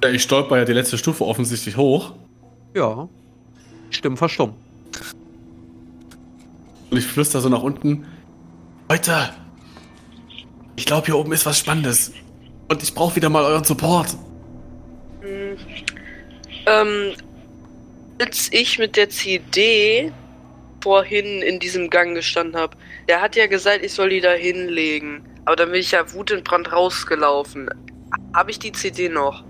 Ja, 0.02 0.11
ich 0.11 0.22
stolper 0.22 0.59
ja 0.59 0.64
die 0.64 0.72
letzte 0.72 0.98
Stufe 0.98 1.24
offensichtlich 1.24 1.76
hoch. 1.76 2.14
Ja. 2.74 3.09
Stimmen 3.90 4.16
verstummen. 4.16 4.54
Und 6.90 6.98
ich 6.98 7.07
flüster 7.07 7.40
so 7.40 7.48
nach 7.48 7.62
unten. 7.62 8.07
Leute, 8.88 9.30
ich 10.76 10.87
glaube, 10.87 11.07
hier 11.07 11.16
oben 11.16 11.33
ist 11.33 11.46
was 11.46 11.59
Spannendes. 11.59 12.12
Und 12.68 12.83
ich 12.83 12.94
brauche 12.94 13.16
wieder 13.16 13.28
mal 13.28 13.44
euren 13.44 13.64
Support. 13.64 14.16
Ähm, 16.66 17.14
als 18.20 18.48
ich 18.53 18.79
mit 18.79 18.96
der 18.96 19.09
CD 19.09 20.12
vorhin 20.83 21.42
in 21.42 21.59
diesem 21.59 21.90
Gang 21.90 22.14
gestanden 22.14 22.57
habe, 22.61 22.77
der 23.09 23.20
hat 23.20 23.37
ja 23.37 23.46
gesagt, 23.46 23.85
ich 23.85 23.92
soll 23.92 24.11
die 24.11 24.20
da 24.20 24.33
hinlegen. 24.33 25.24
Aber 25.44 25.57
dann 25.57 25.70
bin 25.70 25.81
ich 25.81 25.92
ja 25.92 26.12
wutentbrannt 26.12 26.72
rausgelaufen. 26.72 27.68
Habe 28.35 28.50
ich 28.50 28.59
die 28.59 28.72
CD 28.72 29.09
noch? 29.09 29.44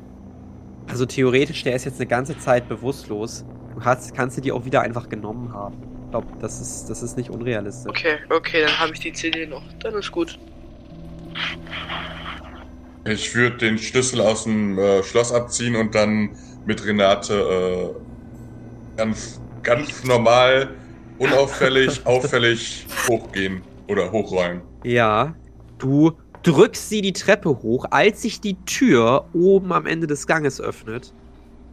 Also 0.88 1.06
theoretisch, 1.06 1.62
der 1.62 1.74
ist 1.74 1.84
jetzt 1.84 2.00
eine 2.00 2.06
ganze 2.06 2.38
Zeit 2.38 2.68
bewusstlos. 2.68 3.44
Du 3.74 3.84
hast, 3.84 4.14
kannst 4.14 4.36
du 4.36 4.40
die 4.40 4.52
auch 4.52 4.64
wieder 4.64 4.82
einfach 4.82 5.08
genommen 5.08 5.52
haben. 5.52 5.76
Ich 6.04 6.10
glaube, 6.10 6.28
das 6.40 6.60
ist, 6.60 6.88
das 6.88 7.02
ist 7.02 7.16
nicht 7.16 7.30
unrealistisch. 7.30 7.90
Okay, 7.90 8.18
okay, 8.30 8.62
dann 8.62 8.78
habe 8.78 8.92
ich 8.92 9.00
die 9.00 9.12
CD 9.12 9.46
noch. 9.46 9.62
Dann 9.80 9.94
ist 9.94 10.12
gut. 10.12 10.38
Ich 13.06 13.34
würde 13.34 13.56
den 13.56 13.78
Schlüssel 13.78 14.20
aus 14.20 14.44
dem 14.44 14.78
äh, 14.78 15.02
Schloss 15.02 15.32
abziehen 15.32 15.76
und 15.76 15.94
dann 15.94 16.30
mit 16.64 16.84
Renate 16.86 17.34
äh, 17.34 18.03
ganz, 18.96 19.40
ganz 19.62 20.04
normal, 20.04 20.70
unauffällig, 21.18 22.00
auffällig 22.06 22.86
hochgehen 23.08 23.62
oder 23.88 24.10
hochrollen. 24.10 24.62
Ja, 24.82 25.34
du 25.78 26.12
drückst 26.42 26.88
sie 26.88 27.00
die 27.00 27.12
Treppe 27.12 27.62
hoch, 27.62 27.86
als 27.90 28.22
sich 28.22 28.40
die 28.40 28.56
Tür 28.64 29.26
oben 29.32 29.72
am 29.72 29.86
Ende 29.86 30.06
des 30.06 30.26
Ganges 30.26 30.60
öffnet 30.60 31.12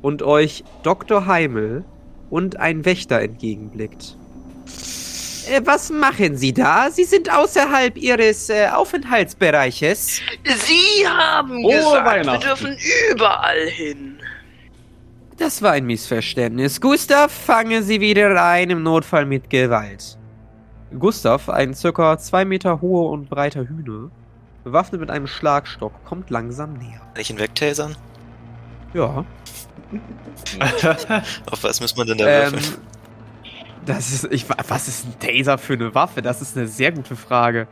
und 0.01 0.23
euch 0.23 0.63
Dr. 0.83 1.25
Heimel 1.25 1.83
und 2.29 2.57
ein 2.57 2.85
Wächter 2.85 3.21
entgegenblickt. 3.21 4.15
Äh, 5.49 5.61
was 5.65 5.89
machen 5.89 6.37
Sie 6.37 6.53
da? 6.53 6.89
Sie 6.91 7.03
sind 7.03 7.31
außerhalb 7.31 7.97
Ihres 7.97 8.49
äh, 8.49 8.67
Aufenthaltsbereiches. 8.67 10.21
Sie 10.45 11.07
haben 11.07 11.61
Frohe 11.61 11.73
gesagt, 11.73 12.25
wir 12.25 12.37
dürfen 12.37 12.77
überall 13.11 13.67
hin. 13.67 14.19
Das 15.41 15.63
war 15.63 15.71
ein 15.71 15.87
Missverständnis. 15.87 16.79
Gustav, 16.79 17.31
fangen 17.31 17.81
Sie 17.81 17.99
wieder 17.99 18.35
rein, 18.35 18.69
im 18.69 18.83
Notfall 18.83 19.25
mit 19.25 19.49
Gewalt. 19.49 20.15
Gustav, 20.99 21.49
ein 21.49 21.73
circa 21.73 22.19
zwei 22.19 22.45
Meter 22.45 22.79
hoher 22.79 23.09
und 23.09 23.27
breiter 23.27 23.67
Hühner, 23.67 24.11
bewaffnet 24.63 25.01
mit 25.01 25.09
einem 25.09 25.25
Schlagstock, 25.25 25.93
kommt 26.05 26.29
langsam 26.29 26.73
näher. 26.73 27.01
Kann 27.13 27.21
ich 27.21 27.31
ihn 27.31 27.39
wegtasern? 27.39 27.95
Ja. 28.93 29.25
Auf 31.49 31.63
was 31.63 31.81
muss 31.81 31.97
man 31.97 32.05
denn 32.05 32.19
da 32.19 32.27
Ähm, 32.27 32.51
würfeln? 32.53 32.77
das 33.87 34.11
ist, 34.11 34.25
ich, 34.31 34.45
was 34.47 34.87
ist 34.87 35.05
ein 35.07 35.19
Taser 35.19 35.57
für 35.57 35.73
eine 35.73 35.95
Waffe? 35.95 36.21
Das 36.21 36.43
ist 36.43 36.55
eine 36.55 36.67
sehr 36.67 36.91
gute 36.91 37.15
Frage. 37.15 37.67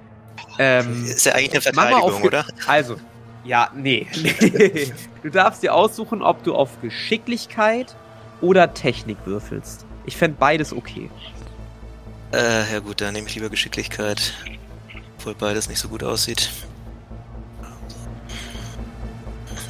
Ähm, 0.57 1.03
Ist 1.05 1.23
ja 1.27 1.33
eigentlich 1.33 1.51
eine 1.51 1.61
Verteidigung, 1.61 2.23
oder? 2.23 2.45
Also, 2.65 2.95
ja, 3.43 3.69
nee. 3.75 4.07
du 5.23 5.29
darfst 5.29 5.63
dir 5.63 5.73
aussuchen, 5.73 6.21
ob 6.21 6.43
du 6.43 6.55
auf 6.55 6.81
Geschicklichkeit 6.81 7.95
oder 8.41 8.73
Technik 8.73 9.17
würfelst. 9.25 9.85
Ich 10.05 10.17
fände 10.17 10.37
beides 10.39 10.73
okay. 10.73 11.09
Äh, 12.31 12.71
ja 12.71 12.79
gut, 12.79 13.01
dann 13.01 13.13
nehme 13.13 13.27
ich 13.27 13.35
lieber 13.35 13.49
Geschicklichkeit. 13.49 14.33
Obwohl 15.17 15.35
beides 15.35 15.67
nicht 15.67 15.79
so 15.79 15.89
gut 15.89 16.03
aussieht. 16.03 16.49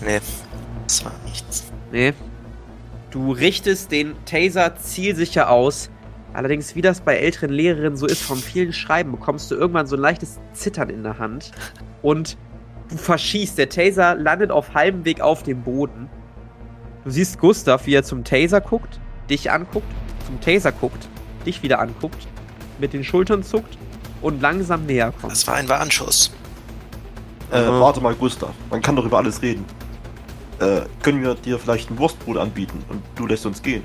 Nee, 0.02 0.20
das 0.84 1.04
war 1.04 1.14
nichts. 1.26 1.66
Nee. 1.92 2.14
Du 3.12 3.32
richtest 3.32 3.92
den 3.92 4.14
Taser 4.26 4.76
zielsicher 4.78 5.50
aus. 5.50 5.90
Allerdings, 6.34 6.76
wie 6.76 6.82
das 6.82 7.02
bei 7.02 7.16
älteren 7.16 7.50
Lehrerinnen 7.50 7.98
so 7.98 8.06
ist, 8.06 8.22
vom 8.22 8.38
vielen 8.38 8.72
Schreiben 8.72 9.12
bekommst 9.12 9.50
du 9.50 9.56
irgendwann 9.56 9.88
so 9.88 9.96
ein 9.96 10.02
leichtes 10.02 10.38
Zittern 10.54 10.90
in 10.90 11.04
der 11.04 11.18
Hand. 11.18 11.52
Und 12.04 12.38
du 12.90 12.98
verschießt. 12.98 13.58
Der 13.58 13.70
Taser 13.70 14.16
landet 14.16 14.52
auf 14.52 14.74
halbem 14.74 15.06
Weg 15.06 15.22
auf 15.22 15.44
dem 15.44 15.62
Boden. 15.62 16.10
Du 17.04 17.12
siehst 17.12 17.40
Gustav, 17.40 17.86
wie 17.86 17.94
er 17.96 18.04
zum 18.04 18.24
Taser 18.24 18.62
guckt, 18.62 19.00
dich 19.30 19.50
anguckt, 19.52 19.88
zum 20.26 20.40
Taser 20.42 20.72
guckt, 20.72 21.08
dich 21.46 21.64
wieder 21.64 21.80
anguckt, 21.80 22.28
mit 22.80 22.94
den 22.94 23.04
Schultern 23.04 23.44
zuckt 23.44 23.78
und 24.22 24.42
langsam 24.42 24.86
näher 24.86 25.14
kommt. 25.20 25.32
Das 25.32 25.48
war 25.48 25.56
ein 25.56 25.70
Warnschuss. 25.70 26.32
Äh, 27.52 27.62
Mhm. 27.62 27.80
warte 27.80 28.02
mal, 28.02 28.14
Gustav. 28.16 28.52
Man 28.70 28.82
kann 28.82 28.96
doch 28.96 29.06
über 29.06 29.18
alles 29.18 29.42
reden. 29.42 29.66
Äh, 30.60 30.82
können 31.02 31.24
wir 31.24 31.36
dir 31.36 31.58
vielleicht 31.58 31.90
ein 31.90 31.98
Wurstbrot 31.98 32.38
anbieten 32.38 32.84
und 32.90 33.02
du 33.16 33.26
lässt 33.26 33.46
uns 33.46 33.62
gehen? 33.62 33.82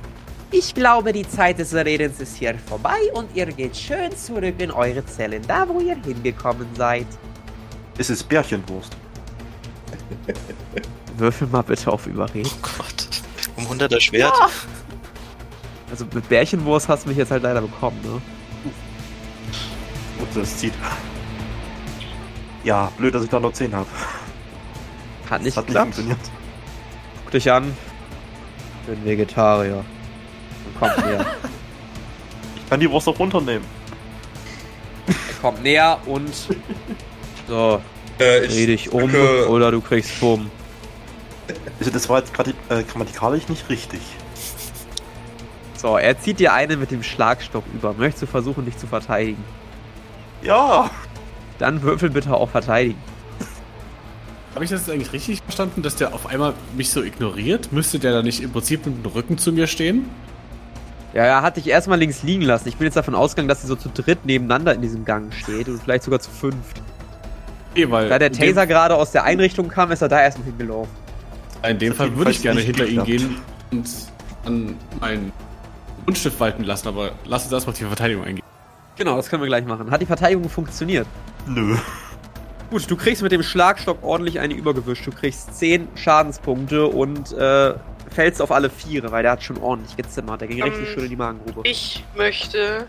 Ich 0.50 0.74
glaube, 0.74 1.12
die 1.12 1.26
Zeit 1.26 1.58
des 1.58 1.72
Redens 1.74 2.20
ist 2.20 2.36
hier 2.36 2.54
vorbei 2.66 2.98
und 3.14 3.28
ihr 3.34 3.46
geht 3.46 3.76
schön 3.76 4.14
zurück 4.16 4.54
in 4.58 4.70
eure 4.70 5.04
Zellen, 5.06 5.42
da 5.48 5.68
wo 5.68 5.80
ihr 5.80 5.96
hingekommen 6.04 6.66
seid. 6.76 7.06
Es 7.98 8.10
ist 8.10 8.28
Bärchenwurst. 8.28 8.96
Würfel 11.16 11.46
mal 11.48 11.62
bitte 11.62 11.92
auf 11.92 12.06
Überreden. 12.06 12.50
Oh 12.52 12.68
Gott. 12.78 13.08
Um 13.56 13.66
100er 13.66 14.00
Schwert? 14.00 14.34
Also 15.90 16.06
mit 16.12 16.28
Bärchenwurst 16.28 16.88
hast 16.88 17.04
du 17.04 17.10
mich 17.10 17.18
jetzt 17.18 17.30
halt 17.30 17.44
leider 17.44 17.60
bekommen, 17.60 18.00
ne? 18.02 18.20
Und 20.18 20.36
das 20.36 20.58
zieht. 20.58 20.74
Ja, 22.64 22.90
blöd, 22.96 23.14
dass 23.14 23.22
ich 23.24 23.30
da 23.30 23.38
noch 23.38 23.52
10 23.52 23.74
habe. 23.74 23.86
Hat 25.30 25.42
nicht 25.42 25.56
Hat 25.56 25.68
nicht 25.68 25.78
funktioniert. 25.78 26.18
Guck 27.22 27.30
dich 27.30 27.50
an. 27.52 27.76
Ich 28.80 28.88
bin 28.88 29.04
Vegetarier. 29.04 29.84
Und 30.64 30.78
kommt 30.78 30.96
näher. 31.06 31.26
Ich 32.56 32.68
kann 32.70 32.80
die 32.80 32.90
Wurst 32.90 33.06
auch 33.06 33.18
runternehmen. 33.18 33.66
kommt 35.40 35.62
näher 35.62 36.00
und. 36.06 36.32
So, 37.48 37.80
Äh, 38.18 38.46
dreh 38.46 38.66
dich 38.66 38.92
um 38.92 39.10
drücke- 39.10 39.48
oder 39.48 39.70
du 39.70 39.80
kriegst 39.80 40.20
Bumm. 40.20 40.50
Also 41.78 41.90
das 41.90 42.08
war 42.08 42.20
jetzt 42.20 42.32
gerade 42.32 42.52
äh, 42.68 42.82
grammatikalisch 42.84 43.48
nicht 43.48 43.68
richtig. 43.68 44.00
So, 45.76 45.98
er 45.98 46.18
zieht 46.18 46.38
dir 46.38 46.54
eine 46.54 46.76
mit 46.76 46.90
dem 46.90 47.02
Schlagstock 47.02 47.64
über. 47.74 47.92
Möchtest 47.92 48.22
du 48.22 48.26
versuchen, 48.26 48.64
dich 48.64 48.78
zu 48.78 48.86
verteidigen? 48.86 49.44
Ja! 50.42 50.90
Dann 51.58 51.82
würfel 51.82 52.10
bitte 52.10 52.32
auch 52.32 52.48
verteidigen. 52.48 52.98
Habe 54.54 54.64
ich 54.64 54.70
das 54.70 54.86
jetzt 54.86 54.90
eigentlich 54.90 55.12
richtig 55.12 55.42
verstanden, 55.42 55.82
dass 55.82 55.96
der 55.96 56.14
auf 56.14 56.26
einmal 56.26 56.54
mich 56.76 56.90
so 56.90 57.02
ignoriert? 57.02 57.72
Müsste 57.72 57.98
der 57.98 58.12
da 58.12 58.22
nicht 58.22 58.40
im 58.40 58.52
Prinzip 58.52 58.86
mit 58.86 59.04
dem 59.04 59.12
Rücken 59.12 59.36
zu 59.36 59.52
mir 59.52 59.66
stehen? 59.66 60.08
Ja, 61.12 61.24
er 61.24 61.42
hat 61.42 61.56
dich 61.56 61.66
erstmal 61.68 61.98
links 61.98 62.22
liegen 62.22 62.42
lassen. 62.42 62.68
Ich 62.68 62.76
bin 62.76 62.86
jetzt 62.86 62.96
davon 62.96 63.14
ausgegangen, 63.14 63.48
dass 63.48 63.62
sie 63.62 63.66
so 63.66 63.76
zu 63.76 63.88
dritt 63.88 64.24
nebeneinander 64.24 64.74
in 64.74 64.80
diesem 64.80 65.04
Gang 65.04 65.32
steht 65.34 65.68
und 65.68 65.82
vielleicht 65.82 66.04
sogar 66.04 66.20
zu 66.20 66.30
fünft. 66.30 66.80
Eh, 67.74 67.90
weil 67.90 68.08
Da 68.08 68.18
der 68.18 68.32
Taser 68.32 68.66
gerade 68.66 68.94
aus 68.96 69.10
der 69.12 69.24
Einrichtung 69.24 69.68
kam, 69.68 69.90
ist 69.90 70.02
er 70.02 70.08
da 70.08 70.20
erstmal 70.22 70.46
hingelaufen. 70.46 70.92
In 71.68 71.78
dem 71.78 71.94
Fall 71.94 72.14
würde 72.16 72.30
ich 72.30 72.42
gerne 72.42 72.60
hinter 72.60 72.86
ihn 72.86 73.04
gehen 73.04 73.36
und 73.70 73.88
an 74.44 74.76
meinen 75.00 75.32
Buntstift 76.04 76.38
walten 76.38 76.64
lassen, 76.64 76.88
aber 76.88 77.12
lass 77.24 77.44
uns 77.44 77.52
erstmal 77.52 77.74
die 77.74 77.84
Verteidigung 77.84 78.24
eingehen. 78.24 78.44
Genau, 78.96 79.16
das 79.16 79.28
können 79.28 79.42
wir 79.42 79.48
gleich 79.48 79.64
machen. 79.64 79.90
Hat 79.90 80.00
die 80.02 80.06
Verteidigung 80.06 80.48
funktioniert? 80.48 81.06
Nö. 81.46 81.76
Gut, 82.70 82.90
du 82.90 82.96
kriegst 82.96 83.22
mit 83.22 83.32
dem 83.32 83.42
Schlagstock 83.42 84.02
ordentlich 84.02 84.40
eine 84.40 84.54
übergewischt. 84.54 85.06
Du 85.06 85.10
kriegst 85.10 85.54
10 85.58 85.88
Schadenspunkte 85.96 86.86
und 86.86 87.32
äh, 87.32 87.74
fällst 88.10 88.40
auf 88.42 88.52
alle 88.52 88.70
Viere, 88.70 89.10
weil 89.10 89.22
der 89.22 89.32
hat 89.32 89.42
schon 89.42 89.58
ordentlich 89.58 89.96
gezimmert. 89.96 90.40
Der 90.40 90.48
ging 90.48 90.58
Ähm, 90.58 90.64
richtig 90.64 90.88
schön 90.90 91.04
in 91.04 91.10
die 91.10 91.16
Magengrube. 91.16 91.60
Ich 91.64 92.04
möchte. 92.16 92.86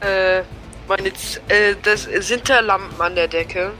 Äh, 0.00 0.42
meine. 0.90 1.12
Z 1.14 1.40
äh, 1.48 1.74
das 1.82 2.04
sind 2.26 2.48
da 2.48 2.60
Lampen 2.60 3.00
an 3.00 3.14
der 3.14 3.28
Decke. 3.28 3.70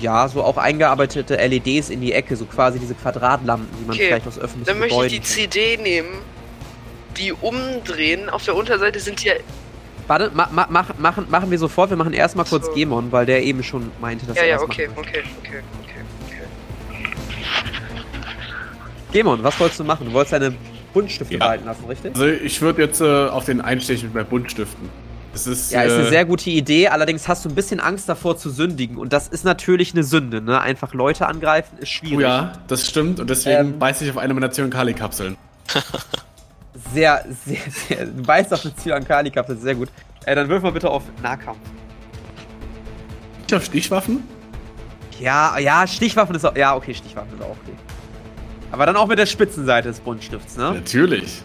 Ja, 0.00 0.28
so 0.28 0.42
auch 0.42 0.56
eingearbeitete 0.56 1.36
LEDs 1.36 1.90
in 1.90 2.00
die 2.00 2.12
Ecke, 2.12 2.36
so 2.36 2.44
quasi 2.44 2.78
diese 2.78 2.94
Quadratlampen, 2.94 3.68
die 3.80 3.84
man 3.86 3.94
Okay, 3.96 4.06
vielleicht 4.08 4.26
aus 4.26 4.38
öffentlichen 4.38 4.66
Dann 4.66 4.78
möchte 4.78 4.94
ich 4.94 5.00
Gebäuden 5.12 5.22
die. 5.22 5.22
CD 5.22 5.76
nehmen, 5.76 6.08
die 7.16 7.32
umdrehen. 7.32 8.28
Auf 8.28 8.44
der 8.44 8.56
Unterseite 8.56 9.00
sind 9.00 9.22
ja. 9.24 9.34
Warte, 10.08 10.30
ma, 10.34 10.48
ma, 10.52 10.66
mach, 10.70 10.96
machen, 10.98 11.26
machen 11.30 11.50
wir 11.50 11.58
sofort. 11.58 11.90
Wir 11.90 11.96
machen 11.96 12.12
erstmal 12.12 12.44
kurz 12.46 12.66
So. 12.66 12.72
Gemon, 12.72 13.10
weil 13.10 13.26
der 13.26 13.42
eben 13.42 13.62
schon 13.64 13.90
meinte, 14.00 14.26
dass 14.26 14.36
Ja, 14.36 14.42
er 14.42 14.48
ja, 14.48 14.54
das 14.56 14.64
okay, 14.64 14.88
okay, 14.96 15.22
okay, 15.42 15.62
okay, 15.82 16.04
okay. 16.28 17.16
Gemon, 19.12 19.42
was 19.42 19.58
wolltest 19.58 19.80
du 19.80 19.84
machen? 19.84 20.06
Du 20.06 20.12
wolltest 20.12 20.32
deine 20.34 20.54
Buntstifte 20.92 21.34
Ja. 21.34 21.38
behalten 21.38 21.64
lassen, 21.64 21.84
richtig? 21.86 22.14
Also 22.14 22.26
ich 22.26 22.60
würde 22.60 22.82
jetzt 22.82 23.00
äh, 23.00 23.26
auf 23.28 23.44
den 23.46 23.60
einstechen 23.60 24.06
mit 24.08 24.14
meinen 24.14 24.26
Buntstiften. 24.26 24.88
Das 25.36 25.46
ist, 25.46 25.70
Ja, 25.70 25.82
ist 25.82 25.92
eine 25.92 26.06
äh, 26.06 26.08
sehr 26.08 26.24
gute 26.24 26.48
Idee. 26.48 26.88
Allerdings 26.88 27.28
hast 27.28 27.44
du 27.44 27.50
ein 27.50 27.54
bisschen 27.54 27.78
Angst 27.78 28.08
davor 28.08 28.38
zu 28.38 28.48
sündigen. 28.48 28.96
Und 28.96 29.12
das 29.12 29.28
ist 29.28 29.44
natürlich 29.44 29.92
eine 29.92 30.02
Sünde, 30.02 30.40
ne? 30.40 30.58
Einfach 30.62 30.94
Leute 30.94 31.26
angreifen 31.26 31.76
ist 31.78 31.90
schwierig. 31.90 32.16
Oh 32.16 32.20
ja, 32.20 32.52
das 32.68 32.86
stimmt. 32.88 33.20
Und 33.20 33.28
deswegen 33.28 33.58
Ähm. 33.74 33.78
beiße 33.78 34.02
ich 34.06 34.10
auf 34.10 34.16
eine 34.16 34.32
meiner 34.32 34.50
Zyankali-Kapseln. 34.50 35.36
Sehr, 36.94 37.24
sehr, 37.44 37.58
sehr. 37.70 38.06
Du 38.06 38.26
weißt 38.26 38.52
auf 38.54 38.64
eine 38.64 38.74
Zyankali-Kapsel, 38.76 39.56
sehr 39.58 39.74
gut. 39.74 39.88
Äh, 40.26 40.34
dann 40.34 40.48
wirf 40.48 40.62
mal 40.62 40.72
bitte 40.72 40.88
auf 40.90 41.02
Nahkampf. 41.22 41.58
Ich 43.46 43.54
auf 43.54 43.64
Stichwaffen? 43.64 44.22
Ja, 45.18 45.58
ja, 45.58 45.86
Stichwaffen 45.86 46.34
ist 46.36 46.44
auch. 46.44 46.54
Ja, 46.56 46.76
okay, 46.76 46.94
Stichwaffen 46.94 47.32
ist 47.38 47.42
auch 47.42 47.50
okay. 47.62 47.72
Aber 48.72 48.84
dann 48.86 48.96
auch 48.96 49.06
mit 49.06 49.18
der 49.18 49.26
Spitzenseite 49.26 49.88
des 49.88 50.00
Buntstifts, 50.00 50.56
ne? 50.58 50.72
Natürlich. 50.74 51.42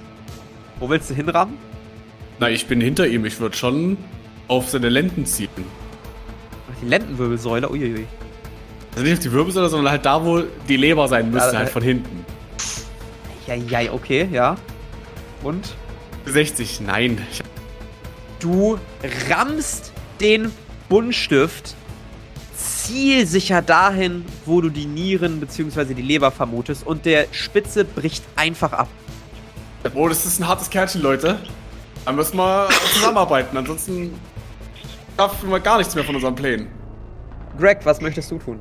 Wo 0.80 0.89
willst 0.89 1.10
du 1.10 1.14
hinrammen? 1.14 1.58
Na, 2.42 2.50
ich 2.50 2.66
bin 2.66 2.82
hinter 2.82 3.06
ihm. 3.08 3.24
Ich 3.24 3.39
würde 3.39 3.56
schon 3.56 3.98
auf 4.48 4.68
seine 4.68 4.89
Lenden 4.89 5.28
ziehen. 5.28 5.48
Ach, 5.56 6.76
die 6.82 6.88
Lendenwirbelsäule, 6.88 7.70
uiuiui. 7.70 8.08
Also 8.94 9.04
nicht 9.04 9.14
auf 9.14 9.20
die 9.20 9.32
Wirbelsäule, 9.32 9.70
sondern 9.70 9.92
halt 9.92 10.06
da, 10.08 10.26
wo 10.26 10.42
die 10.68 10.76
Leber 10.76 11.08
sein 11.08 11.30
müsste, 11.30 11.52
Ja, 11.52 11.60
halt 11.60 11.70
äh, 11.70 11.72
von 11.72 11.84
hinten. 11.84 12.26
Ja, 13.46 13.54
ja, 13.54 13.94
okay, 13.94 14.28
ja. 14.32 14.58
Und? 15.44 15.76
60, 16.26 16.82
nein. 16.82 17.22
Du 18.39 18.80
rammst 19.30 19.94
den 20.20 20.52
Buntstift 20.89 21.76
zielsicher 22.58 23.62
dahin, 23.62 24.26
wo 24.48 24.62
du 24.62 24.70
die 24.70 24.88
Nieren 24.88 25.39
bzw. 25.39 25.94
die 25.94 26.02
Leber 26.02 26.32
vermutest 26.32 26.88
und 26.88 27.06
der 27.06 27.28
Spitze 27.32 27.86
bricht 27.86 28.24
einfach 28.36 28.74
ab. 28.74 28.88
oh, 29.94 30.10
das 30.10 30.26
ist 30.26 30.39
ein 30.39 30.48
hartes 30.48 30.72
Kärtchen, 30.72 31.04
Leute. 31.04 31.38
Da 32.06 32.12
müssen 32.12 32.38
wir 32.38 32.68
zusammenarbeiten, 32.93 33.56
ansonsten 33.58 34.20
schaffen 35.18 35.49
wir 35.49 35.60
gar 35.60 35.78
nichts 35.78 35.93
mehr 35.95 36.04
von 36.04 36.16
unseren 36.16 36.36
Plänen. 36.36 36.68
Greg, 37.60 37.80
was 37.84 38.02
möchtest 38.02 38.32
du 38.32 38.38
tun? 38.39 38.60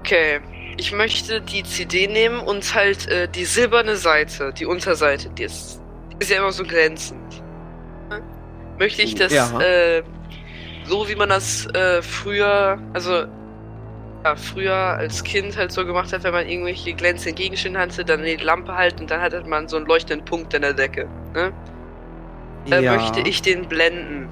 Okay, 0.00 0.40
ich 0.76 0.92
möchte 0.92 1.40
die 1.40 1.62
CD 1.64 2.06
nehmen 2.06 2.40
und 2.40 2.74
halt 2.74 3.08
äh, 3.08 3.28
die 3.28 3.44
silberne 3.44 3.96
Seite, 3.96 4.52
die 4.52 4.66
Unterseite, 4.66 5.28
die 5.30 5.44
ist, 5.44 5.80
die 6.12 6.16
ist 6.20 6.30
ja 6.30 6.38
immer 6.38 6.52
so 6.52 6.62
glänzend. 6.64 7.42
Möchte 8.78 9.02
ich 9.02 9.14
das 9.14 9.32
Ja. 9.32 9.60
äh, 9.60 10.02
so, 10.84 11.08
wie 11.08 11.14
man 11.14 11.28
das 11.28 11.66
äh, 11.74 12.02
früher, 12.02 12.78
also 12.92 13.24
ja, 14.24 14.36
früher 14.36 14.74
als 14.74 15.22
Kind 15.24 15.56
halt 15.56 15.72
so 15.72 15.84
gemacht 15.84 16.12
hat, 16.12 16.22
wenn 16.24 16.32
man 16.32 16.48
irgendwelche 16.48 16.92
glänzenden 16.94 17.34
Gegenstände 17.34 17.78
hatte, 17.80 18.04
dann 18.04 18.22
die 18.22 18.36
Lampe 18.36 18.74
halten 18.74 19.00
und 19.02 19.10
dann 19.10 19.20
hatte 19.20 19.42
man 19.46 19.68
so 19.68 19.76
einen 19.76 19.86
leuchtenden 19.86 20.24
Punkt 20.24 20.54
in 20.54 20.62
der 20.62 20.72
Decke. 20.74 21.08
Ne? 21.34 21.52
Da 22.68 22.80
möchte 22.80 23.20
ich 23.20 23.42
den 23.42 23.68
blenden. 23.68 24.28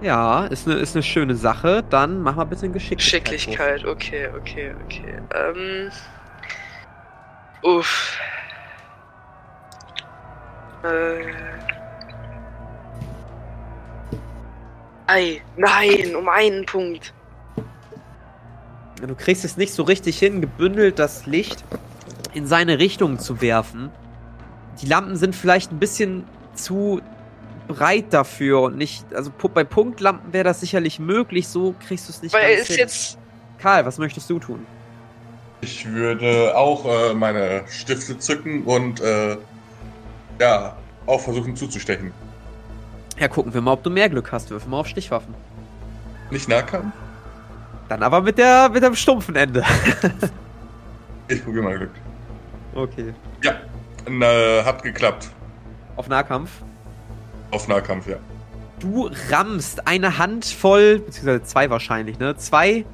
Ja, 0.00 0.46
ist 0.46 0.68
eine 0.68 0.78
ist 0.78 0.94
ne 0.94 1.02
schöne 1.02 1.34
Sache. 1.34 1.84
Dann 1.88 2.22
mach 2.22 2.36
mal 2.36 2.44
bitte 2.44 2.64
einen 2.64 2.72
Geschicklichkeit. 2.72 3.24
Geschicklichkeit, 3.24 3.84
okay, 3.84 4.28
okay, 4.36 4.74
okay. 4.84 5.20
Ähm. 5.34 5.90
Uff. 7.62 8.18
Äh. 10.84 11.32
Ei, 15.08 15.40
nein, 15.56 16.14
um 16.14 16.28
einen 16.28 16.66
Punkt. 16.66 17.14
Du 19.00 19.14
kriegst 19.14 19.44
es 19.44 19.56
nicht 19.56 19.72
so 19.72 19.84
richtig 19.84 20.18
hin, 20.18 20.40
gebündelt 20.40 20.98
das 20.98 21.26
Licht 21.26 21.64
in 22.34 22.46
seine 22.46 22.78
Richtung 22.78 23.18
zu 23.18 23.40
werfen. 23.40 23.90
Die 24.82 24.86
Lampen 24.86 25.16
sind 25.16 25.34
vielleicht 25.34 25.72
ein 25.72 25.78
bisschen 25.78 26.24
zu 26.54 27.00
breit 27.68 28.12
dafür 28.12 28.62
und 28.62 28.76
nicht. 28.76 29.04
Also 29.14 29.30
bei 29.54 29.62
Punktlampen 29.64 30.32
wäre 30.32 30.44
das 30.44 30.60
sicherlich 30.60 30.98
möglich, 30.98 31.46
so 31.48 31.74
kriegst 31.86 32.08
du 32.08 32.12
es 32.12 32.22
nicht 32.22 32.32
Weil 32.34 32.42
er 32.42 32.48
ganz 32.56 32.62
ist 32.62 32.68
hin. 32.68 32.78
jetzt. 32.78 33.18
Karl, 33.58 33.84
was 33.86 33.98
möchtest 33.98 34.28
du 34.30 34.38
tun? 34.38 34.66
Ich 35.60 35.86
würde 35.86 36.56
auch 36.56 36.84
äh, 36.86 37.14
meine 37.14 37.64
Stifte 37.68 38.18
zücken 38.18 38.62
und 38.64 39.00
äh, 39.00 39.36
ja, 40.40 40.76
auch 41.06 41.20
versuchen 41.20 41.56
zuzustechen. 41.56 42.12
Ja, 43.18 43.26
gucken 43.28 43.52
wir 43.52 43.60
mal, 43.60 43.72
ob 43.72 43.82
du 43.82 43.90
mehr 43.90 44.08
Glück 44.08 44.30
hast. 44.30 44.50
Würfel 44.50 44.70
mal 44.70 44.78
auf 44.80 44.86
Stichwaffen. 44.86 45.34
Nicht 46.30 46.48
Nahkampf? 46.48 46.94
Dann 47.88 48.02
aber 48.02 48.20
mit 48.20 48.38
der 48.38 48.68
mit 48.68 48.82
dem 48.82 48.94
stumpfen 48.94 49.34
Ende. 49.36 49.64
Ich 51.30 51.44
probiere 51.44 51.62
mal 51.64 51.76
Glück. 51.76 51.90
okay. 52.74 53.12
Ja, 53.42 53.52
n- 54.06 54.22
äh, 54.22 54.62
hat 54.64 54.82
geklappt. 54.82 55.28
Auf 55.96 56.08
Nahkampf. 56.08 56.50
Auf 57.50 57.68
Nahkampf, 57.68 58.06
ja. 58.06 58.16
Du 58.80 59.10
rammst 59.30 59.86
eine 59.86 60.18
Handvoll, 60.18 61.00
beziehungsweise 61.00 61.42
zwei 61.42 61.70
wahrscheinlich, 61.70 62.18
ne? 62.18 62.36
Zwei 62.36 62.84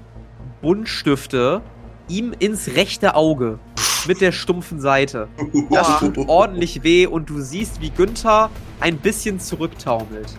Buntstifte 0.62 1.60
ihm 2.08 2.34
ins 2.38 2.68
rechte 2.68 3.14
Auge 3.14 3.58
mit 4.06 4.20
der 4.20 4.32
stumpfen 4.32 4.80
Seite. 4.80 5.28
Das 5.70 5.98
tut 5.98 6.16
ordentlich 6.28 6.82
weh 6.82 7.06
und 7.06 7.28
du 7.30 7.40
siehst, 7.40 7.80
wie 7.80 7.90
Günther 7.90 8.50
ein 8.80 8.98
bisschen 8.98 9.40
zurücktaumelt. 9.40 10.36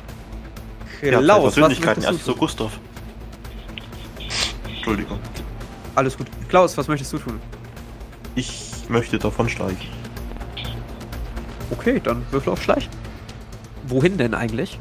Ja, 1.01 1.19
Klaus, 1.19 1.43
was 1.43 1.53
Persönlichkeiten, 1.55 2.01
möchtest 2.01 2.21
du 2.21 2.25
so 2.25 2.31
tun? 2.31 2.39
Gustav. 2.39 2.79
Entschuldigung. 4.67 5.19
Alles 5.95 6.17
gut. 6.17 6.27
Klaus, 6.49 6.77
was 6.77 6.87
möchtest 6.87 7.13
du 7.13 7.17
tun? 7.17 7.39
Ich 8.35 8.71
möchte 8.89 9.17
davon 9.17 9.49
steigen. 9.49 9.77
Okay, 11.71 11.99
dann 12.03 12.25
würfel 12.31 12.53
auf 12.53 12.61
Schleich. 12.61 12.89
Wohin 13.87 14.17
denn 14.17 14.33
eigentlich? 14.33 14.77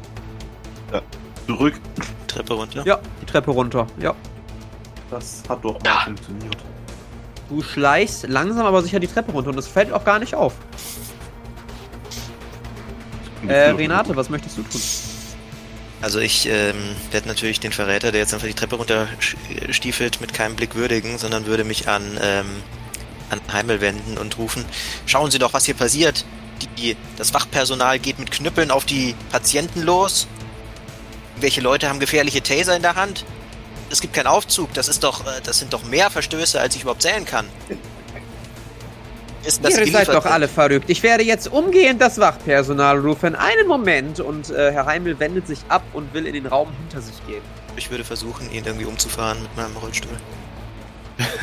Zurück. 1.47 1.75
Treppe 2.27 2.53
runter. 2.55 2.83
Ja, 2.85 2.99
die 3.21 3.25
Treppe 3.25 3.51
runter. 3.51 3.85
Ja. 3.99 4.15
Das 5.11 5.43
hat 5.47 5.63
doch 5.63 5.79
mal 5.83 6.05
funktioniert. 6.05 6.57
Du 7.49 7.61
schleichst 7.61 8.27
langsam 8.27 8.65
aber 8.65 8.81
sicher 8.81 8.99
die 8.99 9.07
Treppe 9.07 9.31
runter 9.31 9.51
und 9.51 9.59
es 9.59 9.67
fällt 9.67 9.93
auch 9.93 10.03
gar 10.03 10.17
nicht 10.17 10.33
auf. 10.33 10.53
Die 13.43 13.47
Äh. 13.49 13.69
Renate, 13.69 14.15
was 14.15 14.29
möchtest 14.29 14.57
du 14.57 14.63
tun? 14.63 14.81
Also 16.01 16.19
ich 16.19 16.47
ähm, 16.47 16.75
werde 17.11 17.27
natürlich 17.27 17.59
den 17.59 17.71
Verräter, 17.71 18.11
der 18.11 18.21
jetzt 18.21 18.33
einfach 18.33 18.47
die 18.47 18.53
Treppe 18.53 18.75
runter 18.75 19.07
sch- 19.21 19.71
stiefelt, 19.71 20.21
mit 20.21 20.33
keinem 20.33 20.55
Blick 20.55 20.75
würdigen, 20.75 21.17
sondern 21.17 21.45
würde 21.45 21.63
mich 21.63 21.87
an, 21.87 22.17
ähm, 22.21 22.47
an 23.29 23.39
Heimel 23.53 23.81
wenden 23.81 24.17
und 24.17 24.37
rufen, 24.37 24.65
schauen 25.05 25.29
Sie 25.31 25.39
doch, 25.39 25.53
was 25.53 25.65
hier 25.65 25.73
passiert. 25.75 26.25
Die, 26.77 26.95
das 27.17 27.33
Wachpersonal 27.33 27.99
geht 27.99 28.19
mit 28.19 28.31
Knüppeln 28.31 28.71
auf 28.71 28.85
die 28.85 29.15
Patienten 29.31 29.81
los. 29.81 30.27
Welche 31.37 31.61
Leute 31.61 31.89
haben 31.89 31.99
gefährliche 31.99 32.41
Taser 32.41 32.75
in 32.75 32.81
der 32.81 32.95
Hand? 32.95 33.25
Es 33.89 34.01
gibt 34.01 34.13
keinen 34.13 34.27
Aufzug. 34.27 34.73
Das 34.73 34.87
ist 34.87 35.03
doch, 35.03 35.25
äh, 35.25 35.41
das 35.43 35.59
sind 35.59 35.73
doch 35.73 35.83
mehr 35.83 36.09
Verstöße, 36.09 36.59
als 36.59 36.75
ich 36.75 36.81
überhaupt 36.81 37.01
zählen 37.01 37.25
kann. 37.25 37.45
Ist 39.45 39.63
das 39.63 39.77
Ihr 39.77 39.91
seid 39.91 40.07
doch 40.07 40.25
alle 40.25 40.47
verrückt. 40.47 40.89
Ich 40.89 41.03
werde 41.03 41.23
jetzt 41.23 41.47
umgehend 41.51 42.01
das 42.01 42.17
Wachpersonal 42.17 42.97
rufen. 42.99 43.35
Einen 43.35 43.67
Moment. 43.67 44.19
Und 44.19 44.49
äh, 44.49 44.71
Herr 44.71 44.85
Heimel 44.87 45.19
wendet 45.19 45.45
sich 45.45 45.59
ab 45.69 45.83
und 45.93 46.13
will 46.13 46.25
in 46.25 46.33
den 46.33 46.47
Raum 46.47 46.69
hinter 46.79 47.01
sich 47.01 47.15
gehen. 47.27 47.43
Ich 47.75 47.91
würde 47.91 48.03
versuchen, 48.03 48.51
ihn 48.51 48.65
irgendwie 48.65 48.85
umzufahren 48.85 49.41
mit 49.41 49.55
meinem 49.55 49.75
Rollstuhl. 49.77 50.17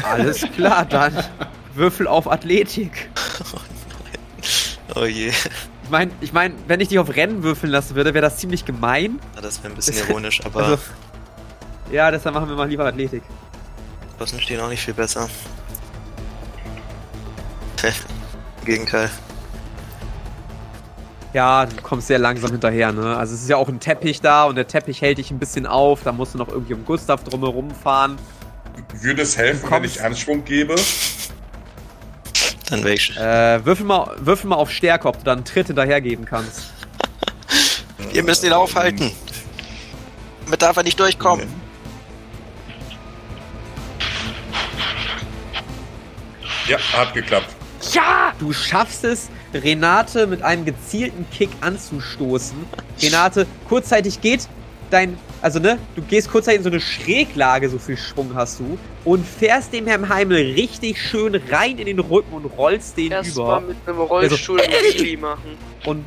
Alles 0.03 0.45
klar, 0.55 0.85
dann 0.85 1.17
Würfel 1.75 2.07
auf 2.07 2.31
Athletik. 2.31 3.11
Oh 4.95 5.05
je. 5.05 5.29
Ich 5.85 5.91
meine, 5.91 6.11
ich 6.21 6.33
mein, 6.33 6.55
wenn 6.69 6.81
ich 6.81 6.89
dich 6.89 6.99
auf 6.99 7.15
Rennen 7.15 7.43
würfeln 7.43 7.71
lassen 7.73 7.95
würde, 7.95 8.15
wäre 8.15 8.23
das 8.23 8.37
ziemlich 8.39 8.65
gemein. 8.65 9.19
Ja, 9.35 9.41
Das 9.41 9.63
wäre 9.63 9.73
ein 9.73 9.77
bisschen 9.77 9.97
ironisch, 10.09 10.41
aber 10.45 10.63
Also, 10.65 10.79
ja, 11.91 12.11
deshalb 12.11 12.35
machen 12.35 12.49
wir 12.49 12.57
mal 12.57 12.69
lieber 12.69 12.85
Athletik. 12.87 13.23
Kosten 14.19 14.41
stehen 14.41 14.61
auch 14.61 14.69
nicht 14.69 14.83
viel 14.85 14.95
besser. 14.95 15.29
Im 17.83 18.65
Gegenteil. 18.65 19.11
Ja, 21.33 21.65
du 21.65 21.77
kommst 21.83 22.09
sehr 22.09 22.19
langsam 22.19 22.51
hinterher, 22.51 22.93
ne? 22.93 23.17
Also 23.17 23.35
es 23.35 23.43
ist 23.43 23.49
ja 23.49 23.57
auch 23.57 23.69
ein 23.69 23.81
Teppich 23.81 24.21
da 24.21 24.45
und 24.45 24.55
der 24.55 24.67
Teppich 24.69 25.01
hält 25.01 25.17
dich 25.19 25.31
ein 25.31 25.39
bisschen 25.39 25.67
auf. 25.67 26.03
Da 26.05 26.13
musst 26.13 26.35
du 26.35 26.39
noch 26.39 26.49
irgendwie 26.49 26.75
um 26.75 26.85
Gustav 26.85 27.25
drumherum 27.25 27.71
fahren. 27.71 28.17
Würde 29.01 29.23
es 29.23 29.37
helfen, 29.39 29.71
wenn 29.71 29.85
ich 29.85 30.03
Anschwung 30.05 30.45
gebe? 30.45 30.75
Dann 32.73 32.85
wäre 32.85 32.95
ich. 32.95 33.15
Äh, 33.19 33.67
würfel 33.67 33.85
mal, 33.85 34.17
würfel 34.19 34.49
mal 34.49 34.57
auf 34.57 34.71
Stärke, 34.71 35.07
ob 35.07 35.19
du 35.19 35.25
dann 35.25 35.41
einen 35.41 35.45
Tritt 35.45 35.67
hinterhergeben 35.67 36.25
kannst. 36.25 36.73
Ihr 38.15 38.23
müsst 38.23 38.43
ihn 38.45 38.53
aufhalten. 38.55 39.13
Damit 40.47 40.63
darf 40.63 40.79
er 40.79 40.83
nicht 40.83 40.99
durchkommen. 40.99 41.47
Ja, 46.67 46.79
hat 46.95 47.13
geklappt. 47.13 47.49
Ja! 47.93 48.33
Du 48.39 48.55
schaffst 48.55 49.05
es, 49.05 49.29
Renate 49.53 50.27
mit 50.27 50.41
einem 50.41 50.65
gezielten 50.65 51.29
Kick 51.31 51.51
anzustoßen. 51.61 52.57
Renate, 53.03 53.47
kurzzeitig 53.69 54.23
geht 54.23 54.49
dein, 54.93 55.17
also 55.41 55.59
ne, 55.59 55.79
du 55.97 56.03
gehst 56.03 56.31
kurzzeitig 56.31 56.59
in 56.59 56.65
so 56.65 56.71
eine 56.71 56.81
Schräglage, 56.81 57.69
so 57.69 57.79
viel 57.79 57.97
Schwung 57.97 58.33
hast 58.35 58.61
du, 58.61 58.79
und 59.05 59.27
fährst 59.27 59.73
dem 59.73 59.87
Herrn 59.87 60.09
Heimel 60.09 60.53
richtig 60.53 61.01
schön 61.01 61.35
rein 61.51 61.79
in 61.79 61.87
den 61.87 61.99
Rücken 61.99 62.33
und 62.35 62.45
rollst 62.45 62.97
den 62.97 63.13
Erst 63.13 63.33
über. 63.33 63.47
mal 63.47 63.61
mit 63.63 63.77
einem 63.87 63.99
Rollstuhl 63.99 64.61
Also- 64.61 64.73
Wheelie 64.99 65.17
machen. 65.19 65.57
und 65.87 66.05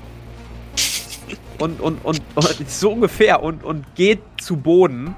und, 1.57 1.79
und, 1.79 2.03
und, 2.03 2.21
und 2.35 2.69
so 2.69 2.91
ungefähr 2.91 3.41
und, 3.41 3.63
und 3.63 3.85
geht 3.95 4.19
zu 4.41 4.57
Boden 4.57 5.15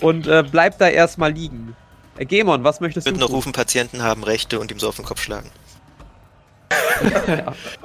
und 0.00 0.26
äh, 0.26 0.42
bleibt 0.42 0.80
da 0.80 0.88
erstmal 0.88 1.32
liegen. 1.32 1.76
Äh, 2.16 2.24
Gemon, 2.24 2.64
was 2.64 2.80
möchtest 2.80 3.06
Ich 3.06 3.12
du 3.12 3.20
würde 3.20 3.30
noch 3.30 3.36
rufen, 3.36 3.52
Patienten 3.52 4.02
haben 4.02 4.24
Rechte 4.24 4.58
und 4.58 4.70
ihm 4.72 4.78
so 4.78 4.88
auf 4.88 4.96
den 4.96 5.04
Kopf 5.04 5.20
schlagen. 5.22 5.50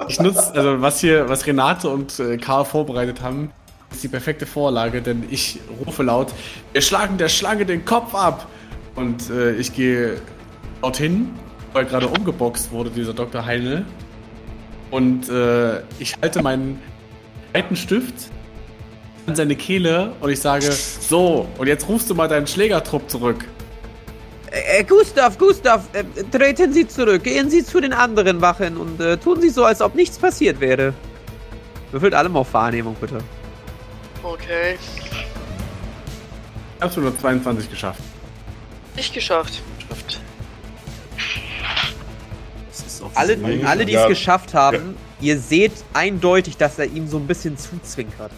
Ich 0.08 0.18
nutze, 0.20 0.52
also 0.54 0.80
was 0.80 1.00
hier, 1.00 1.28
was 1.28 1.46
Renate 1.46 1.88
und 1.90 2.18
äh, 2.18 2.38
Karl 2.38 2.64
vorbereitet 2.64 3.20
haben, 3.20 3.50
ist 3.94 4.02
die 4.02 4.08
perfekte 4.08 4.46
Vorlage, 4.46 5.02
denn 5.02 5.24
ich 5.30 5.60
rufe 5.84 6.02
laut, 6.02 6.32
wir 6.72 6.82
schlagen 6.82 7.18
der 7.18 7.28
Schlange 7.28 7.66
den 7.66 7.84
Kopf 7.84 8.14
ab! 8.14 8.48
Und 8.94 9.30
äh, 9.30 9.52
ich 9.52 9.74
gehe 9.74 10.20
dorthin, 10.82 11.30
weil 11.72 11.86
gerade 11.86 12.08
umgeboxt 12.08 12.70
wurde, 12.72 12.90
dieser 12.90 13.14
Dr. 13.14 13.44
Heinl. 13.44 13.86
Und 14.90 15.28
äh, 15.30 15.80
ich 15.98 16.16
halte 16.20 16.42
meinen 16.42 16.78
breiten 17.52 17.76
Stift 17.76 18.14
an 19.26 19.34
seine 19.34 19.56
Kehle 19.56 20.12
und 20.20 20.30
ich 20.30 20.40
sage, 20.40 20.70
so, 20.70 21.48
und 21.56 21.66
jetzt 21.66 21.88
rufst 21.88 22.10
du 22.10 22.14
mal 22.14 22.28
deinen 22.28 22.46
Schlägertrupp 22.46 23.08
zurück. 23.08 23.46
Äh, 24.50 24.84
Gustav, 24.84 25.38
Gustav, 25.38 25.88
äh, 25.94 26.04
treten 26.30 26.72
Sie 26.74 26.86
zurück, 26.86 27.24
gehen 27.24 27.48
Sie 27.48 27.64
zu 27.64 27.80
den 27.80 27.94
anderen 27.94 28.42
Wachen 28.42 28.76
und 28.76 29.00
äh, 29.00 29.16
tun 29.16 29.40
Sie 29.40 29.48
so, 29.48 29.64
als 29.64 29.80
ob 29.80 29.94
nichts 29.94 30.18
passiert 30.18 30.60
wäre. 30.60 30.92
Würfelt 31.90 32.12
alle 32.12 32.28
mal 32.28 32.40
auf 32.40 32.52
Wahrnehmung, 32.52 32.94
bitte. 33.00 33.18
Okay. 34.22 34.76
Ich 36.76 36.82
hab's 36.82 36.96
nur 36.96 37.16
22 37.18 37.70
geschafft. 37.70 38.00
Nicht 38.96 39.12
geschafft. 39.14 39.60
Schafft. 39.88 40.20
Das 42.70 42.80
ist 42.86 43.02
auch 43.02 43.10
Alle, 43.14 43.38
sehr- 43.38 43.68
alle 43.68 43.84
die 43.86 43.94
es 43.94 44.00
Ja. 44.02 44.08
geschafft 44.08 44.54
haben, 44.54 44.96
ihr 45.20 45.38
seht 45.38 45.72
eindeutig, 45.92 46.56
dass 46.56 46.78
er 46.78 46.86
ihm 46.86 47.06
so 47.08 47.18
ein 47.18 47.26
bisschen 47.26 47.56
zuzwinkert. 47.56 48.32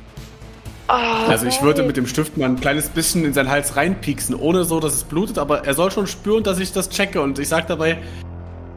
Ah, 0.87 1.27
Also 1.29 1.47
ich 1.47 1.63
würde 1.63 1.83
mit 1.83 1.97
dem 1.97 2.07
Stift 2.07 2.37
mal 2.37 2.45
ein 2.47 2.61
kleines 2.61 2.89
bisschen 2.91 3.25
in 3.25 3.33
seinen 3.33 3.49
Hals 3.49 3.75
reinpieksen, 3.77 4.35
ohne 4.35 4.65
so, 4.65 4.81
dass 4.81 4.93
es 4.95 5.05
blutet, 5.05 5.39
aber 5.39 5.65
er 5.65 5.73
soll 5.75 5.91
schon 5.91 6.07
spüren, 6.07 6.43
dass 6.45 6.59
ich 6.59 6.73
das 6.73 6.91
checke 6.91 7.23
und 7.23 7.39
ich 7.39 7.49
sag 7.49 7.67
dabei, 7.69 7.99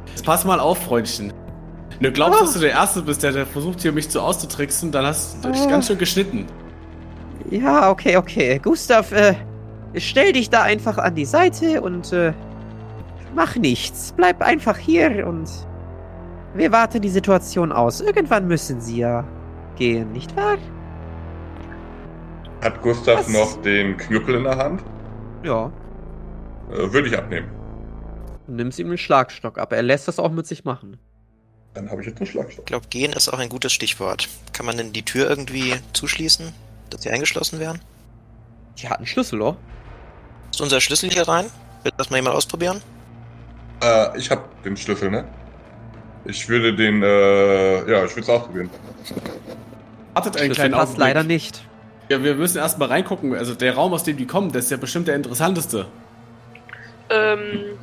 jetzt 0.08 0.24
pass 0.24 0.46
mal 0.46 0.60
auf, 0.62 0.84
Freundchen. 0.86 1.34
Wenn 2.00 2.04
du 2.04 2.12
glaubst, 2.14 2.40
Ah. 2.40 2.44
dass 2.46 2.54
du 2.54 2.60
der 2.60 2.72
Erste 2.72 3.02
bist, 3.02 3.24
der, 3.24 3.34
der 3.34 3.46
versucht 3.46 3.82
hier 3.82 3.92
mich 3.92 4.08
zu 4.10 4.22
auszutricksen, 4.22 4.92
dann 4.92 5.06
hast 5.06 5.44
du 5.44 5.52
dich 5.52 5.62
Ah. 5.64 5.66
ganz 5.70 5.88
schön 5.88 5.98
geschnitten. 5.98 6.46
Ja, 7.50 7.90
okay, 7.90 8.18
okay. 8.18 8.60
Gustav, 8.62 9.12
äh, 9.12 9.36
stell 9.96 10.34
dich 10.34 10.50
da 10.50 10.64
einfach 10.64 10.98
an 10.98 11.16
die 11.16 11.26
Seite 11.26 11.82
und 11.82 12.12
äh, 12.14 12.34
mach 13.36 13.56
nichts. 13.56 14.14
Bleib 14.16 14.42
einfach 14.42 14.78
hier 14.78 15.26
und 15.28 15.50
wir 16.54 16.72
warten 16.72 17.02
die 17.02 17.10
Situation 17.10 17.72
aus. 17.72 18.02
Irgendwann 18.02 18.48
müssen 18.48 18.82
sie 18.82 18.98
ja 18.98 19.24
gehen, 19.76 20.12
nicht 20.12 20.36
wahr? 20.36 20.58
Hat 22.62 22.82
Gustav 22.82 23.20
Was? 23.20 23.30
noch 23.30 23.62
den 23.62 23.96
Knüppel 23.98 24.36
in 24.36 24.44
der 24.44 24.58
Hand? 24.58 24.84
Ja. 25.44 25.72
Äh, 26.72 26.92
Würde 26.92 27.08
ich 27.08 27.18
abnehmen. 27.18 27.48
Du 28.48 28.54
nimmst 28.54 28.80
ihm 28.80 28.88
den 28.90 28.98
Schlagstock 28.98 29.58
ab. 29.60 29.74
Er 29.74 29.84
lässt 29.84 30.08
das 30.08 30.20
auch 30.20 30.32
mit 30.32 30.48
sich 30.48 30.66
machen. 30.66 30.98
Dann 31.74 31.92
habe 31.92 32.02
ich 32.02 32.08
jetzt 32.08 32.18
einen 32.18 32.28
Schlagstock. 32.28 32.60
Ich 32.60 32.66
glaube, 32.66 32.88
gehen 32.90 33.14
ist 33.14 33.30
auch 33.30 33.38
ein 33.38 33.50
gutes 33.50 33.72
Stichwort. 33.72 34.28
Kann 34.54 34.66
man 34.66 34.78
denn 34.78 34.94
die 34.94 35.04
Tür 35.04 35.30
irgendwie 35.30 35.76
zuschließen, 35.94 36.52
dass 36.90 37.04
sie 37.04 37.10
eingeschlossen 37.10 37.60
werden? 37.60 37.82
Die 38.78 38.88
hat 38.90 38.98
einen 38.98 39.08
Schlüssel, 39.08 39.42
oh. 39.42 39.56
Ist 40.52 40.62
unser 40.62 40.82
Schlüssel 40.82 41.10
hier 41.10 41.28
rein? 41.28 41.46
Will 41.84 41.92
das 41.98 42.10
mal 42.10 42.18
jemand 42.18 42.36
ausprobieren? 42.36 42.82
Äh, 43.84 44.18
ich 44.18 44.30
habe 44.32 44.44
den 44.64 44.76
Schlüssel, 44.78 45.10
ne? 45.12 45.26
Ich 46.26 46.48
würde 46.50 46.76
den, 46.76 47.02
äh, 47.04 47.90
ja, 47.90 48.04
ich 48.06 48.12
würde 48.12 48.22
es 48.22 48.30
ausprobieren. 48.30 48.70
Wartet 50.14 50.38
einen 50.38 50.54
kleinen 50.54 50.74
passt 50.74 50.94
Augenblick. 50.94 51.08
leider 51.08 51.24
nicht. 51.24 51.64
Ja, 52.10 52.24
wir 52.24 52.36
müssen 52.36 52.58
erstmal 52.58 52.88
reingucken. 52.90 53.36
Also 53.36 53.54
der 53.54 53.76
Raum, 53.76 53.94
aus 53.94 54.04
dem 54.04 54.18
die 54.18 54.26
kommen, 54.28 54.52
das 54.52 54.66
ist 54.66 54.72
ja 54.72 54.78
bestimmt 54.78 55.08
der 55.08 55.16
interessanteste. 55.16 55.88
ähm, 57.10 57.78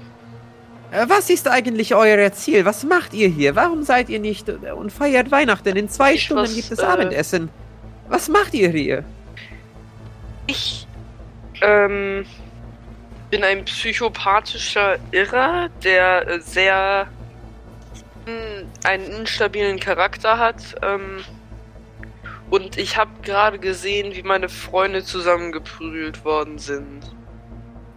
Äh, 0.90 1.08
was 1.08 1.28
ist 1.30 1.48
eigentlich 1.48 1.94
euer 1.94 2.32
Ziel? 2.32 2.64
Was 2.64 2.84
macht 2.84 3.14
ihr 3.14 3.28
hier? 3.28 3.56
Warum 3.56 3.82
seid 3.82 4.08
ihr 4.08 4.20
nicht 4.20 4.48
äh, 4.48 4.72
und 4.72 4.92
feiert 4.92 5.30
Weihnachten? 5.30 5.76
In 5.76 5.88
zwei 5.88 6.14
Ich 6.14 6.24
Stunden 6.24 6.44
was, 6.44 6.54
gibt 6.54 6.70
es 6.70 6.78
äh, 6.78 6.84
Abendessen. 6.84 7.50
Was 8.08 8.28
macht 8.28 8.54
ihr 8.54 8.70
hier? 8.70 9.04
ich 10.46 10.86
ähm, 11.62 12.26
bin 13.30 13.42
ein 13.44 13.64
psychopathischer 13.64 14.98
Irrer, 15.10 15.70
der 15.82 16.40
sehr 16.40 17.06
mh, 18.26 18.88
einen 18.88 19.06
instabilen 19.20 19.80
Charakter 19.80 20.38
hat. 20.38 20.74
Ähm, 20.82 21.24
und 22.50 22.76
ich 22.76 22.96
habe 22.98 23.10
gerade 23.22 23.58
gesehen, 23.58 24.14
wie 24.14 24.22
meine 24.22 24.50
Freunde 24.50 25.02
zusammengeprügelt 25.02 26.24
worden 26.26 26.58
sind. 26.58 27.00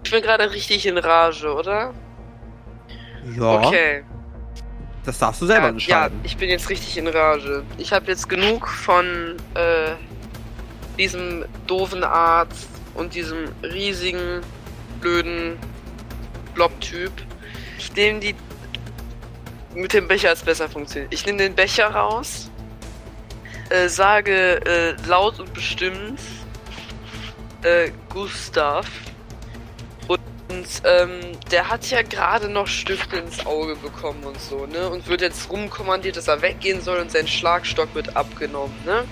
Ich 0.06 0.12
bin 0.12 0.22
gerade 0.22 0.52
richtig 0.54 0.86
in 0.86 0.98
Rage, 0.98 1.54
oder? 1.54 1.94
Ja, 3.38 3.62
Okay. 3.68 4.04
Das 5.08 5.20
darfst 5.20 5.42
du 5.42 5.46
selber 5.46 5.68
ja, 5.68 5.70
entscheiden. 5.70 6.20
Ja, 6.22 6.26
ich 6.26 6.36
bin 6.36 6.50
jetzt 6.50 6.70
richtig 6.70 6.98
in 6.98 7.08
Rage. 7.08 7.64
Ich 7.78 7.94
habe 7.94 8.08
jetzt 8.08 8.28
genug 8.28 8.68
von 8.68 9.38
äh, 9.54 9.94
diesem 10.98 11.46
doofen 11.66 12.04
Arzt 12.04 12.68
und 12.94 13.16
diesem 13.16 13.46
riesigen, 13.64 14.42
blöden 15.00 15.58
Blob-Typ. 16.54 17.14
Ich 17.80 17.96
nehme 17.96 18.20
die. 18.20 18.36
Mit 19.74 19.94
dem 19.94 20.10
Becher 20.10 20.34
ist 20.34 20.44
besser 20.44 20.68
funktioniert. 20.68 21.14
Ich 21.14 21.26
nehme 21.26 21.38
den 21.38 21.56
Becher 21.56 21.88
raus, 21.88 22.50
äh, 23.70 23.88
sage 23.88 24.60
äh, 24.66 24.96
laut 25.08 25.40
und 25.40 25.54
bestimmt 25.54 26.20
äh, 27.62 27.92
Gustav. 28.10 28.86
Ähm, 30.84 31.20
der 31.52 31.70
hat 31.70 31.90
ja 31.90 32.02
gerade 32.02 32.50
noch 32.50 32.68
Stifte 32.68 33.18
ins 33.18 33.46
Auge 33.46 33.76
bekommen 33.76 34.24
und 34.24 34.40
so, 34.40 34.66
ne? 34.66 34.90
Und 34.90 35.08
wird 35.08 35.22
jetzt 35.22 35.50
rumkommandiert, 35.50 36.18
dass 36.18 36.28
er 36.28 36.42
weggehen 36.42 36.82
soll 36.82 37.00
und 37.00 37.12
sein 37.12 37.28
Schlagstock 37.28 37.94
wird 37.96 38.16
abgenommen, 38.16 38.76
ne? 38.86 39.06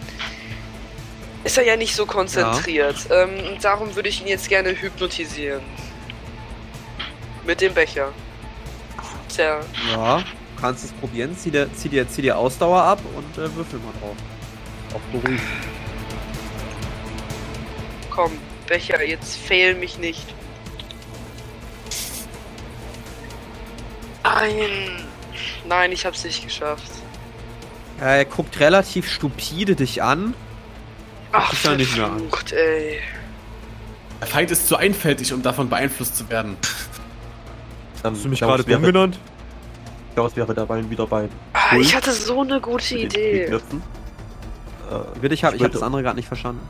Ist 1.43 1.57
er 1.57 1.65
ja 1.65 1.75
nicht 1.75 1.95
so 1.95 2.05
konzentriert. 2.05 2.97
Ähm, 3.11 3.29
und 3.47 3.63
darum 3.63 3.95
würde 3.95 4.09
ich 4.09 4.21
ihn 4.21 4.27
jetzt 4.27 4.49
gerne 4.49 4.69
hypnotisieren. 4.69 5.61
Mit 7.45 7.61
dem 7.61 7.73
Becher. 7.73 8.11
Tja, 9.29 9.59
Ja, 9.91 10.17
du 10.17 10.61
kannst 10.61 10.85
es 10.85 10.91
probieren. 10.93 11.37
Zieh 11.37 11.51
dir, 11.51 11.71
zieh 11.73 11.89
dir, 11.89 12.07
zieh 12.09 12.23
dir 12.23 12.37
Ausdauer 12.37 12.81
ab 12.81 12.99
und 13.15 13.37
äh, 13.37 13.55
würfel 13.55 13.79
mal 13.79 13.93
drauf. 14.01 14.15
Auf 14.93 15.01
Beruhigen. 15.11 15.39
komm, 18.09 18.31
Becher, 18.67 19.03
jetzt 19.05 19.37
fail 19.37 19.75
mich 19.75 19.99
nicht. 19.99 20.34
Nein. 24.25 25.05
Nein, 25.67 25.91
ich 25.91 26.05
hab's 26.05 26.23
nicht 26.23 26.43
geschafft. 26.43 26.91
Äh, 28.01 28.19
Er 28.19 28.25
guckt 28.25 28.59
relativ 28.59 29.09
stupide 29.09 29.75
dich 29.75 30.01
an. 30.03 30.33
Ach, 31.31 31.49
dich 31.51 31.63
ja 31.63 31.75
nicht 31.75 31.95
mehr 31.97 32.05
an. 32.07 32.23
ey. 32.51 32.99
Der 34.21 34.27
Feind 34.27 34.49
ist 34.51 34.67
zu 34.67 34.77
einfältig, 34.77 35.33
um 35.33 35.41
davon 35.41 35.69
beeinflusst 35.69 36.15
zu 36.17 36.29
werden. 36.29 36.57
Hast 38.03 38.23
du 38.23 38.29
mich 38.29 38.39
gerade 38.39 38.63
dumm 38.63 38.83
genannt? 38.83 39.19
Klaus 40.13 40.35
wäre 40.35 40.53
dabei 40.53 40.89
wieder 40.89 41.05
bei 41.05 41.27
Ah, 41.53 41.75
ich 41.77 41.93
hatte 41.95 42.11
so 42.13 42.41
eine 42.41 42.61
gute 42.61 42.95
Idee. 42.97 43.43
Äh, 43.45 43.59
Bitte, 45.19 45.33
ich 45.33 45.43
habe 45.43 45.55
ich 45.57 45.63
hab 45.63 45.71
das 45.71 45.83
andere 45.83 46.03
gerade 46.03 46.15
nicht 46.15 46.27
verstanden. 46.27 46.61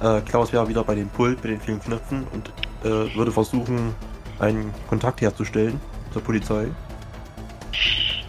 Äh, 0.00 0.20
Klaus 0.20 0.52
wäre 0.52 0.68
wieder 0.68 0.84
bei 0.84 0.94
dem 0.94 1.08
Pult 1.08 1.42
mit 1.42 1.52
den 1.52 1.60
vielen 1.60 1.80
Knöpfen 1.80 2.26
und 2.32 2.50
äh, 2.84 3.14
würde 3.16 3.32
versuchen, 3.32 3.94
einen 4.38 4.72
Kontakt 4.88 5.20
herzustellen 5.20 5.80
zur 6.14 6.22
Polizei. 6.22 6.68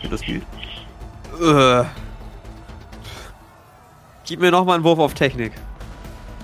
Wie 0.02 0.10
das 0.10 0.22
geht. 0.22 0.42
Äh. 1.40 1.84
Gib 4.26 4.42
mir 4.42 4.50
nochmal 4.52 4.76
einen 4.76 4.84
Wurf 4.84 4.98
auf 4.98 5.14
Technik. 5.14 5.54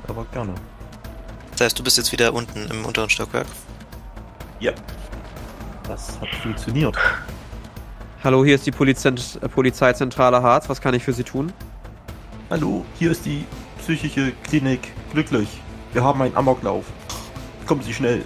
Aber 0.08 0.26
gerne. 0.32 0.54
Das 1.52 1.62
heißt, 1.62 1.80
du 1.80 1.84
bist 1.84 1.98
jetzt 1.98 2.12
wieder 2.12 2.32
unten 2.34 2.70
im 2.70 2.86
unteren 2.86 3.10
Stockwerk. 3.10 3.48
Ja. 4.60 4.72
Das 5.88 6.20
hat 6.22 6.30
funktioniert. 6.44 6.96
Hallo, 8.24 8.46
hier 8.46 8.54
ist 8.54 8.68
die 8.68 8.72
Polizent 8.72 9.40
äh, 9.42 9.50
Polizeizentrale 9.50 10.44
Harz. 10.44 10.70
Was 10.70 10.80
kann 10.80 10.94
ich 10.94 11.04
für 11.04 11.14
Sie 11.14 11.24
tun? 11.24 11.52
Hallo, 12.52 12.86
hier 13.00 13.12
ist 13.12 13.26
die 13.26 13.46
psychische 13.80 14.32
Klinik 14.44 14.94
Glücklich. 15.12 15.50
Wir 15.94 16.04
haben 16.04 16.22
einen 16.22 16.36
Amoklauf. 16.38 16.86
Kommen 17.66 17.82
Sie 17.82 17.94
schnell. 17.94 18.24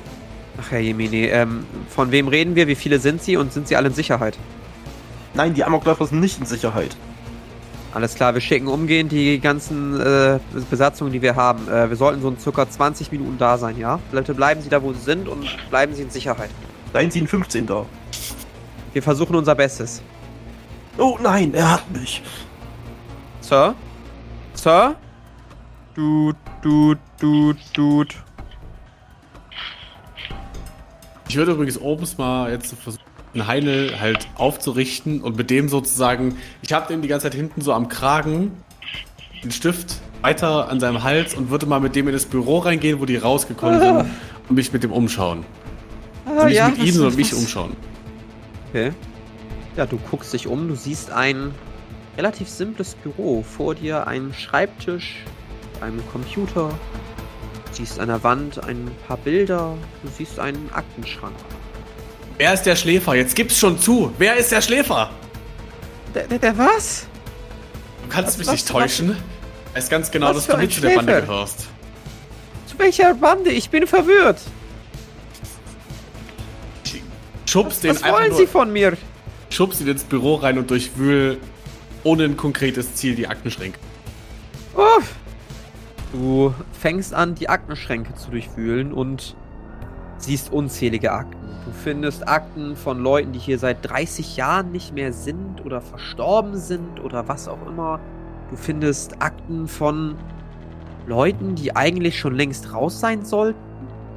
Ach, 0.60 0.72
Herr 0.72 0.80
Jemini, 0.80 1.26
ähm, 1.26 1.66
von 1.90 2.12
wem 2.12 2.28
reden 2.28 2.56
wir? 2.56 2.68
Wie 2.68 2.76
viele 2.76 3.00
sind 3.00 3.22
Sie 3.22 3.38
und 3.38 3.52
sind 3.52 3.68
Sie 3.68 3.76
alle 3.76 3.90
in 3.90 3.94
Sicherheit? 3.94 4.38
Nein, 5.34 5.54
die 5.54 5.64
Amokläufer 5.64 6.08
sind 6.08 6.22
nicht 6.22 6.40
in 6.40 6.46
Sicherheit. 6.46 6.96
Alles 7.94 8.16
klar, 8.16 8.34
wir 8.34 8.42
schicken 8.42 8.68
umgehend 8.68 9.12
die 9.12 9.40
ganzen 9.40 10.00
äh, 10.00 10.40
Besatzungen, 10.70 11.14
die 11.14 11.22
wir 11.22 11.36
haben. 11.36 11.68
Äh, 11.70 11.90
wir 11.90 11.96
sollten 11.96 12.22
so 12.22 12.30
in 12.30 12.38
circa 12.38 12.70
20 12.70 13.12
Minuten 13.12 13.38
da 13.38 13.58
sein, 13.58 13.78
ja? 13.78 14.00
Bitte 14.12 14.34
bleiben 14.34 14.62
Sie 14.62 14.70
da, 14.70 14.82
wo 14.84 14.92
Sie 14.94 15.00
sind 15.00 15.28
und 15.28 15.48
bleiben 15.70 15.94
Sie 15.94 16.02
in 16.02 16.10
Sicherheit. 16.10 16.50
Seien 16.92 17.12
Sie 17.12 17.20
in 17.20 17.28
15 17.28 17.66
da. 17.66 17.86
Wir 18.94 19.04
versuchen 19.04 19.36
unser 19.36 19.56
Bestes. 19.56 20.02
Oh 20.98 21.18
nein, 21.22 21.54
er 21.54 21.72
hat 21.72 21.92
mich. 21.92 22.22
Sir? 23.42 23.76
Sir? 24.54 24.96
Dude, 25.94 26.38
dude, 26.62 27.00
dude, 27.20 27.60
dude. 27.74 28.16
Ich 31.28 31.36
würde 31.36 31.54
übrigens 31.54 31.80
oben 31.80 32.08
mal 32.18 32.52
jetzt 32.52 32.74
versuchen, 32.76 33.04
Heinel 33.48 34.00
halt 34.00 34.28
aufzurichten 34.36 35.22
und 35.22 35.36
mit 35.36 35.50
dem 35.50 35.68
sozusagen, 35.68 36.38
ich 36.62 36.72
habe 36.72 36.88
den 36.88 37.02
die 37.02 37.08
ganze 37.08 37.26
Zeit 37.26 37.36
hinten 37.36 37.62
so 37.62 37.74
am 37.74 37.90
Kragen, 37.90 38.52
den 39.44 39.52
Stift 39.52 39.98
weiter 40.22 40.70
an 40.70 40.80
seinem 40.80 41.04
Hals 41.04 41.34
und 41.34 41.50
würde 41.50 41.66
mal 41.66 41.80
mit 41.80 41.96
dem 41.96 42.08
in 42.08 42.14
das 42.14 42.26
Büro 42.26 42.60
reingehen, 42.60 43.00
wo 43.00 43.06
die 43.06 43.18
rausgekommen 43.18 43.80
sind 43.80 44.12
und 44.50 44.56
mich 44.56 44.72
mit 44.72 44.84
dem 44.84 44.92
umschauen. 44.92 45.46
Also 46.26 46.48
nicht 46.48 46.78
mit 46.78 46.88
ihm, 46.88 46.94
sondern 46.94 47.16
mich 47.16 47.34
umschauen. 47.34 47.76
Okay. 48.70 48.92
Ja, 49.76 49.86
du 49.86 49.98
guckst 50.10 50.34
dich 50.34 50.48
um, 50.48 50.68
du 50.68 50.76
siehst 50.76 51.12
ein 51.12 51.54
relativ 52.18 52.50
simples 52.50 52.96
Büro. 52.96 53.44
Vor 53.44 53.76
dir 53.76 54.08
ein 54.08 54.34
Schreibtisch, 54.34 55.24
ein 55.82 56.02
Computer. 56.12 56.72
Du 57.76 57.82
siehst 57.84 58.00
an 58.00 58.08
der 58.08 58.24
Wand 58.24 58.64
ein 58.64 58.90
paar 59.06 59.18
Bilder. 59.18 59.76
Du 60.02 60.10
siehst 60.18 60.40
einen 60.40 60.70
Aktenschrank. 60.74 61.36
Wer 62.38 62.54
ist 62.54 62.64
der 62.64 62.76
Schläfer? 62.78 63.16
Jetzt 63.16 63.36
gib's 63.36 63.58
schon 63.58 63.78
zu. 63.80 64.14
Wer 64.18 64.38
ist 64.38 64.52
der 64.52 64.62
Schläfer? 64.62 65.10
Der, 66.14 66.26
der, 66.28 66.40
der 66.40 66.58
was? 66.58 67.06
Du 68.04 68.10
kannst 68.10 68.30
Was- 68.32 68.38
mich 68.38 68.48
was- 68.48 68.54
nicht 68.54 68.68
täuschen. 68.70 69.18
Ich 69.72 69.76
weiß 69.76 69.90
ganz 69.90 70.10
genau, 70.10 70.28
was 70.30 70.46
dass 70.46 70.48
du 70.48 70.58
mit 70.58 70.74
zu 70.74 70.80
der 70.82 70.96
Bande 70.96 71.22
gehörst. 71.22 71.68
Zu 72.68 72.80
welcher 72.80 73.14
Bande? 73.14 73.50
Ich 73.52 73.70
bin 73.70 73.86
verwirrt. 73.86 74.40
Schubst 77.46 77.84
den 77.84 77.92
Was 77.92 78.04
einfach 78.04 78.20
wollen 78.20 78.30
nur, 78.30 78.38
Sie 78.38 78.48
von 78.48 78.72
mir? 78.72 78.98
schubst 79.50 79.80
ihn 79.82 79.88
ins 79.88 80.04
Büro 80.04 80.36
rein 80.36 80.58
und 80.58 80.70
durchwühl 80.72 81.40
ohne 82.04 82.24
ein 82.24 82.38
konkretes 82.38 82.96
Ziel 82.96 83.16
die 83.16 83.28
Aktenschränke. 83.28 83.80
Uff. 84.76 85.14
Du 86.16 86.54
fängst 86.72 87.14
an, 87.14 87.36
die 87.36 87.50
Aktenschränke 87.50 88.14
zu 88.16 88.32
durchwühlen 88.32 88.94
und 88.94 89.36
siehst 90.18 90.50
unzählige 90.50 91.12
Akten. 91.12 91.50
Du 91.66 91.72
findest 91.72 92.26
Akten 92.26 92.78
von 92.78 93.00
Leuten, 93.00 93.34
die 93.34 93.40
hier 93.40 93.60
seit 93.60 93.90
30 93.90 94.38
Jahren 94.38 94.72
nicht 94.72 94.94
mehr 94.94 95.12
sind 95.12 95.66
oder 95.66 95.82
verstorben 95.82 96.56
sind 96.56 97.04
oder 97.04 97.28
was 97.28 97.50
auch 97.50 97.68
immer. 97.68 98.00
Du 98.50 98.56
findest 98.56 99.22
Akten 99.22 99.68
von 99.68 100.16
Leuten, 101.06 101.56
die 101.56 101.76
eigentlich 101.76 102.18
schon 102.18 102.36
längst 102.36 102.72
raus 102.74 103.02
sein 103.02 103.26
sollten, 103.26 103.60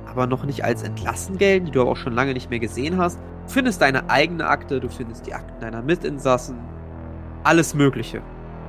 aber 0.07 0.29
noch 0.29 0.45
nicht 0.45 0.65
als 0.65 0.85
entlassen 0.85 1.37
gelten, 1.37 1.67
die 1.67 1.73
du 1.73 1.81
aber 1.81 1.91
auch 1.91 1.97
schon 1.97 2.13
lange 2.13 2.33
nicht 2.33 2.49
mehr 2.49 2.61
gesehen 2.61 2.97
hast. 2.97 3.19
Du 3.49 3.55
findest 3.55 3.83
deine 3.83 4.09
eigene 4.09 4.47
Akte, 4.47 4.79
du 4.79 4.89
findest 4.89 5.27
die 5.27 5.35
Akten 5.35 5.61
deiner 5.61 5.83
Mitinsassen. 5.83 6.59
Alles 7.43 7.75
Mögliche. 7.75 8.23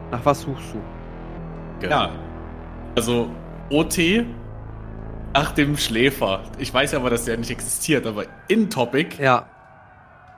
Nach 0.10 0.26
was 0.26 0.42
suchst 0.42 0.74
du? 0.74 1.88
Ja. 1.88 2.10
Also 3.00 3.30
OT 3.70 4.26
nach 5.34 5.54
dem 5.54 5.78
Schläfer. 5.78 6.42
Ich 6.58 6.74
weiß 6.74 6.96
aber, 6.96 7.10
dass 7.10 7.24
der 7.24 7.38
nicht 7.38 7.50
existiert, 7.50 8.06
aber 8.06 8.26
in 8.50 8.70
Topic 8.70 9.16
Ja. 9.24 9.48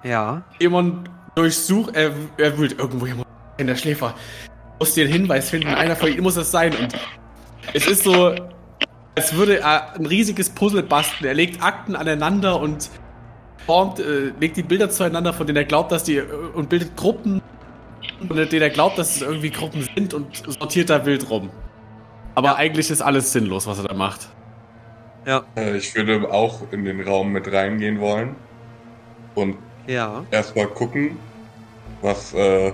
Ja. 0.04 0.44
jemand 0.60 1.10
durchsucht, 1.34 1.96
er, 1.96 2.12
er 2.38 2.60
wühlt 2.60 2.78
irgendwo 2.78 3.08
jemand 3.08 3.28
in 3.58 3.66
der 3.66 3.76
Schläfer. 3.76 4.14
Muss 4.78 4.94
den 4.94 5.08
Hinweis 5.08 5.50
finden, 5.50 5.70
einer 5.70 5.96
von 5.96 6.10
ihnen 6.10 6.22
muss 6.22 6.36
es 6.38 6.52
sein. 6.52 6.76
Und 6.76 6.94
es 7.74 7.88
ist 7.88 8.04
so, 8.04 8.36
als 9.16 9.36
würde 9.36 9.62
er 9.62 9.96
ein 9.96 10.06
riesiges 10.06 10.52
Puzzle 10.52 10.84
basteln. 10.84 11.30
Er 11.30 11.34
legt 11.34 11.64
Akten 11.64 11.96
aneinander 11.96 12.60
und 12.60 12.92
formt, 13.66 14.00
äh, 14.00 14.34
legt 14.40 14.56
die 14.56 14.62
Bilder 14.62 14.92
zueinander, 14.92 15.34
von 15.34 15.48
denen 15.48 15.58
er 15.58 15.66
glaubt, 15.66 15.92
dass 15.92 16.04
die, 16.04 16.18
äh, 16.18 16.26
und 16.54 16.70
bildet 16.70 16.96
Gruppen, 16.96 17.42
von 18.28 18.38
denen 18.38 18.62
er 18.62 18.70
glaubt, 18.70 19.00
dass 19.00 19.16
es 19.16 19.24
irgendwie 19.24 19.50
Gruppen 19.50 19.82
sind 19.96 20.14
und 20.14 20.28
sortiert 20.60 20.92
da 20.92 21.04
wild 21.08 21.28
rum. 21.28 21.50
Aber 22.36 22.56
eigentlich 22.56 22.90
ist 22.90 23.02
alles 23.02 23.32
sinnlos, 23.32 23.68
was 23.68 23.80
er 23.80 23.86
da 23.88 23.94
macht. 23.94 24.30
Ja. 25.26 25.44
Äh, 25.56 25.78
ich 25.78 25.94
würde 25.96 26.32
auch 26.32 26.62
in 26.72 26.86
den 26.86 27.02
Raum 27.02 27.32
mit 27.32 27.52
reingehen 27.52 28.00
wollen 28.00 28.36
und 29.36 29.58
Ja. 29.88 30.24
erstmal 30.32 30.68
gucken, 30.68 31.18
was, 32.02 32.34
äh, 32.34 32.74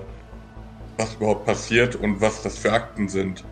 was 0.97 1.15
überhaupt 1.15 1.45
passiert 1.45 1.95
und 1.95 2.21
was 2.21 2.43
das 2.43 2.57
für 2.57 2.71
Akten 2.71 3.09
sind. 3.09 3.43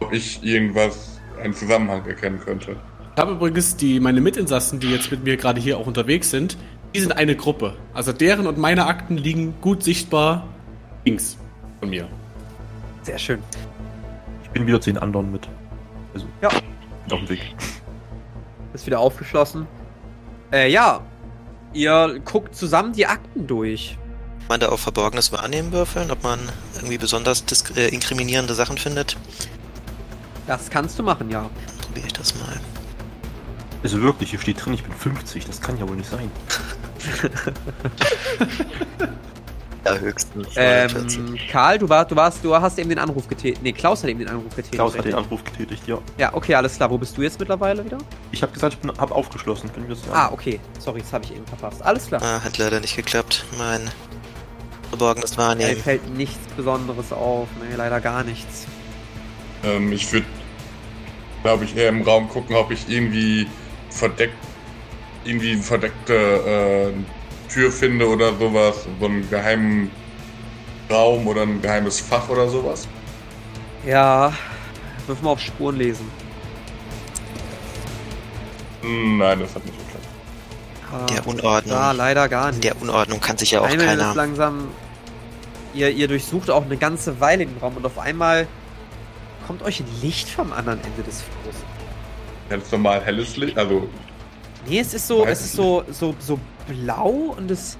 Ob 0.00 0.12
ich 0.12 0.42
irgendwas, 0.42 1.20
einen 1.42 1.54
Zusammenhang 1.54 2.04
erkennen 2.06 2.40
könnte. 2.40 2.76
Ich 3.14 3.20
habe 3.20 3.32
übrigens 3.32 3.76
die, 3.76 4.00
meine 4.00 4.20
Mitinsassen, 4.20 4.80
die 4.80 4.90
jetzt 4.90 5.10
mit 5.10 5.24
mir 5.24 5.36
gerade 5.36 5.60
hier 5.60 5.78
auch 5.78 5.86
unterwegs 5.86 6.30
sind, 6.30 6.56
die 6.94 7.00
sind 7.00 7.12
eine 7.12 7.36
Gruppe. 7.36 7.76
Also 7.94 8.12
deren 8.12 8.46
und 8.46 8.58
meine 8.58 8.86
Akten 8.86 9.16
liegen 9.16 9.54
gut 9.60 9.82
sichtbar 9.82 10.46
links 11.04 11.36
von 11.80 11.90
mir. 11.90 12.08
Sehr 13.02 13.18
schön. 13.18 13.42
Ich 14.48 14.52
bin 14.60 14.66
wieder 14.66 14.80
zu 14.80 14.90
den 14.90 14.98
anderen 14.98 15.30
mit. 15.32 15.48
Also, 16.14 16.26
Ja. 16.42 16.48
bin 16.48 17.12
auf 17.12 17.18
dem 17.20 17.28
Weg. 17.28 17.54
Ist 18.72 18.86
wieder 18.86 19.00
aufgeschlossen. 19.00 19.66
Äh, 20.52 20.70
ja. 20.70 21.00
Ihr 21.74 22.20
guckt 22.24 22.54
zusammen 22.56 22.92
die 22.92 23.06
Akten 23.06 23.46
durch. 23.46 23.98
Kann 24.40 24.48
man 24.48 24.60
da 24.60 24.68
auf 24.70 24.80
Verborgenes 24.80 25.32
Wahrnehmen 25.32 25.72
würfeln, 25.72 26.10
ob 26.10 26.22
man 26.22 26.38
irgendwie 26.76 26.98
besonders 26.98 27.44
äh, 27.76 27.88
inkriminierende 27.88 28.54
Sachen 28.54 28.78
findet? 28.78 29.16
Das 30.46 30.70
kannst 30.70 30.98
du 30.98 31.02
machen, 31.02 31.30
ja. 31.30 31.48
Probiere 31.82 32.06
ich 32.06 32.12
das 32.14 32.34
mal. 32.36 32.58
Also 33.82 34.00
wirklich, 34.00 34.30
hier 34.30 34.40
steht 34.40 34.64
drin, 34.64 34.72
ich 34.74 34.82
bin 34.82 34.92
50. 34.92 35.44
Das 35.44 35.60
kann 35.60 35.78
ja 35.78 35.86
wohl 35.86 35.96
nicht 35.96 36.08
sein. 36.10 36.30
Ja, 39.84 39.96
höchstens 39.96 40.54
49. 40.56 41.18
Ähm, 41.18 41.38
Karl, 41.50 41.78
du, 41.78 41.88
war, 41.88 42.04
du 42.04 42.16
warst, 42.16 42.44
du 42.44 42.54
hast 42.54 42.78
eben 42.78 42.88
den 42.88 42.98
Anruf 42.98 43.28
getätigt. 43.28 43.62
Nee, 43.62 43.72
Klaus 43.72 44.02
hat 44.02 44.10
eben 44.10 44.18
den 44.20 44.28
Anruf 44.28 44.50
getätigt. 44.50 44.74
Klaus 44.74 44.96
hat 44.96 45.04
den? 45.04 45.14
Anruf 45.14 45.44
getätigt, 45.44 45.86
ja. 45.86 45.98
Ja, 46.18 46.34
okay, 46.34 46.54
alles 46.54 46.76
klar. 46.76 46.90
Wo 46.90 46.98
bist 46.98 47.16
du 47.16 47.22
jetzt 47.22 47.38
mittlerweile 47.38 47.84
wieder? 47.84 47.98
Ich 48.32 48.42
habe 48.42 48.52
gesagt, 48.52 48.74
ich 48.74 48.80
bin, 48.80 48.90
hab 48.98 49.10
aufgeschlossen. 49.12 49.70
Wir 49.74 49.88
das 49.88 50.00
sagen? 50.02 50.12
Ah, 50.14 50.30
okay. 50.32 50.60
Sorry, 50.78 51.00
das 51.00 51.12
habe 51.12 51.24
ich 51.24 51.34
eben 51.34 51.46
verpasst. 51.46 51.82
Alles 51.82 52.06
klar. 52.08 52.20
Ah, 52.22 52.42
hat 52.42 52.58
leider 52.58 52.80
nicht 52.80 52.96
geklappt. 52.96 53.44
Mein 53.56 53.88
Verborgenes 54.88 55.36
Mir 55.36 55.44
Wahrnehmen. 55.44 55.76
fällt 55.80 56.08
nichts 56.16 56.38
Besonderes 56.56 57.12
auf. 57.12 57.48
Nee, 57.60 57.76
leider 57.76 58.00
gar 58.00 58.24
nichts. 58.24 58.66
Ähm, 59.64 59.92
ich 59.92 60.12
würde, 60.12 60.26
glaube 61.42 61.64
ich, 61.64 61.76
eher 61.76 61.88
im 61.88 62.02
Raum 62.02 62.28
gucken, 62.28 62.56
ob 62.56 62.70
ich 62.70 62.88
irgendwie 62.88 63.46
verdeckt, 63.90 64.34
irgendwie 65.24 65.56
verdeckte 65.56 66.14
äh, 66.14 66.92
Tür 67.48 67.70
finde 67.72 68.08
oder 68.08 68.34
sowas, 68.36 68.86
so 69.00 69.06
einen 69.06 69.28
geheimen 69.30 69.90
Raum 70.90 71.26
oder 71.26 71.42
ein 71.42 71.60
geheimes 71.62 72.00
Fach 72.00 72.28
oder 72.28 72.48
sowas. 72.48 72.86
Ja. 73.86 74.32
Wirf 75.06 75.22
mal 75.22 75.30
auf 75.30 75.40
Spuren 75.40 75.76
lesen. 75.76 76.10
Nein, 78.82 79.40
das 79.40 79.54
hat 79.54 79.64
nicht 79.64 79.76
geklappt. 79.78 80.06
Ah, 80.92 81.06
Der 81.06 81.26
Unordnung. 81.26 81.74
Ja, 81.76 81.92
leider 81.92 82.28
gar 82.28 82.50
nicht. 82.50 82.64
der 82.64 82.80
Unordnung 82.80 83.20
kann 83.20 83.36
sich 83.36 83.50
ja 83.50 83.60
auch 83.60 83.66
Einmal 83.66 83.86
ist 83.86 83.98
keiner. 83.98 84.14
langsam. 84.14 84.68
Ihr, 85.74 85.90
ihr 85.90 86.08
durchsucht 86.08 86.50
auch 86.50 86.64
eine 86.64 86.76
ganze 86.76 87.20
Weile 87.20 87.44
den 87.46 87.56
Raum 87.58 87.76
und 87.76 87.84
auf 87.84 87.98
einmal 87.98 88.46
kommt 89.46 89.62
euch 89.62 89.80
ein 89.80 89.86
Licht 90.02 90.28
vom 90.30 90.52
anderen 90.52 90.80
Ende 90.82 91.02
des 91.02 91.22
Flurs. 91.22 91.56
Ganz 92.48 92.70
normal 92.72 93.02
helles 93.04 93.36
Licht, 93.36 93.58
also 93.58 93.88
Nee, 94.66 94.80
es 94.80 94.92
ist 94.94 95.06
so, 95.06 95.24
es 95.24 95.40
ist 95.40 95.52
so, 95.52 95.84
so, 95.90 96.14
so 96.18 96.38
blau 96.68 97.34
und 97.36 97.50
es. 97.50 97.76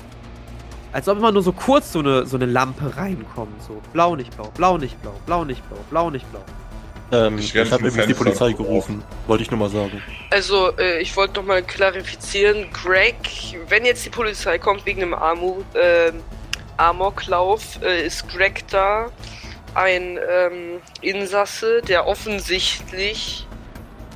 Als 0.93 1.07
ob 1.09 1.19
immer 1.19 1.33
nur 1.33 1.43
so 1.43 1.53
kurz 1.53 1.93
so 1.93 1.99
eine, 1.99 2.27
so 2.27 2.37
eine 2.37 2.47
Lampe 2.47 2.97
reinkommt. 2.97 3.63
So 3.63 3.81
blau, 3.93 4.17
nicht 4.17 4.35
blau, 4.37 4.51
blau, 4.55 4.79
nicht 4.79 5.01
blau, 5.03 5.15
blau, 5.27 5.45
nicht 5.45 5.69
blau, 5.69 5.79
blau, 5.91 6.11
nicht 6.11 6.31
blau. 6.31 6.43
Ähm, 7.11 7.39
Ich 7.39 7.55
habe 7.57 7.89
übrigens 7.89 8.07
die 8.07 8.15
Polizei 8.15 8.53
gerufen. 8.53 9.03
Wollte 9.27 9.43
ich 9.43 9.51
nur 9.51 9.61
mal 9.61 9.71
sagen. 9.71 10.03
Also, 10.31 10.77
äh, 10.79 11.01
ich 11.01 11.17
wollte 11.17 11.41
noch 11.41 11.47
mal 11.47 11.63
klarifizieren, 11.63 12.71
Greg, 12.73 13.17
wenn 13.69 13.85
jetzt 13.85 14.05
die 14.05 14.11
Polizei 14.11 14.59
kommt 14.59 14.85
wegen 14.87 15.03
einem 15.03 15.15
Armu 15.15 15.63
äh, 15.75 16.13
Amoklauf, 16.77 17.83
äh, 17.83 18.07
ist 18.07 18.29
Greg 18.29 18.67
da 18.69 19.11
ein 19.75 20.19
ähm, 20.29 20.81
Insasse, 21.01 21.83
der 21.83 22.07
offensichtlich 22.07 23.47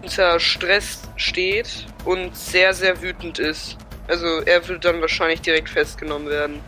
unter 0.02 0.40
Stress 0.40 1.02
steht 1.16 1.86
und 2.04 2.36
sehr, 2.36 2.74
sehr 2.74 3.00
wütend 3.02 3.38
ist. 3.38 3.76
Also 4.08 4.26
er 4.44 4.66
wird 4.68 4.84
dann 4.84 5.00
wahrscheinlich 5.00 5.40
direkt 5.40 5.68
festgenommen 5.68 6.28
werden. 6.28 6.60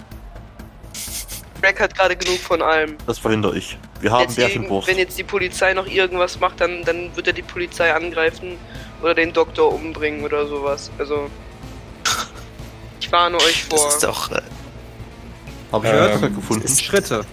Greg 1.60 1.80
hat 1.80 1.94
gerade 1.96 2.16
genug 2.16 2.38
von 2.40 2.60
allem. 2.62 2.96
Das 3.06 3.18
verhindere 3.18 3.56
ich. 3.56 3.78
Wir 4.00 4.12
haben 4.12 4.22
Jetzt 4.22 4.36
Bärchenwurst. 4.36 4.86
wenn 4.86 4.98
jetzt 4.98 5.18
die 5.18 5.24
Polizei 5.24 5.72
noch 5.72 5.86
irgendwas 5.86 6.38
macht, 6.38 6.60
dann, 6.60 6.84
dann 6.84 7.14
wird 7.16 7.26
er 7.26 7.32
die 7.32 7.42
Polizei 7.42 7.92
angreifen 7.94 8.58
oder 9.02 9.14
den 9.14 9.32
Doktor 9.32 9.72
umbringen 9.72 10.24
oder 10.24 10.46
sowas. 10.46 10.90
Also. 10.98 11.30
Ich 13.00 13.12
warne 13.12 13.36
euch 13.36 13.64
vor. 13.64 13.78
Das 13.84 13.94
ist 13.94 14.04
doch, 14.04 14.30
äh, 14.32 14.40
Habe 15.72 15.86
ich 15.86 15.92
Ähm, 15.92 16.24
ähm, 16.24 16.34
gefunden. 16.36 16.64
Ist 16.64 16.82
Schritte. 16.82 17.24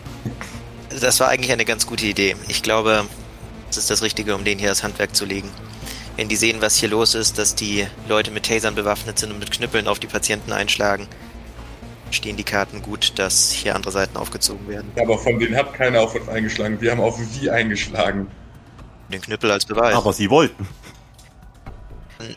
das 0.99 1.19
war 1.21 1.29
eigentlich 1.29 1.51
eine 1.53 1.63
ganz 1.63 1.87
gute 1.87 2.05
Idee. 2.05 2.35
Ich 2.49 2.61
glaube, 2.61 3.05
das 3.67 3.77
ist 3.77 3.89
das 3.89 4.01
Richtige, 4.01 4.35
um 4.35 4.43
denen 4.43 4.59
hier 4.59 4.67
das 4.69 4.83
Handwerk 4.83 5.15
zu 5.15 5.23
legen. 5.25 5.49
Wenn 6.17 6.27
die 6.27 6.35
sehen, 6.35 6.61
was 6.61 6.75
hier 6.75 6.89
los 6.89 7.15
ist, 7.15 7.37
dass 7.37 7.55
die 7.55 7.87
Leute 8.07 8.31
mit 8.31 8.45
Tasern 8.45 8.75
bewaffnet 8.75 9.17
sind 9.17 9.31
und 9.31 9.39
mit 9.39 9.51
Knüppeln 9.51 9.87
auf 9.87 9.99
die 9.99 10.07
Patienten 10.07 10.51
einschlagen, 10.51 11.07
stehen 12.11 12.35
die 12.37 12.43
Karten 12.43 12.81
gut, 12.81 13.13
dass 13.17 13.51
hier 13.51 13.75
andere 13.75 13.91
Seiten 13.91 14.17
aufgezogen 14.17 14.67
werden. 14.67 14.91
Aber 14.99 15.17
von 15.17 15.39
denen 15.39 15.55
hat 15.55 15.73
keiner 15.73 16.01
auf 16.01 16.13
uns 16.13 16.27
eingeschlagen. 16.27 16.79
Wir 16.81 16.91
haben 16.91 16.99
auf 16.99 17.17
sie 17.17 17.49
eingeschlagen. 17.49 18.27
Den 19.11 19.21
Knüppel 19.21 19.51
als 19.51 19.65
Beweis. 19.65 19.95
Aber 19.95 20.13
sie 20.13 20.29
wollten. 20.29 20.67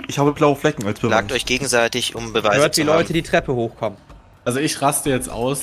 Ich 0.09 0.19
habe 0.19 0.33
blaue 0.33 0.57
Flecken 0.57 0.87
als 0.87 1.01
Beweis. 1.01 1.19
Plagt 1.19 1.33
euch 1.33 1.45
gegenseitig, 1.45 2.15
um 2.15 2.33
Beweise 2.33 2.61
Hört 2.61 2.75
zu 2.75 2.83
die 2.83 2.89
haben. 2.89 2.97
Leute 2.97 3.13
die 3.13 3.23
Treppe 3.23 3.55
hochkommen. 3.55 3.99
Also 4.45 4.61
ich 4.61 4.81
raste 4.81 5.11
jetzt 5.11 5.29
aus, 5.29 5.63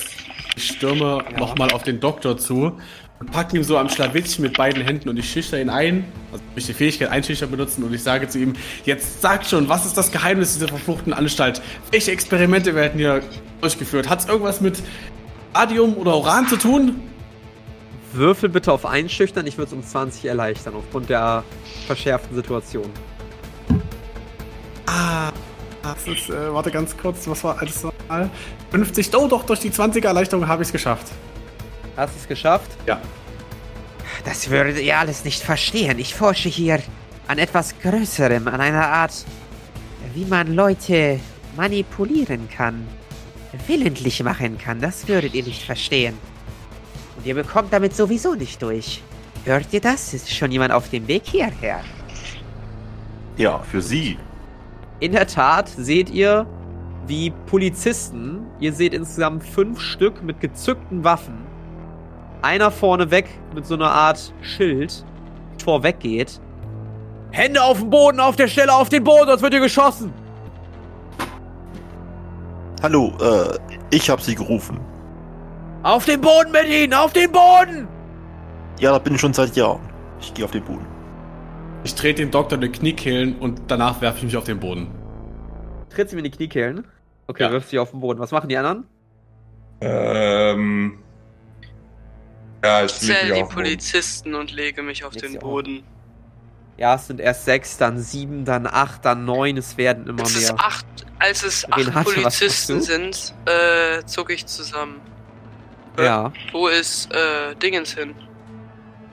ich 0.56 0.68
stürme 0.68 1.24
nochmal 1.38 1.70
auf 1.72 1.82
den 1.82 2.00
Doktor 2.00 2.36
zu 2.36 2.78
und 3.20 3.30
packe 3.30 3.56
ihm 3.56 3.62
so 3.62 3.78
am 3.78 3.88
Schlawittchen 3.88 4.42
mit 4.42 4.56
beiden 4.56 4.82
Händen 4.82 5.08
und 5.08 5.16
ich 5.16 5.30
schüchter 5.30 5.60
ihn 5.60 5.70
ein, 5.70 6.04
also 6.32 6.42
ich 6.56 6.66
die 6.66 6.74
Fähigkeit 6.74 7.08
einschüchtern 7.08 7.50
benutzen 7.50 7.84
und 7.84 7.94
ich 7.94 8.02
sage 8.02 8.28
zu 8.28 8.38
ihm, 8.38 8.54
jetzt 8.84 9.22
sagt 9.22 9.46
schon, 9.46 9.68
was 9.68 9.86
ist 9.86 9.96
das 9.96 10.10
Geheimnis 10.10 10.54
dieser 10.54 10.68
verfluchten 10.68 11.12
Anstalt? 11.12 11.62
Welche 11.90 12.10
Experimente 12.10 12.74
werden 12.74 12.98
hier 12.98 13.22
durchgeführt? 13.60 14.08
Hat 14.08 14.20
es 14.20 14.26
irgendwas 14.26 14.60
mit 14.60 14.82
Radium 15.54 15.96
oder 15.96 16.16
Uran 16.16 16.48
zu 16.48 16.56
tun? 16.56 17.00
Würfel 18.12 18.48
bitte 18.48 18.72
auf 18.72 18.84
Einschüchtern, 18.84 19.46
ich 19.46 19.56
würde 19.56 19.68
es 19.68 19.72
um 19.72 19.82
20 19.82 20.24
erleichtern, 20.26 20.74
aufgrund 20.74 21.08
der 21.08 21.44
verschärften 21.86 22.34
Situation. 22.34 22.90
Ah, 24.86 25.30
das 25.82 26.06
ist, 26.06 26.28
äh, 26.28 26.52
warte 26.52 26.70
ganz 26.70 26.96
kurz, 26.96 27.26
was 27.26 27.42
war 27.44 27.56
das? 27.60 27.86
50, 28.70 29.14
oh 29.16 29.28
doch, 29.28 29.44
durch 29.44 29.60
die 29.60 29.70
20er 29.70 30.06
Erleichterung 30.06 30.46
habe 30.46 30.62
ich 30.62 30.68
es 30.68 30.72
geschafft. 30.72 31.06
Hast 31.96 32.14
du 32.14 32.20
es 32.20 32.28
geschafft? 32.28 32.70
Ja. 32.86 33.00
Das 34.24 34.48
würdet 34.50 34.78
ihr 34.78 34.98
alles 34.98 35.24
nicht 35.24 35.42
verstehen. 35.42 35.98
Ich 35.98 36.14
forsche 36.14 36.48
hier 36.48 36.80
an 37.26 37.38
etwas 37.38 37.74
Größerem, 37.80 38.46
an 38.48 38.60
einer 38.60 38.86
Art, 38.86 39.24
wie 40.14 40.24
man 40.24 40.54
Leute 40.54 41.20
manipulieren 41.56 42.48
kann, 42.48 42.86
willentlich 43.66 44.22
machen 44.22 44.58
kann. 44.58 44.80
Das 44.80 45.08
würdet 45.08 45.34
ihr 45.34 45.42
nicht 45.42 45.62
verstehen. 45.62 46.16
Und 47.16 47.26
ihr 47.26 47.34
bekommt 47.34 47.72
damit 47.72 47.94
sowieso 47.94 48.34
nicht 48.34 48.62
durch. 48.62 49.02
Hört 49.44 49.72
ihr 49.72 49.80
das? 49.80 50.14
Ist 50.14 50.32
schon 50.32 50.52
jemand 50.52 50.72
auf 50.72 50.88
dem 50.88 51.06
Weg 51.08 51.22
hierher? 51.26 51.82
Ja, 53.36 53.58
für 53.58 53.82
sie. 53.82 54.18
In 55.00 55.12
der 55.12 55.26
Tat 55.26 55.68
seht 55.68 56.10
ihr, 56.10 56.46
wie 57.06 57.30
Polizisten, 57.46 58.46
ihr 58.60 58.72
seht 58.72 58.94
insgesamt 58.94 59.44
fünf 59.44 59.80
Stück 59.80 60.22
mit 60.22 60.40
gezückten 60.40 61.04
Waffen, 61.04 61.46
einer 62.42 62.70
vorne 62.70 63.10
weg 63.10 63.28
mit 63.54 63.66
so 63.66 63.74
einer 63.74 63.90
Art 63.90 64.32
Schild 64.40 65.04
vorweggeht. 65.62 66.40
Hände 67.30 67.62
auf 67.62 67.78
den 67.78 67.90
Boden, 67.90 68.20
auf 68.20 68.36
der 68.36 68.48
Stelle, 68.48 68.74
auf 68.74 68.88
den 68.88 69.04
Boden, 69.04 69.26
sonst 69.26 69.42
wird 69.42 69.54
ihr 69.54 69.60
geschossen. 69.60 70.12
Hallo, 72.82 73.12
äh, 73.20 73.58
ich 73.90 74.10
habe 74.10 74.20
sie 74.20 74.34
gerufen. 74.34 74.78
Auf 75.82 76.04
den 76.04 76.20
Boden 76.20 76.52
mit 76.52 76.68
ihnen, 76.68 76.94
auf 76.94 77.12
den 77.12 77.30
Boden! 77.30 77.88
Ja, 78.80 78.92
da 78.92 78.98
bin 78.98 79.14
ich 79.14 79.20
schon 79.20 79.32
seit 79.32 79.56
Jahren. 79.56 79.80
Ich 80.20 80.34
gehe 80.34 80.44
auf 80.44 80.50
den 80.50 80.64
Boden. 80.64 80.86
Ich 81.84 81.94
trete 81.94 82.22
den 82.22 82.30
Doktor 82.30 82.56
in 82.56 82.62
die 82.62 82.68
Kniekehlen 82.68 83.38
und 83.38 83.62
danach 83.68 84.00
werfe 84.00 84.18
ich 84.18 84.24
mich 84.24 84.36
auf 84.36 84.44
den 84.44 84.60
Boden. 84.60 85.01
Tritt 85.94 86.10
sie 86.10 86.16
mir 86.16 86.20
in 86.20 86.30
die 86.30 86.36
Kniekehlen. 86.36 86.84
Okay, 87.26 87.44
Ja. 87.44 87.50
wirft 87.52 87.68
sie 87.70 87.78
auf 87.78 87.90
den 87.90 88.00
Boden. 88.00 88.18
Was 88.20 88.30
machen 88.32 88.48
die 88.48 88.56
anderen? 88.56 88.84
Ähm. 89.80 90.98
Ja, 92.64 92.84
ich 92.84 92.92
zähle 92.94 93.34
die. 93.34 93.44
Polizisten 93.44 94.34
und 94.34 94.52
lege 94.52 94.82
mich 94.82 95.04
auf 95.04 95.14
Legst 95.14 95.34
den. 95.34 95.40
Boden. 95.40 95.82
Ja, 96.78 96.94
es 96.94 97.06
sind 97.06 97.20
erst 97.20 97.44
sechs, 97.44 97.76
dann 97.76 97.98
sieben, 97.98 98.44
dann 98.44 98.66
acht, 98.66 99.04
dann 99.04 99.24
neun. 99.24 99.56
Es 99.56 99.76
werden 99.76 100.06
immer 100.06 100.20
Als 100.22 100.36
es 100.36 100.52
mehr. 100.52 100.60
acht, 100.60 100.86
als 101.18 101.44
es 101.44 101.66
Wen 101.74 101.88
acht 101.88 101.94
was 101.94 102.14
Polizisten 102.14 102.76
machst 102.76 102.86
sind, 102.86 103.34
äh, 103.46 104.04
zucke 104.06 104.32
ich 104.32 104.46
zusammen. 104.46 105.00
Ja, 105.98 106.32
Wo 106.52 106.68
ist 106.68 107.12
äh, 107.12 107.54
Dingens 107.56 107.92
hin? 107.94 108.14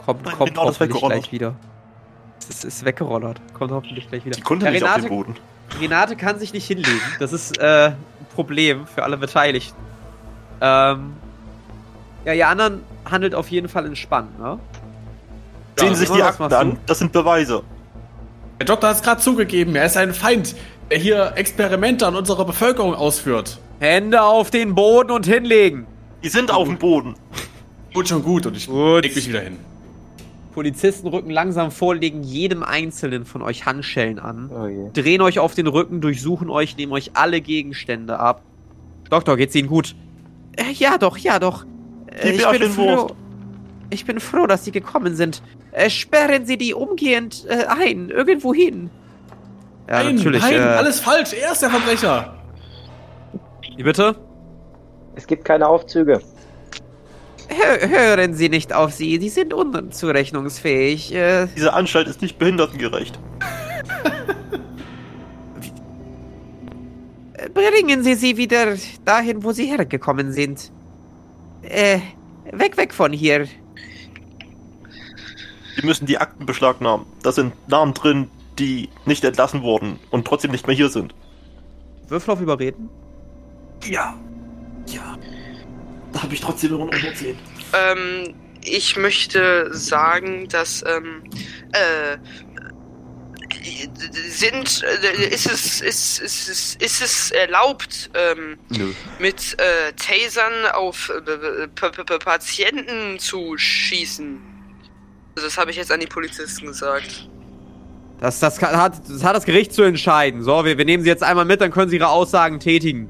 kommt, 0.05 0.23
kommt 0.23 0.51
genau, 0.51 0.65
hoffentlich 0.67 1.01
gleich 1.01 1.31
wieder. 1.31 1.55
Es 2.47 2.63
ist, 2.63 2.85
weggerollert. 2.85 3.41
Kommt 3.53 3.71
hoffentlich 3.71 4.07
gleich 4.09 4.25
wieder. 4.25 4.35
Die 4.35 4.41
konnte 4.41 4.65
Ja, 4.65 4.71
nicht 4.71 4.83
auf 4.83 4.89
Renate, 4.89 5.07
den 5.07 5.09
Boden. 5.09 5.35
Renate 5.79 6.15
kann 6.15 6.39
sich 6.39 6.53
nicht 6.53 6.65
hinlegen. 6.65 7.01
Das 7.19 7.33
ist 7.33 7.59
äh, 7.59 7.87
ein 7.89 7.95
Problem 8.33 8.87
für 8.87 9.03
alle 9.03 9.17
Beteiligten. 9.17 9.77
Ähm, 10.61 11.13
ja, 12.25 12.33
ihr 12.33 12.47
anderen 12.47 12.81
handelt 13.09 13.35
auf 13.35 13.49
jeden 13.49 13.69
Fall 13.69 13.85
entspannt, 13.85 14.39
ne? 14.39 14.59
Sehen 15.77 15.95
Sie 15.95 16.01
sich 16.05 16.09
die 16.09 16.21
Akten 16.21 16.51
an. 16.53 16.77
Das 16.85 16.99
sind 16.99 17.11
Beweise. 17.11 17.63
Der 18.59 18.65
Doktor 18.65 18.89
hat 18.89 18.97
es 18.97 19.01
gerade 19.01 19.21
zugegeben, 19.21 19.75
er 19.75 19.85
ist 19.85 19.95
ein 19.95 20.13
Feind, 20.13 20.53
der 20.91 20.97
hier 20.97 21.31
Experimente 21.35 22.05
an 22.05 22.15
unserer 22.17 22.43
Bevölkerung 22.43 22.93
ausführt. 22.93 23.57
Hände 23.79 24.21
auf 24.21 24.51
den 24.51 24.75
Boden 24.75 25.11
und 25.11 25.25
hinlegen. 25.25 25.87
Die 26.21 26.27
sind 26.27 26.51
auf 26.51 26.67
dem 26.67 26.77
Boden. 26.77 27.15
Gut, 27.93 28.09
schon 28.09 28.21
gut 28.21 28.45
und 28.45 28.57
ich 28.57 28.67
Gut. 28.67 29.03
leg 29.03 29.15
mich 29.15 29.29
wieder 29.29 29.39
hin. 29.39 29.57
Polizisten 30.53 31.07
rücken 31.07 31.29
langsam 31.29 31.71
vor, 31.71 31.95
legen 31.95 32.23
jedem 32.23 32.63
einzelnen 32.63 33.25
von 33.25 33.41
euch 33.41 33.65
Handschellen 33.65 34.19
an, 34.19 34.49
Oh 34.53 34.67
je. 34.67 34.89
drehen 34.93 35.21
euch 35.21 35.39
auf 35.39 35.55
den 35.55 35.67
Rücken, 35.67 36.01
durchsuchen 36.01 36.49
euch, 36.49 36.75
nehmen 36.77 36.91
euch 36.91 37.11
alle 37.13 37.41
Gegenstände 37.41 38.19
ab. 38.19 38.41
Doktor, 39.09 39.37
geht's 39.37 39.55
Ihnen 39.55 39.67
gut? 39.67 39.95
Äh, 40.55 40.71
ja 40.73 40.97
doch, 40.97 41.17
ja 41.17 41.39
doch. 41.39 41.65
Äh, 42.07 42.31
ich 42.31 42.47
bin 42.47 42.69
froh. 42.71 43.07
Ich 43.91 44.05
bin 44.05 44.19
froh, 44.19 44.45
dass 44.45 44.65
Sie 44.65 44.71
gekommen 44.71 45.15
sind. 45.15 45.41
Äh, 45.71 45.89
sperren 45.89 46.45
Sie 46.45 46.57
die 46.57 46.73
umgehend 46.73 47.45
äh, 47.47 47.65
ein, 47.65 48.09
irgendwo 48.09 48.53
hin. 48.53 48.89
Ja, 49.87 50.03
nein, 50.03 50.15
natürlich. 50.15 50.41
nein, 50.43 50.53
äh, 50.53 50.59
alles 50.59 50.99
falsch, 50.99 51.33
er 51.33 51.51
ist 51.51 51.61
der 51.61 51.69
Verbrecher. 51.71 52.35
Wie 53.75 53.83
bitte? 53.83 54.15
Es 55.15 55.25
gibt 55.25 55.45
keine 55.45 55.67
Aufzüge. 55.67 56.21
Hö 57.49 57.87
hören 57.89 58.33
Sie 58.35 58.49
nicht 58.49 58.73
auf 58.73 58.93
sie, 58.93 59.19
sie 59.19 59.29
sind 59.29 59.53
unzurechnungsfähig. 59.53 61.13
Äh, 61.13 61.47
Diese 61.55 61.73
Anstalt 61.73 62.07
ist 62.07 62.21
nicht 62.21 62.37
behindertengerecht. 62.37 63.19
bringen 67.53 68.03
Sie 68.03 68.15
sie 68.15 68.37
wieder 68.37 68.75
dahin, 69.05 69.43
wo 69.43 69.51
sie 69.51 69.65
hergekommen 69.65 70.31
sind. 70.31 70.71
Äh, 71.63 71.99
weg, 72.51 72.77
weg 72.77 72.93
von 72.93 73.11
hier. 73.11 73.47
Die 75.77 75.85
müssen 75.85 76.05
die 76.05 76.17
Akten 76.17 76.45
beschlagnahmen. 76.45 77.05
Da 77.23 77.31
sind 77.31 77.53
Namen 77.69 77.93
drin, 77.93 78.29
die 78.57 78.89
nicht 79.05 79.23
entlassen 79.23 79.61
wurden 79.61 79.99
und 80.11 80.25
trotzdem 80.27 80.51
nicht 80.51 80.67
mehr 80.67 80.75
hier 80.75 80.89
sind. 80.89 81.13
Würfel 82.07 82.33
auf 82.33 82.41
Überreden? 82.41 82.89
Ja. 83.85 84.15
Ja. 84.87 85.17
Da 86.13 86.23
habe 86.23 86.33
ich 86.33 86.41
trotzdem 86.41 86.71
noch 86.71 86.91
110. 86.91 87.37
Ähm, 87.73 88.33
ich 88.63 88.97
möchte 88.97 89.69
sagen, 89.71 90.47
dass, 90.49 90.83
ähm, 90.87 91.23
äh, 91.71 92.17
sind, 94.29 94.83
äh, 94.83 95.27
ist 95.27 95.45
es, 95.45 95.81
ist, 95.81 96.19
ist, 96.19 96.49
ist, 96.49 96.81
ist 96.81 97.01
es 97.01 97.31
erlaubt, 97.31 98.09
ähm, 98.13 98.57
Nö. 98.69 98.93
mit 99.19 99.57
äh, 99.59 99.93
Tasern 99.93 100.65
auf 100.73 101.09
äh, 101.09 101.67
P 101.67 101.89
Patienten 102.19 103.19
zu 103.19 103.57
schießen? 103.57 104.39
Also 105.35 105.47
das 105.47 105.57
habe 105.57 105.71
ich 105.71 105.77
jetzt 105.77 105.91
an 105.91 105.99
die 105.99 106.07
Polizisten 106.07 106.67
gesagt. 106.67 107.29
Das, 108.19 108.39
das, 108.39 108.57
kann, 108.57 108.75
hat, 108.75 109.01
das 109.07 109.23
hat 109.23 109.35
das 109.35 109.45
Gericht 109.45 109.73
zu 109.73 109.83
entscheiden. 109.83 110.43
So, 110.43 110.65
wir, 110.65 110.77
wir 110.77 110.85
nehmen 110.85 111.03
sie 111.03 111.09
jetzt 111.09 111.23
einmal 111.23 111.45
mit, 111.45 111.61
dann 111.61 111.71
können 111.71 111.89
sie 111.89 111.95
ihre 111.97 112.09
Aussagen 112.09 112.59
tätigen. 112.59 113.09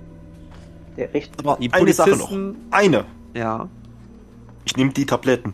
Der 0.99 1.13
Richter. 1.13 1.39
Aber 1.39 1.57
Die 1.59 1.71
eine 1.71 1.93
Sache 1.93 2.11
noch. 2.11 2.29
Eine. 2.71 3.05
Ja. 3.33 3.69
Ich 4.65 4.75
nehme 4.75 4.91
die 4.91 5.05
Tabletten. 5.05 5.53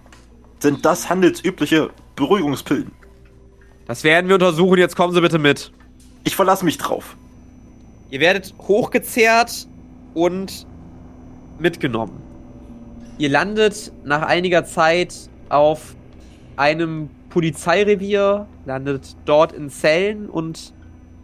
Sind 0.60 0.84
das 0.84 1.08
handelsübliche 1.08 1.92
Beruhigungspillen? 2.16 2.92
Das 3.86 4.04
werden 4.04 4.28
wir 4.28 4.36
untersuchen. 4.36 4.80
Jetzt 4.80 4.96
kommen 4.96 5.14
Sie 5.14 5.22
bitte 5.22 5.38
mit. 5.38 5.72
Ich 6.24 6.36
verlasse 6.36 6.66
mich 6.66 6.80
drauf. 6.80 7.16
Ihr 8.10 8.20
werdet 8.20 8.56
hochgezerrt 8.60 9.68
und 10.16 10.66
mitgenommen. 11.60 12.20
Ihr 13.20 13.30
landet 13.30 13.92
nach 14.04 14.24
einiger 14.24 14.66
Zeit 14.66 15.30
auf 15.50 15.96
einem 16.56 17.10
Polizeirevier, 17.30 18.48
landet 18.66 19.16
dort 19.26 19.52
in 19.52 19.70
Zellen 19.70 20.28
und 20.28 20.74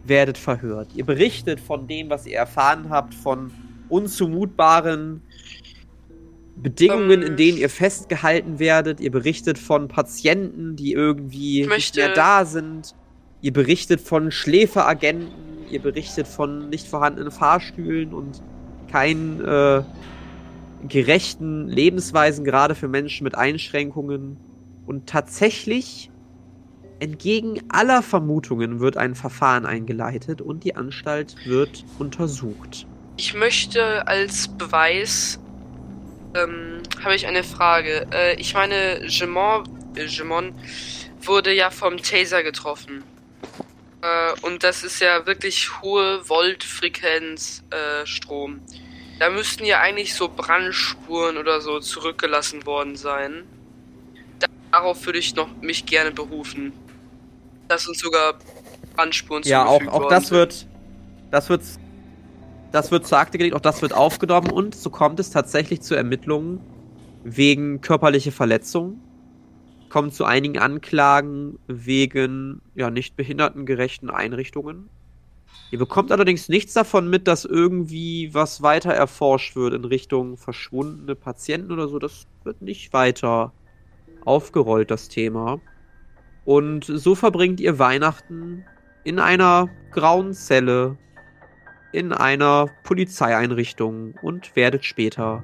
werdet 0.04 0.38
verhört. 0.38 0.90
Ihr 0.94 1.04
berichtet 1.04 1.58
von 1.58 1.88
dem, 1.88 2.08
was 2.08 2.24
ihr 2.24 2.36
erfahren 2.36 2.88
habt, 2.88 3.14
von 3.14 3.50
unzumutbaren 3.88 5.22
Bedingungen, 6.56 7.22
Ähm, 7.22 7.28
in 7.28 7.36
denen 7.36 7.58
ihr 7.58 7.70
festgehalten 7.70 8.58
werdet. 8.58 9.00
Ihr 9.00 9.10
berichtet 9.10 9.58
von 9.58 9.88
Patienten, 9.88 10.76
die 10.76 10.92
irgendwie 10.92 11.62
Ich 11.62 11.68
nicht 11.68 11.96
mehr 11.96 12.14
da 12.14 12.44
sind. 12.44 12.94
Ihr 13.40 13.52
berichtet 13.52 14.00
von 14.00 14.30
Schläferagenten. 14.30 15.28
Ihr 15.70 15.80
berichtet 15.80 16.28
von 16.28 16.68
nicht 16.68 16.86
vorhandenen 16.86 17.32
Fahrstühlen 17.32 18.12
und 18.12 18.42
keinen 18.90 19.40
äh, 19.40 19.82
gerechten 20.86 21.66
Lebensweisen, 21.68 22.44
gerade 22.44 22.74
für 22.74 22.88
Menschen 22.88 23.24
mit 23.24 23.34
Einschränkungen. 23.34 24.36
Und 24.86 25.06
tatsächlich, 25.08 26.10
entgegen 27.00 27.60
aller 27.68 28.02
Vermutungen, 28.02 28.80
wird 28.80 28.96
ein 28.96 29.14
Verfahren 29.14 29.64
eingeleitet 29.64 30.40
und 30.40 30.64
die 30.64 30.76
Anstalt 30.76 31.34
wird 31.46 31.84
untersucht. 31.98 32.86
Ich 33.16 33.34
möchte 33.34 34.06
als 34.06 34.48
Beweis, 34.48 35.38
ähm, 36.34 36.82
habe 37.02 37.14
ich 37.14 37.26
eine 37.26 37.44
Frage. 37.44 38.06
Äh, 38.12 38.34
ich 38.40 38.54
meine, 38.54 39.00
Gemon, 39.06 39.64
äh, 39.96 40.06
Gemon 40.06 40.54
wurde 41.22 41.52
ja 41.52 41.70
vom 41.70 41.98
Taser 41.98 42.42
getroffen. 42.42 43.04
Äh, 44.02 44.32
und 44.42 44.64
das 44.64 44.82
ist 44.82 45.00
ja 45.00 45.26
wirklich 45.26 45.80
hohe 45.82 46.24
Voltfrequenz 46.24 47.62
äh, 47.70 48.06
Strom. 48.06 48.60
Da 49.18 49.30
müssten 49.30 49.64
ja 49.64 49.80
eigentlich 49.80 50.14
so 50.14 50.28
Brandspuren 50.28 51.36
oder 51.36 51.60
so 51.60 51.78
zurückgelassen 51.78 52.66
worden 52.66 52.96
sein. 52.96 53.44
Darauf 54.72 55.04
würde 55.06 55.18
ich 55.18 55.36
noch 55.36 55.48
mich 55.60 55.86
gerne 55.86 56.10
berufen. 56.10 56.72
Dass 57.68 57.86
uns 57.86 58.00
sogar 58.00 58.34
Brandspuren 58.96 59.42
Ja, 59.44 59.64
auch, 59.66 59.74
zugefügt 59.74 59.92
auch 59.92 60.00
worden 60.00 60.10
das 60.10 60.26
sind. 60.28 60.36
wird, 60.36 60.66
das 61.30 61.48
wird, 61.48 61.62
das 62.72 62.90
wird 62.90 63.06
zur 63.06 63.18
Akte 63.18 63.38
gelegt, 63.38 63.54
auch 63.54 63.60
das 63.60 63.82
wird 63.82 63.92
aufgenommen 63.92 64.50
und 64.50 64.74
so 64.74 64.90
kommt 64.90 65.20
es 65.20 65.30
tatsächlich 65.30 65.82
zu 65.82 65.94
Ermittlungen 65.94 66.60
wegen 67.22 67.80
körperlicher 67.80 68.32
Verletzung. 68.32 69.00
Kommt 69.90 70.14
zu 70.14 70.24
einigen 70.24 70.58
Anklagen 70.58 71.58
wegen, 71.66 72.62
ja, 72.74 72.90
nicht 72.90 73.14
behindertengerechten 73.14 74.10
Einrichtungen. 74.10 74.88
Ihr 75.70 75.78
bekommt 75.78 76.12
allerdings 76.12 76.48
nichts 76.48 76.72
davon 76.72 77.08
mit, 77.08 77.28
dass 77.28 77.44
irgendwie 77.44 78.32
was 78.32 78.62
weiter 78.62 78.92
erforscht 78.92 79.54
wird 79.54 79.74
in 79.74 79.84
Richtung 79.84 80.38
verschwundene 80.38 81.14
Patienten 81.14 81.72
oder 81.72 81.88
so. 81.88 81.98
Das 81.98 82.26
wird 82.44 82.62
nicht 82.62 82.94
weiter 82.94 83.52
aufgerollt, 84.24 84.90
das 84.90 85.08
Thema. 85.08 85.60
Und 86.44 86.84
so 86.84 87.14
verbringt 87.14 87.60
ihr 87.60 87.78
Weihnachten 87.78 88.64
in 89.04 89.18
einer 89.18 89.68
grauen 89.90 90.32
Zelle 90.32 90.96
in 91.92 92.12
einer 92.12 92.66
Polizeieinrichtung 92.84 94.14
und 94.22 94.56
werdet 94.56 94.84
später 94.84 95.42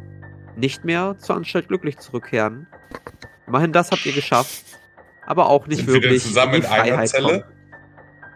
nicht 0.56 0.84
mehr 0.84 1.16
zur 1.18 1.36
Anstalt 1.36 1.68
glücklich 1.68 1.98
zurückkehren. 1.98 2.66
Immerhin 3.46 3.72
das 3.72 3.90
habt 3.90 4.04
ihr 4.06 4.12
geschafft, 4.12 4.64
aber 5.26 5.48
auch 5.48 5.66
nicht 5.66 5.78
Sind 5.78 5.88
wir 5.88 5.94
wirklich 5.94 6.22
zusammen 6.22 6.52
die 6.52 6.58
in 6.58 6.66
einer 6.66 7.04
Zelle? 7.04 7.26
kommen. 7.26 7.44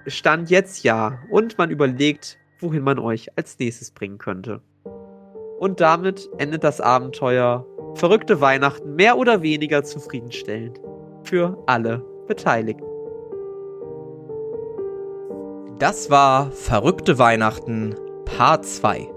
Stand 0.07 0.51
jetzt 0.51 0.83
ja 0.83 1.21
und 1.31 1.59
man 1.59 1.71
überlegt, 1.71 2.39
wohin 2.59 2.83
man 2.83 2.99
euch 2.99 3.37
als 3.37 3.59
nächstes 3.59 3.91
bringen 3.91 4.19
könnte. 4.19 4.61
Und 5.59 5.81
damit 5.81 6.29
endet 6.39 6.65
das 6.65 6.81
Abenteuer 6.81 7.67
Verrückte 7.95 8.41
Weihnachten 8.41 8.95
mehr 8.95 9.19
oder 9.19 9.43
weniger 9.43 9.85
zufriedenstellend 9.85 10.81
für 11.25 11.63
alle 11.67 11.99
Beteiligten. 12.27 12.92
Das 15.83 16.11
war 16.11 16.53
Verrückte 16.53 17.19
Weihnachten 17.19 17.97
Part 18.25 18.65
2. 18.65 19.09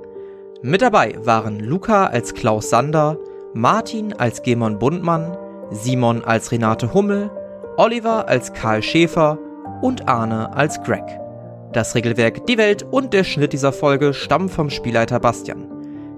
Mit 0.64 0.82
dabei 0.82 1.14
waren 1.24 1.60
Luca 1.60 2.08
als 2.08 2.34
Klaus 2.34 2.72
Sander, 2.72 3.20
Martin 3.54 4.14
als 4.14 4.42
Gemon 4.42 4.80
Bundmann, 4.80 5.38
Simon 5.70 6.24
als 6.24 6.52
Renate 6.52 6.92
Hummel, 6.92 7.30
Oliver 7.78 8.28
als 8.28 8.52
Karl 8.54 8.82
Schäfer 8.82 9.38
und 9.84 10.10
Arne 10.10 10.56
als 10.56 10.82
Greg. 10.82 11.04
Das 11.72 11.94
Regelwerk, 11.94 12.48
die 12.48 12.58
Welt 12.58 12.82
und 12.82 13.14
der 13.14 13.26
Schnitt 13.26 13.54
dieser 13.54 13.72
Folge 13.72 14.16
stammen 14.16 14.50
vom 14.50 14.72
Spielleiter 14.72 15.20
Bastian. 15.20 15.70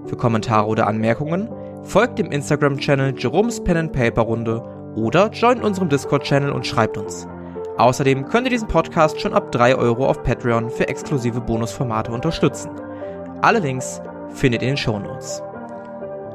Für 0.06 0.16
Kommentare 0.16 0.66
oder 0.66 0.86
Anmerkungen 0.86 1.50
folgt 1.82 2.18
dem 2.18 2.32
Instagram-Channel 2.32 3.16
Jerome's 3.18 3.62
Pen 3.62 3.76
and 3.76 3.92
Paper 3.92 4.22
Runde 4.22 4.62
oder 4.96 5.28
joint 5.28 5.62
unserem 5.62 5.90
Discord-Channel 5.90 6.52
und 6.52 6.66
schreibt 6.66 6.96
uns. 6.96 7.28
Außerdem 7.78 8.28
könnt 8.28 8.48
ihr 8.48 8.50
diesen 8.50 8.66
Podcast 8.66 9.20
schon 9.20 9.34
ab 9.34 9.52
3 9.52 9.76
Euro 9.76 10.08
auf 10.08 10.24
Patreon 10.24 10.68
für 10.68 10.88
exklusive 10.88 11.40
Bonusformate 11.40 12.10
unterstützen. 12.10 12.70
Alle 13.40 13.60
Links 13.60 14.02
findet 14.34 14.62
ihr 14.62 14.68
in 14.68 14.74
den 14.74 14.76
Shownotes. 14.76 15.42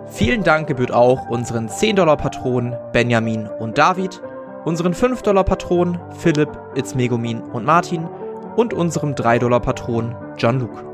Vielen 0.08 0.44
Dank 0.44 0.68
gebührt 0.68 0.94
auch 0.94 1.30
unseren 1.30 1.68
10-Dollar-Patronen 1.68 2.78
Benjamin 2.94 3.48
und 3.60 3.78
David, 3.78 4.22
unseren 4.64 4.94
5-Dollar-Patronen 4.94 6.00
Philipp, 6.18 6.50
Itzmegumin 6.76 7.42
und 7.42 7.66
Martin 7.66 8.08
und 8.56 8.74
unserem 8.74 9.14
3-Dollar-Patron 9.14 10.16
John 10.38 10.62
Luke. 10.62 10.93